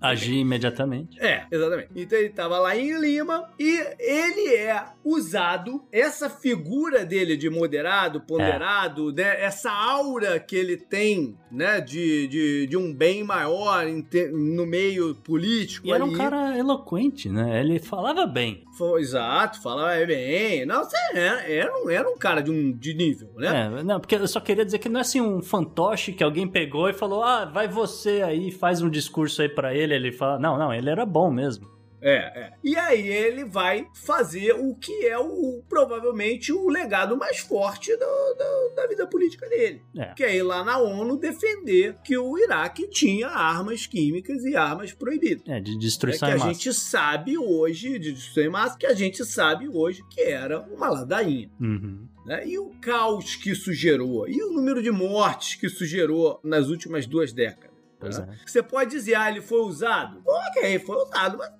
[0.00, 1.18] Agir imediatamente.
[1.20, 1.88] é, exatamente.
[1.94, 8.20] Então ele estava lá em Lima e ele é usado, essa figura dele de moderado,
[8.20, 14.28] ponderado, né, essa aura que ele tem, né, de, de, de um bem maior te-
[14.28, 16.16] no meio político E era um ali.
[16.16, 17.60] cara eloquente, né?
[17.60, 18.64] Ele falava bem.
[18.76, 20.64] Foi- exato, falava bem.
[20.66, 23.70] Não, você era, era, um, era um cara de um de nível, né?
[23.78, 26.46] É, não, porque eu só queria dizer que não é assim um fantoche que alguém
[26.48, 29.94] pegou e falou: ah, vai você aí, faz um discurso aí pra ele.
[29.94, 31.73] Ele fala: não, não, ele era bom mesmo.
[32.06, 32.52] É, é.
[32.62, 38.34] E aí ele vai fazer o que é o provavelmente o legado mais forte do-
[38.34, 39.82] do- da vida política dele.
[39.96, 40.12] É.
[40.14, 44.92] Que é ir lá na ONU defender que o Iraque tinha armas químicas e armas
[44.92, 45.42] proibidas.
[45.48, 46.52] É, de É que destruição a em massa.
[46.52, 50.88] gente sabe hoje, de destruição em massa, que a gente sabe hoje que era uma
[50.90, 51.50] ladainha.
[51.60, 52.06] Uhum.
[52.26, 52.46] né?
[52.46, 56.68] E o caos que isso gerou, e o número de mortes que isso gerou nas
[56.68, 57.74] últimas duas décadas.
[58.00, 58.28] Pois né?
[58.42, 58.46] é.
[58.46, 60.22] Você pode dizer, ah, ele foi usado?
[60.26, 61.50] Ok, foi usado, mas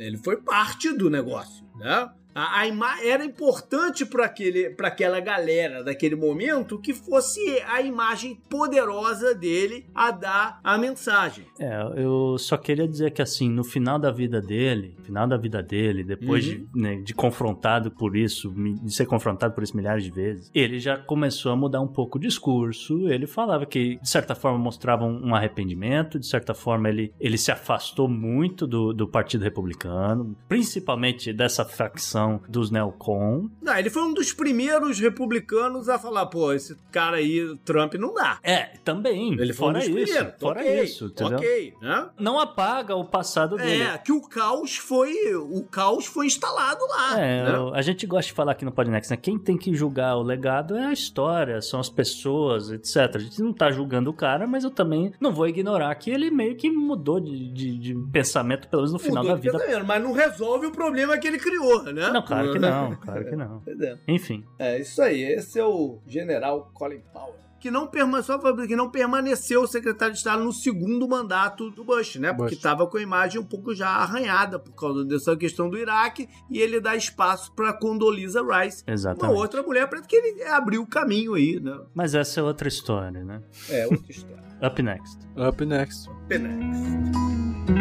[0.00, 2.10] ele foi parte do negócio, né?
[2.34, 2.66] A, a
[3.04, 10.60] era importante para aquela galera daquele momento que fosse a imagem poderosa dele a dar
[10.62, 11.44] a mensagem.
[11.58, 15.62] É, eu só queria dizer que assim, no final da vida dele, final da vida
[15.62, 16.66] dele, depois Uhum.
[16.72, 18.52] de, né, de confrontado por isso,
[18.82, 22.18] de ser confrontado por isso milhares de vezes, ele já começou a mudar um pouco
[22.18, 23.08] o discurso.
[23.08, 27.36] Ele falava que, de certa forma, mostrava um, um arrependimento, de certa forma, ele, ele
[27.36, 33.48] se afastou muito do, do Partido Republicano, principalmente dessa facção dos neocon.
[33.62, 38.12] Não, ele foi um dos primeiros republicanos a falar, pô, esse cara aí, Trump, não
[38.14, 38.38] dá.
[38.42, 39.32] É, também.
[39.34, 39.94] Ele foi um fora dos isso.
[40.14, 40.40] primeiros.
[40.40, 41.38] Fora ok, isso, entendeu?
[41.38, 42.08] Ok, né?
[42.18, 43.82] Não apaga o passado dele.
[43.82, 45.12] É, que o caos foi.
[45.34, 47.20] O caos foi instalado lá.
[47.20, 47.70] É, né?
[47.74, 49.16] a gente gosta de falar aqui no Podnext, né?
[49.16, 53.14] Quem tem que julgar o legado é a história, são as pessoas, etc.
[53.14, 56.30] A gente não tá julgando o cara, mas eu também não vou ignorar que ele
[56.30, 59.84] meio que mudou de, de- de pensamento, pelo menos no final Mudou da vida.
[59.84, 62.09] mas não resolve o problema que ele criou, né?
[62.12, 63.56] Não, claro que não, claro que não.
[63.58, 63.98] Entendeu?
[64.06, 67.34] Enfim, É isso aí, esse é o general Colin Powell.
[67.60, 67.90] Que não,
[68.22, 72.32] só que não permaneceu secretário de Estado no segundo mandato do Bush, né?
[72.32, 76.26] Porque estava com a imagem um pouco já arranhada por causa dessa questão do Iraque
[76.48, 79.38] e ele dá espaço para Condoleezza Rice, uma exatamente.
[79.38, 81.78] outra mulher para que ele abriu o caminho aí, né?
[81.94, 83.42] Mas essa é outra história, né?
[83.68, 84.40] É outra história.
[84.66, 85.18] Up next.
[85.36, 86.10] Up next.
[86.28, 87.79] Penex.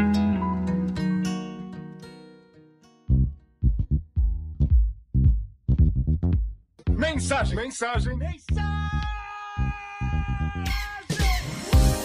[6.99, 8.88] Mensagem, mensagem, mensagem.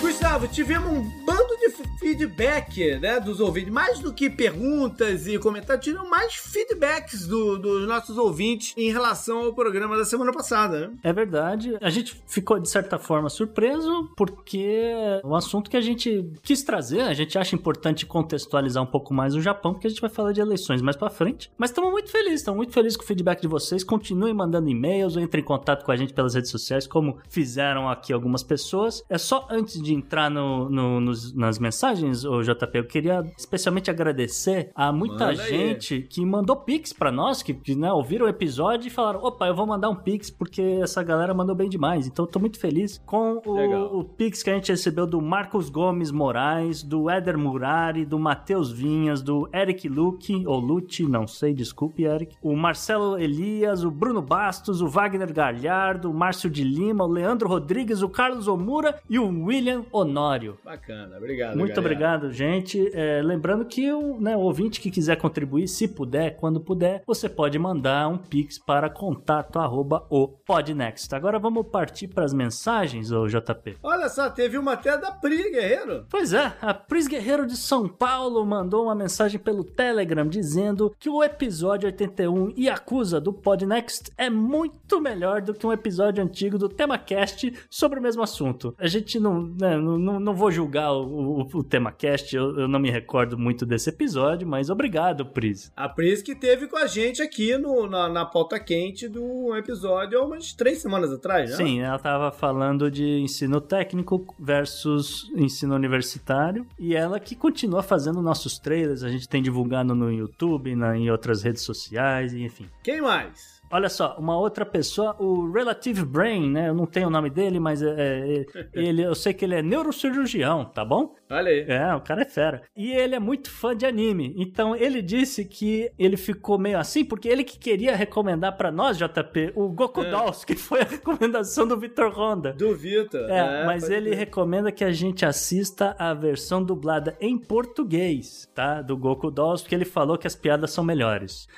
[0.04, 3.72] Gustavo, tivemos um bando de feedback né, dos ouvintes.
[3.72, 9.46] Mais do que perguntas e comentários, tivemos mais feedbacks do, dos nossos ouvintes em relação
[9.46, 10.88] ao programa da semana passada.
[10.88, 10.94] Né?
[11.02, 11.78] É verdade.
[11.80, 16.62] A gente ficou, de certa forma, surpreso, porque é um assunto que a gente quis
[16.62, 17.00] trazer.
[17.00, 20.32] A gente acha importante contextualizar um pouco mais o Japão, porque a gente vai falar
[20.32, 21.50] de eleições mais pra frente.
[21.56, 23.82] Mas estamos muito felizes, estamos muito felizes com o feedback de vocês.
[23.82, 27.88] Continuem mandando e-mails ou entrem em contato com a gente pelas redes sociais, como fizeram
[27.88, 29.02] aqui algumas pessoas.
[29.08, 33.90] É só antes de entrar no, no, nos, nas mensagens, o JP, eu queria especialmente
[33.90, 36.02] agradecer a muita Manda gente aí.
[36.02, 39.54] que mandou pix para nós, que, que né, ouviram o episódio e falaram: opa, eu
[39.54, 42.06] vou mandar um pix porque essa galera mandou bem demais.
[42.06, 45.68] Então eu tô muito feliz com o, o pix que a gente recebeu do Marcos
[45.68, 51.54] Gomes Moraes, do Éder Murari, do Matheus Vinhas, do Eric Luke, ou Lute, não sei,
[51.54, 52.36] desculpe, Eric.
[52.42, 57.48] O Marcelo Elias, o Bruno Bastos, o Wagner Galhardo, o Márcio de Lima, o Leandro
[57.48, 60.58] Rodrigues, o Carlos Omura e o William Honório.
[60.64, 61.56] Bacana, obrigado.
[61.56, 61.80] Muito galera.
[61.80, 62.90] obrigado, gente.
[62.92, 67.28] É, lembrando que o, né, o ouvinte que quiser contribuir, se puder, quando puder, você
[67.28, 71.12] pode mandar um pix para contato arroba o Podnext.
[71.14, 73.78] Agora vamos partir para as mensagens, ô JP.
[73.82, 76.06] Olha só, teve uma até da Pris Guerreiro.
[76.10, 81.08] Pois é, a Pris Guerreiro de São Paulo mandou uma mensagem pelo Telegram dizendo que
[81.08, 86.68] o episódio 81 Yakuza do Podnext é muito melhor do que um episódio antigo do
[86.68, 88.74] TemaCast sobre o mesmo assunto.
[88.78, 92.78] A gente não, né, não, não vou julgar o, o, o TemaCast, eu, eu não
[92.78, 95.72] me recordo muito desse episódio, mas obrigado, Pris.
[95.76, 100.18] A Pris que teve com a gente aqui no, na, na pauta quente do episódio
[100.18, 101.56] há umas três semanas atrás, né?
[101.56, 108.22] Sim, ela tava falando de ensino técnico versus ensino universitário e ela que continua fazendo
[108.22, 112.68] nossos trailers, a gente tem divulgado no YouTube, na, em outras redes sociais, enfim.
[112.82, 113.62] Quem mais?
[113.74, 116.68] Olha só, uma outra pessoa, o Relative Brain, né?
[116.68, 119.62] Eu não tenho o nome dele, mas é, é, ele, eu sei que ele é
[119.62, 121.16] neurocirurgião, tá bom?
[121.28, 121.64] Olha aí.
[121.66, 122.62] É, o cara é fera.
[122.76, 124.32] E ele é muito fã de anime.
[124.36, 128.96] Então ele disse que ele ficou meio assim, porque ele que queria recomendar para nós,
[128.96, 130.10] JP, o Goku é.
[130.12, 132.52] Dolls, que foi a recomendação do Vitor Honda.
[132.52, 133.28] Do Vitor.
[133.28, 138.80] É, é, mas ele recomenda que a gente assista a versão dublada em português, tá?
[138.80, 141.48] Do Goku Dolls, porque ele falou que as piadas são melhores.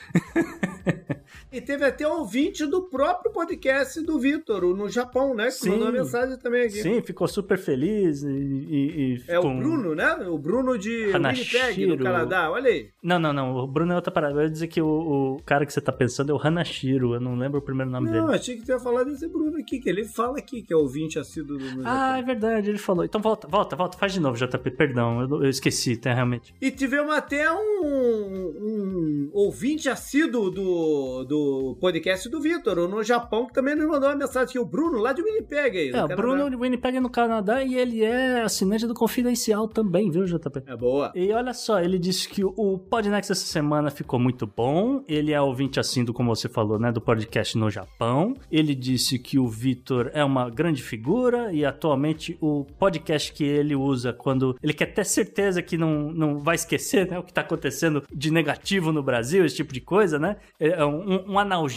[1.53, 5.47] e teve até um ouvinte do próprio podcast do Vitor, no Japão, né?
[5.47, 5.71] Que Sim.
[5.71, 6.83] mandou uma mensagem também aqui.
[6.83, 8.29] Sim, ficou super feliz e.
[8.29, 9.55] e, e é com...
[9.55, 10.15] o Bruno, né?
[10.29, 12.51] O Bruno de Winnipeg, no Canadá.
[12.51, 12.89] Olha aí.
[13.03, 13.57] Não, não, não.
[13.57, 14.35] O Bruno é outra parada.
[14.35, 17.15] Eu ia dizer que o, o cara que você tá pensando é o Hanashiro.
[17.15, 18.27] Eu não lembro o primeiro nome não, dele.
[18.27, 20.77] Não, achei que tu ia falar desse Bruno aqui, que ele fala aqui que é
[20.77, 21.83] ouvinte assíduo do.
[21.85, 23.05] Ah, é verdade, ele falou.
[23.05, 23.99] Então volta, volta, volta.
[23.99, 24.71] Faz de novo, JP.
[24.73, 26.55] Perdão, eu, eu esqueci, tá, realmente.
[26.61, 33.53] E tivemos até um, um ouvinte assíduo do, do podcast do Vitor, no Japão, que
[33.53, 35.93] também nos mandou uma mensagem aqui, o Bruno, lá de Winnipeg.
[35.95, 40.25] É, o Bruno de Winnipeg no Canadá e ele é assinante do Confidencial também, viu,
[40.25, 40.65] JP?
[40.67, 41.13] É boa.
[41.15, 45.05] E olha só, ele disse que o Podnext essa semana ficou muito bom.
[45.07, 48.35] Ele é ouvinte assíduo, como você falou, né, do podcast no Japão.
[48.51, 53.77] Ele disse que o Vitor é uma grande figura e atualmente o podcast que ele
[53.77, 57.43] usa quando ele quer ter certeza que não, não vai esquecer, né, o que tá
[57.43, 60.37] acontecendo de negativo no Brasil, esse tipo de coisa, né?
[60.59, 61.76] É um, um analgésico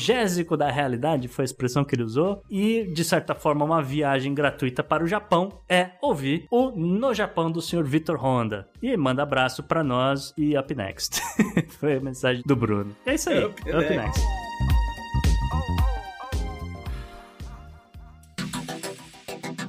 [0.58, 2.42] da realidade, foi a expressão que ele usou.
[2.50, 7.52] E, de certa forma, uma viagem gratuita para o Japão é ouvir o No Japão
[7.52, 7.84] do Sr.
[7.84, 8.68] Vitor Honda.
[8.82, 11.22] E manda abraço para nós e up next.
[11.80, 12.96] foi a mensagem do Bruno.
[13.06, 14.22] É isso aí, up, up next.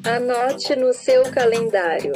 [0.05, 2.12] Anote no seu calendário.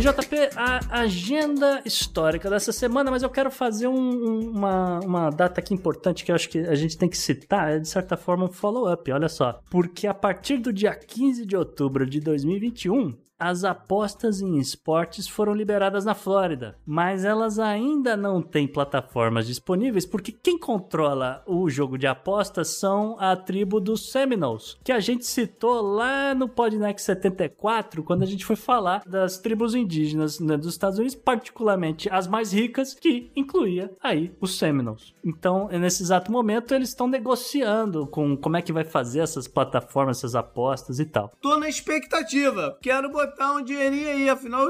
[0.00, 5.74] JP, a agenda histórica dessa semana, mas eu quero fazer um, uma, uma data aqui
[5.74, 8.52] importante que eu acho que a gente tem que citar, é de certa forma um
[8.52, 9.60] follow-up, olha só.
[9.70, 15.52] Porque a partir do dia 15 de outubro de 2021, as apostas em esportes foram
[15.52, 21.98] liberadas na Flórida, mas elas ainda não têm plataformas disponíveis porque quem controla o jogo
[21.98, 28.04] de apostas são a tribo dos Seminoles, que a gente citou lá no Podnext 74,
[28.04, 32.52] quando a gente foi falar das tribos indígenas né, dos Estados Unidos, particularmente as mais
[32.52, 35.14] ricas, que incluía aí os Seminoles.
[35.24, 40.18] Então, nesse exato momento, eles estão negociando com como é que vai fazer essas plataformas,
[40.18, 41.32] essas apostas e tal.
[41.40, 44.68] Tô na expectativa, quero botar botar um dinheirinho aí, afinal,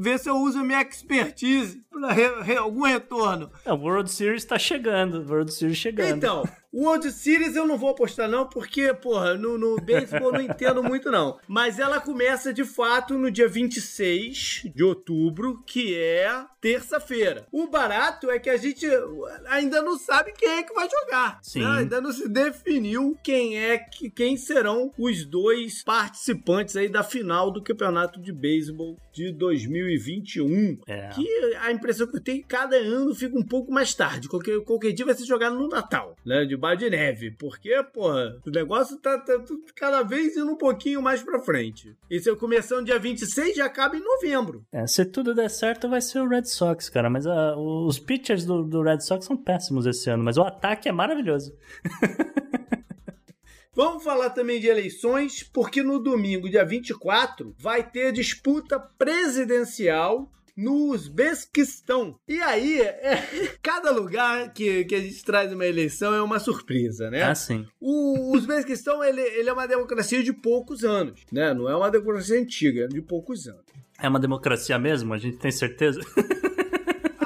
[0.00, 3.50] ver se eu uso a minha expertise para re, re, algum retorno.
[3.64, 6.16] É, o World Series tá chegando, o World Series chegando.
[6.16, 10.32] Então, O World Series eu não vou apostar, não, porque, porra, no, no beisebol eu
[10.32, 11.38] não entendo muito, não.
[11.48, 17.46] Mas ela começa de fato no dia 26 de outubro, que é terça-feira.
[17.50, 18.86] O barato é que a gente
[19.46, 21.38] ainda não sabe quem é que vai jogar.
[21.42, 21.60] Sim.
[21.60, 21.78] né?
[21.78, 27.50] Ainda não se definiu quem é que quem serão os dois participantes aí da final
[27.50, 30.78] do Campeonato de Beisebol de 2021.
[30.86, 31.08] É.
[31.08, 34.28] Que a impressão que eu tenho é cada ano fica um pouco mais tarde.
[34.28, 36.44] Qualquer, qualquer dia vai ser jogado no Natal, né?
[36.58, 37.30] Debaixo de neve.
[37.30, 39.32] Porque, porra, o negócio tá, tá
[39.76, 41.96] cada vez indo um pouquinho mais pra frente.
[42.10, 44.66] E se eu começar no dia 26, já acaba em novembro.
[44.72, 47.08] É, se tudo der certo, vai ser o Red Sox, cara.
[47.08, 50.88] Mas ah, os pitchers do, do Red Sox são péssimos esse ano, mas o ataque
[50.88, 51.54] é maravilhoso.
[53.72, 60.28] Vamos falar também de eleições, porque no domingo, dia 24, vai ter disputa presidencial
[60.58, 62.18] no Uzbequistão.
[62.26, 63.22] E aí, é,
[63.62, 67.22] cada lugar que, que a gente traz uma eleição é uma surpresa, né?
[67.22, 67.64] Ah, sim.
[67.80, 71.54] O Uzbequistão, ele, ele é uma democracia de poucos anos, né?
[71.54, 73.62] Não é uma democracia antiga, é de poucos anos.
[74.00, 75.14] É uma democracia mesmo?
[75.14, 76.00] A gente tem certeza?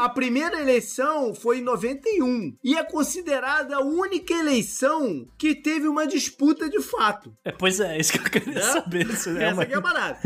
[0.03, 6.07] A primeira eleição foi em 91 e é considerada a única eleição que teve uma
[6.09, 7.33] disputa de fato.
[7.45, 8.61] É, pois é, isso que eu queria Né?
[8.63, 9.07] saber.
[9.17, 9.63] Se é Essa uma...
[9.63, 10.19] aqui é a parada.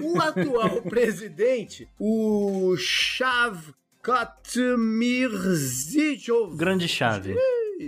[0.00, 7.36] O atual presidente, o Shavkat Mirziyoyev, Grande chave.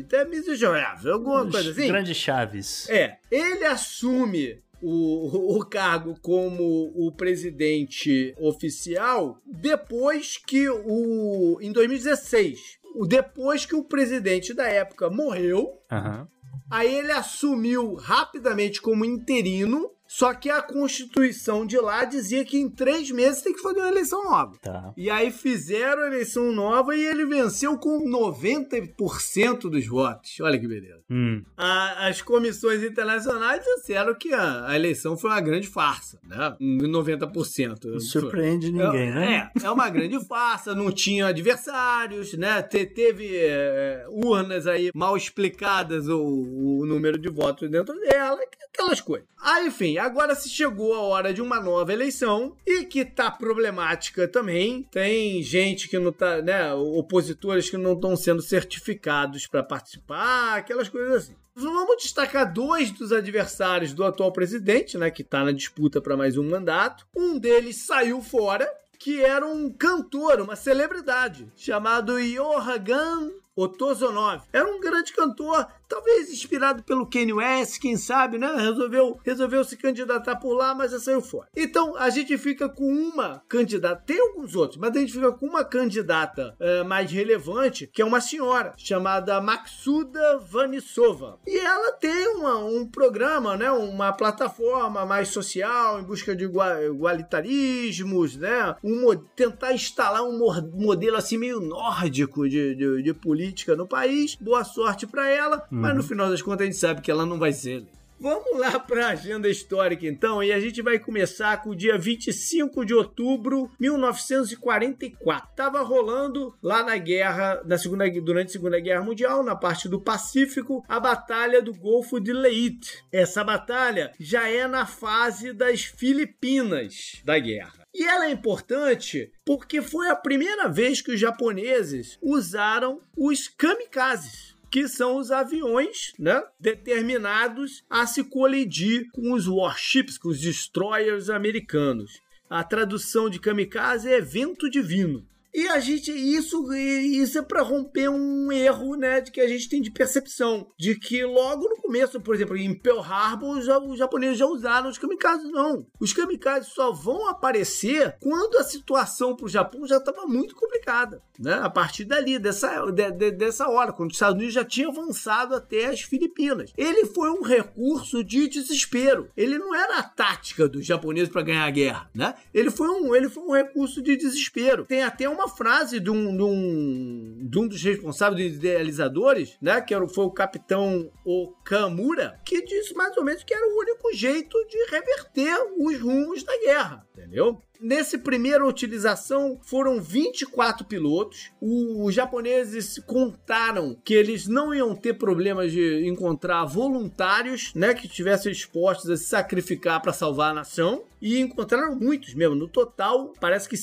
[0.06, 1.88] até Mirziyoyev, alguma coisa assim.
[1.88, 2.88] Grande Chaves.
[2.88, 11.58] É, ele assume o, o cargo como o presidente oficial depois que o.
[11.60, 12.58] em 2016.
[12.94, 16.28] o- Depois que o presidente da época morreu, Aham.
[16.70, 19.90] aí ele assumiu rapidamente como interino.
[20.16, 23.88] Só que a Constituição de lá dizia que em três meses tem que fazer uma
[23.88, 24.56] eleição nova.
[24.62, 24.92] Tá.
[24.96, 30.38] E aí fizeram a eleição nova e ele venceu com 90% dos votos.
[30.40, 31.00] Olha que beleza.
[31.10, 31.42] Hum.
[31.56, 36.56] A- as comissões internacionais disseram que a, a eleição foi uma grande farsa, né?
[36.60, 37.84] 90%.
[37.84, 39.50] Não surpreende ninguém, é, né?
[39.60, 42.62] É, é uma grande farsa, não tinha adversários, né?
[42.62, 48.38] Te- teve é, urnas aí mal explicadas o, o número de votos dentro dela,
[48.72, 49.26] aquelas coisas.
[49.42, 54.28] Aí, enfim, agora se chegou a hora de uma nova eleição e que tá problemática
[54.28, 54.86] também.
[54.90, 56.72] Tem gente que não tá, né?
[56.74, 61.34] Opositores que não estão sendo certificados para participar, aquelas coisas assim.
[61.56, 66.36] Vamos destacar dois dos adversários do atual presidente, né, que está na disputa para mais
[66.36, 67.06] um mandato.
[67.16, 68.68] Um deles saiu fora,
[68.98, 74.42] que era um cantor, uma celebridade, chamado Johann Otozonov.
[74.52, 78.52] Era um grande cantor, talvez inspirado pelo Kanye West, quem sabe, né?
[78.56, 81.48] Resolveu, resolveu se candidatar por lá, mas já saiu fora.
[81.56, 85.46] Então, a gente fica com uma candidata, tem alguns outros, mas a gente fica com
[85.46, 91.38] uma candidata eh, mais relevante, que é uma senhora, chamada Maxuda Vanissova.
[91.46, 93.70] E ela tem uma- um programa, né?
[93.70, 98.74] Uma plataforma mais social, em busca de igua- igualitarismos, né?
[98.82, 100.38] Um, tentar instalar um
[100.74, 104.36] modelo assim meio nórdico de, de, de política no país.
[104.40, 107.38] Boa sorte pra ela, mas no final das contas a gente sabe que ela não
[107.38, 108.04] vai ser eleita.
[108.24, 111.98] Vamos lá para a agenda histórica então, e a gente vai começar com o dia
[111.98, 115.50] 25 de outubro de 1944.
[115.54, 120.00] Tava rolando lá na guerra, na segunda, durante a Segunda Guerra Mundial, na parte do
[120.00, 123.04] Pacífico, a Batalha do Golfo de Leyte.
[123.12, 127.84] Essa batalha já é na fase das Filipinas da guerra.
[127.92, 134.53] E ela é importante porque foi a primeira vez que os japoneses usaram os kamikazes
[134.74, 141.30] que são os aviões, né, determinados a se colidir com os warships, com os destroyers
[141.30, 142.20] americanos.
[142.50, 145.24] A tradução de kamikaze é vento divino.
[145.54, 149.68] E a gente, isso, isso é para romper um erro, né, de que a gente
[149.68, 150.66] tem de percepção.
[150.78, 154.88] De que logo no começo, por exemplo, em Pearl Harbor, os, os japoneses já usaram
[154.90, 155.86] os kamikazes, não.
[156.00, 161.22] Os kamikazes só vão aparecer quando a situação para o Japão já estava muito complicada,
[161.38, 161.54] né?
[161.62, 165.54] A partir dali, dessa, de- de- dessa hora, quando os Estados Unidos já tinha avançado
[165.54, 166.72] até as Filipinas.
[166.76, 169.30] Ele foi um recurso de desespero.
[169.36, 172.34] Ele não era a tática dos japoneses para ganhar a guerra, né?
[172.52, 174.84] Ele foi um, ele foi um recurso de desespero.
[174.84, 179.80] Tem até uma frase de um, de um, de um dos responsáveis, dos idealizadores, né?
[179.80, 184.12] Que era, foi o capitão Okamura, que disse mais ou menos que era o único
[184.12, 187.62] jeito de reverter os rumos da guerra, entendeu?
[187.86, 191.50] Nesse primeira utilização foram 24 pilotos.
[191.60, 198.06] O- Os japoneses contaram que eles não iam ter problemas de encontrar voluntários, né, que
[198.06, 201.04] estivessem dispostos a se sacrificar para salvar a nação.
[201.20, 202.54] E encontraram muitos mesmo.
[202.54, 203.76] No total, parece que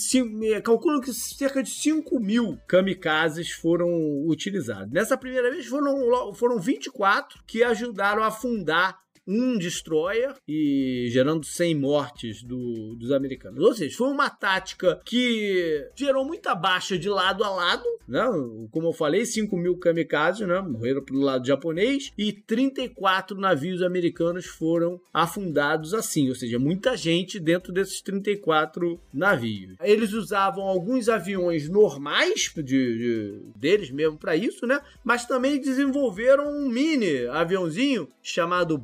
[0.61, 3.88] calculam que cerca de 5 mil kamikazes foram
[4.26, 4.91] utilizados.
[4.91, 11.76] Nessa primeira vez foram, foram 24 que ajudaram a afundar um destroyer e gerando 100
[11.76, 13.64] mortes do- dos americanos.
[13.64, 18.23] Ou seja, foi uma tática que gerou muita baixa de lado a lado, né?
[18.72, 20.60] Como eu falei, 5 mil kamikazes, né?
[20.61, 27.39] Morreram pelo lado japonês e 34 navios americanos foram afundados assim, ou seja, muita gente
[27.39, 29.76] dentro desses 34 navios.
[29.81, 34.80] Eles usavam alguns aviões normais de, de- deles mesmo para isso, né?
[35.03, 38.77] Mas também desenvolveram um mini aviãozinho chamado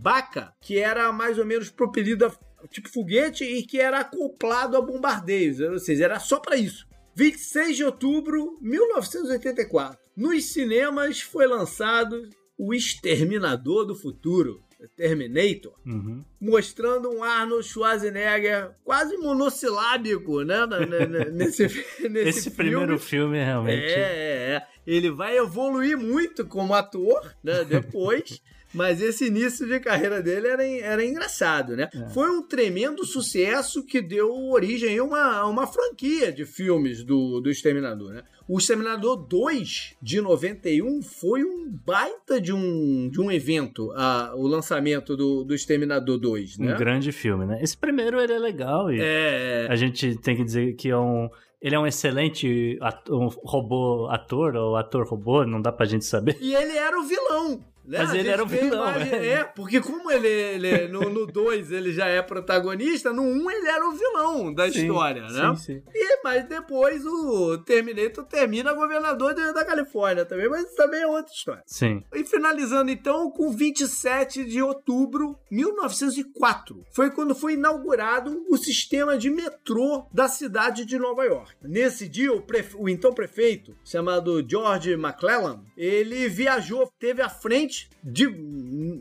[0.61, 5.59] Que era mais ou menos propelido a tipo foguete e que era acoplado a bombardeios,
[5.59, 6.87] ou seja, era só para isso.
[7.15, 9.97] 26 de outubro de 1984.
[10.15, 14.63] Nos cinemas foi lançado O Exterminador do Futuro,
[14.95, 16.23] Terminator, Uhum.
[16.39, 20.59] mostrando um Arnold Schwarzenegger quase monossilábico, né?
[21.31, 21.63] Nesse,
[22.09, 22.55] nesse Esse filme.
[22.71, 23.85] primeiro filme realmente.
[23.85, 24.67] É, é, é.
[24.85, 27.63] Ele vai evoluir muito como ator, né?
[27.63, 28.41] Depois.
[28.73, 31.89] Mas esse início de carreira dele era, era engraçado, né?
[31.93, 32.09] É.
[32.09, 37.49] Foi um tremendo sucesso que deu origem a uma, uma franquia de filmes do, do
[37.49, 38.23] Exterminador, né?
[38.47, 44.47] O Exterminador 2 de 91 foi um baita de um, de um evento, a, o
[44.47, 46.75] lançamento do, do Exterminador 2, Um né?
[46.77, 47.59] grande filme, né?
[47.61, 51.29] Esse primeiro ele é legal e É, a gente tem que dizer que é um.
[51.59, 56.05] Ele é um excelente at- um robô ator ou ator robô, não dá pra gente
[56.05, 56.37] saber.
[56.39, 57.59] E ele era o vilão.
[57.87, 57.99] Né?
[57.99, 59.43] Mas ele era o vilão, imagem- é.
[59.45, 63.87] Porque como ele, ele no 2 ele já é protagonista, no 1 um ele era
[63.87, 65.55] o vilão da história, né?
[65.55, 65.83] Sim, sim.
[65.95, 71.31] E, mas depois o Terminator termina governador da Califórnia também, mas isso também é outra
[71.33, 71.63] história.
[71.65, 72.03] Sim.
[72.13, 76.83] E finalizando então com 27 de outubro de 1904.
[76.91, 81.53] Foi quando foi inaugurado o sistema de metrô da cidade de Nova York.
[81.61, 87.76] Nesse dia, o, prefe- o então prefeito, chamado George McClellan, ele viajou, teve à frente
[88.03, 88.27] de,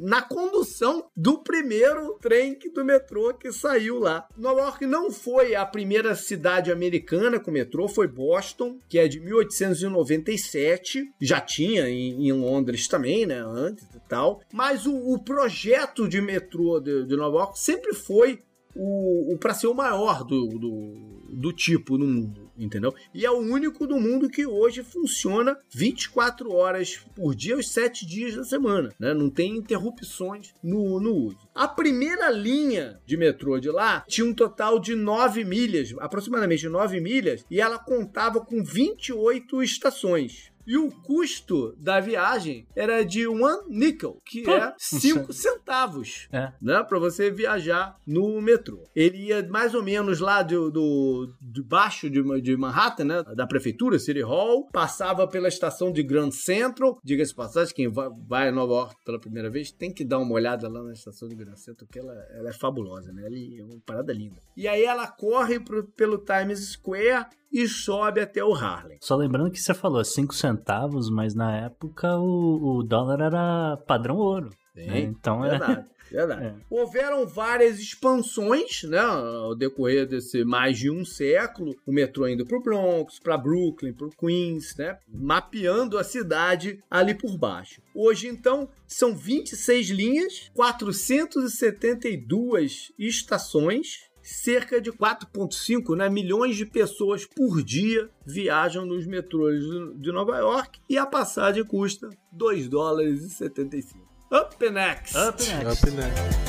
[0.00, 4.26] na condução do primeiro trem do metrô que saiu lá.
[4.36, 9.20] Nova York não foi a primeira cidade americana com metrô, foi Boston, que é de
[9.20, 11.12] 1897.
[11.20, 13.38] Já tinha em, em Londres também, né?
[13.38, 14.40] Antes e tal.
[14.52, 18.42] Mas o, o projeto de metrô de, de Nova York sempre foi
[18.76, 20.94] o, o para ser o maior do, do,
[21.30, 22.94] do tipo no mundo, entendeu?
[23.14, 28.06] E é o único do mundo que hoje funciona 24 horas por dia, os 7
[28.06, 29.14] dias da semana, né?
[29.14, 31.38] Não tem interrupções no, no uso.
[31.54, 37.00] A primeira linha de metrô de lá tinha um total de 9 milhas, aproximadamente 9
[37.00, 40.50] milhas, e ela contava com 28 estações.
[40.66, 46.52] E o custo da viagem era de one nickel, que é 5 centavos É.
[46.60, 48.84] né, para você viajar no metrô.
[48.94, 53.46] Ele ia mais ou menos lá do, do, de baixo de, de Manhattan, né, da
[53.46, 56.98] prefeitura, City Hall, passava pela estação de Grand Central.
[57.04, 60.32] Diga-se passagem, quem vai, vai a Nova York pela primeira vez tem que dar uma
[60.34, 63.22] olhada lá na estação de Grand Central, que ela, ela é fabulosa, né?
[63.26, 64.40] Ela é uma parada linda.
[64.56, 67.26] E aí ela corre pro- pelo Times Square
[67.56, 68.98] e sobe até o Harlem.
[69.00, 74.16] Só lembrando que você falou 5 centavos, mas na época o, o dólar era padrão
[74.16, 74.50] ouro.
[74.74, 75.00] né?
[75.00, 75.50] Então é.
[75.50, 75.86] Verdade.
[76.08, 76.44] Verdade.
[76.44, 76.54] É.
[76.70, 82.56] Houveram várias expansões, né, ao decorrer desse mais de um século, o metrô indo para
[82.56, 87.82] o Bronx, para Brooklyn, para Queens, né, mapeando a cidade ali por baixo.
[87.92, 97.62] Hoje, então, são 26 linhas, 472 estações, cerca de 4,5 né, milhões de pessoas por
[97.62, 99.62] dia viajam nos metrôs
[100.00, 104.04] de- Nova York e a passagem custa 2 dólares e 75.
[104.32, 105.16] Up next!
[105.16, 105.84] Up next.
[105.86, 106.46] Up next.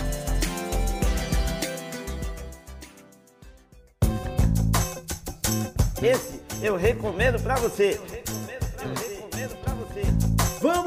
[6.01, 7.99] Esse eu recomendo pra você.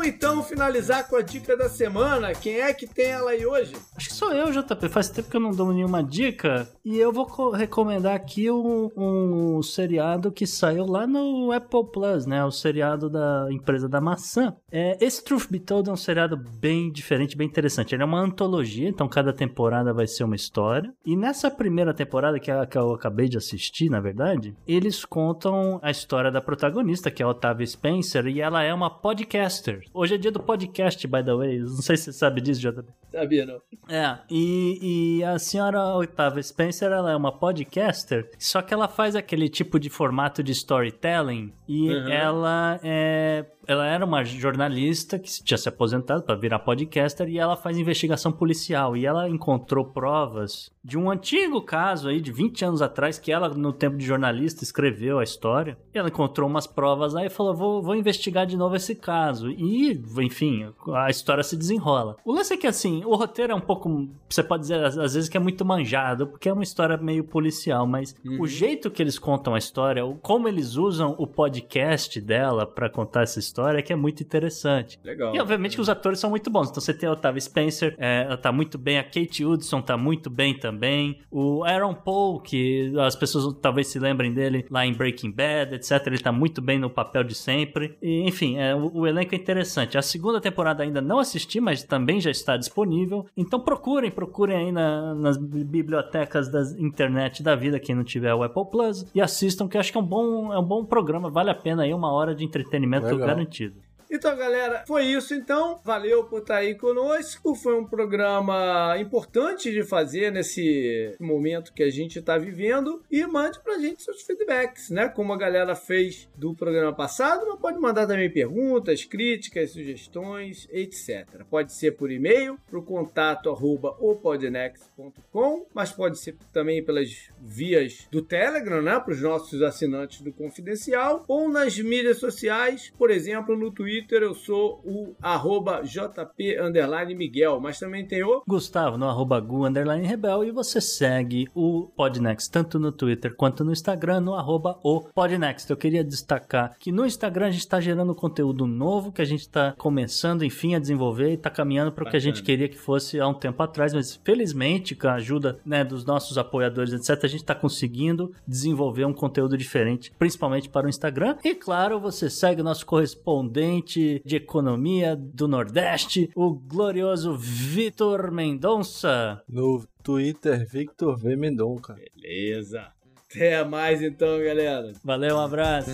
[0.01, 2.33] Vamos então finalizar com a dica da semana.
[2.33, 3.75] Quem é que tem ela aí hoje?
[3.95, 4.89] Acho que sou eu, JP.
[4.89, 6.67] Faz tempo que eu não dou nenhuma dica.
[6.83, 12.25] E eu vou co- recomendar aqui um, um seriado que saiu lá no Apple Plus,
[12.25, 12.43] né?
[12.43, 14.57] O seriado da empresa da maçã.
[14.73, 17.95] É, esse Truth Be Told é um seriado bem diferente, bem interessante.
[17.95, 20.91] Ele é uma antologia, então cada temporada vai ser uma história.
[21.05, 25.79] E nessa primeira temporada, que, é que eu acabei de assistir, na verdade, eles contam
[25.83, 29.83] a história da protagonista, que é a Otávia Spencer, e ela é uma podcaster.
[29.93, 31.59] Hoje é dia do podcast, by the way.
[31.59, 32.85] Não sei se você sabe disso, JP.
[33.11, 33.61] Sabia, não?
[33.89, 39.17] É, e, e a senhora Octavia Spencer, ela é uma podcaster, só que ela faz
[39.17, 42.09] aquele tipo de formato de storytelling e Uhum.
[42.09, 47.55] ela é ela era uma jornalista que tinha se aposentado para virar podcaster e ela
[47.55, 52.83] faz investigação policial e ela encontrou provas de um antigo caso aí de 20 anos
[52.83, 55.79] atrás que ela no tempo de jornalista escreveu a história.
[55.95, 59.51] E ela encontrou umas provas aí e falou: "Vou, vou investigar de novo esse caso".
[59.51, 62.17] E, enfim, a história se desenrola.
[62.25, 65.29] O lance é que assim, o roteiro é um pouco, você pode dizer às vezes
[65.29, 69.19] que é muito manjado, porque é uma história meio policial, mas o jeito que eles
[69.19, 73.93] contam a história, como eles usam o podcast dela pra contar essa história é que
[73.93, 74.99] é muito interessante.
[75.05, 75.35] Legal.
[75.35, 76.71] E obviamente que os atores são muito bons.
[76.71, 79.97] Então você tem a Otávia Spencer, é, ela tá muito bem, a Kate Hudson tá
[79.97, 81.21] muito bem também.
[81.31, 86.07] O Aaron Paul, que as pessoas talvez se lembrem dele lá em Breaking Bad, etc.
[86.07, 87.97] Ele tá muito bem no papel de sempre.
[88.03, 89.97] E, enfim, é, o, o elenco é interessante.
[89.99, 93.27] A segunda temporada ainda não assisti, mas também já está disponível.
[93.37, 98.43] Então procurem, procurem aí na- nas bibliotecas da internet da vida, quem não tiver o
[98.43, 101.31] Apple Plus, e assistam, que eu acho que é um bom, é um bom programa,
[101.31, 103.19] vale a pena aí, uma hora de entretenimento Legal.
[103.41, 103.83] Garantido.
[104.13, 105.81] Então, galera, foi isso então.
[105.85, 107.55] Valeu por estar aí conosco.
[107.55, 113.05] Foi um programa importante de fazer nesse momento que a gente está vivendo.
[113.09, 115.09] E mande pra gente seus feedbacks, né?
[115.09, 121.45] Como a galera fez do programa passado, mas pode mandar também perguntas, críticas, sugestões, etc.
[121.49, 128.23] Pode ser por e-mail, pro contato arroba opodnext.com, mas pode ser também pelas vias do
[128.23, 128.99] Telegram, né?
[128.99, 134.35] Para os nossos assinantes do Confidencial, ou nas mídias sociais, por exemplo, no Twitter eu
[134.35, 139.65] sou o arroba JP underline Miguel, mas também tem o Gustavo no arroba Gu
[140.05, 145.01] Rebel e você segue o Podnext tanto no Twitter quanto no Instagram no arroba o
[145.01, 145.69] Podnext.
[145.71, 149.41] Eu queria destacar que no Instagram a gente está gerando conteúdo novo que a gente
[149.41, 152.79] está começando, enfim, a desenvolver e está caminhando para o que a gente queria que
[152.79, 157.25] fosse há um tempo atrás, mas felizmente com a ajuda né, dos nossos apoiadores, etc.,
[157.25, 161.37] a gente está conseguindo desenvolver um conteúdo diferente, principalmente para o Instagram.
[161.45, 169.43] E claro, você segue o nosso correspondente de economia do Nordeste, o glorioso Vitor Mendonça.
[169.49, 171.37] No Twitter, Victor V.
[171.37, 171.95] Mendonça.
[171.95, 172.89] Beleza.
[173.31, 174.93] Até mais então, galera.
[175.05, 175.91] Valeu, um abraço.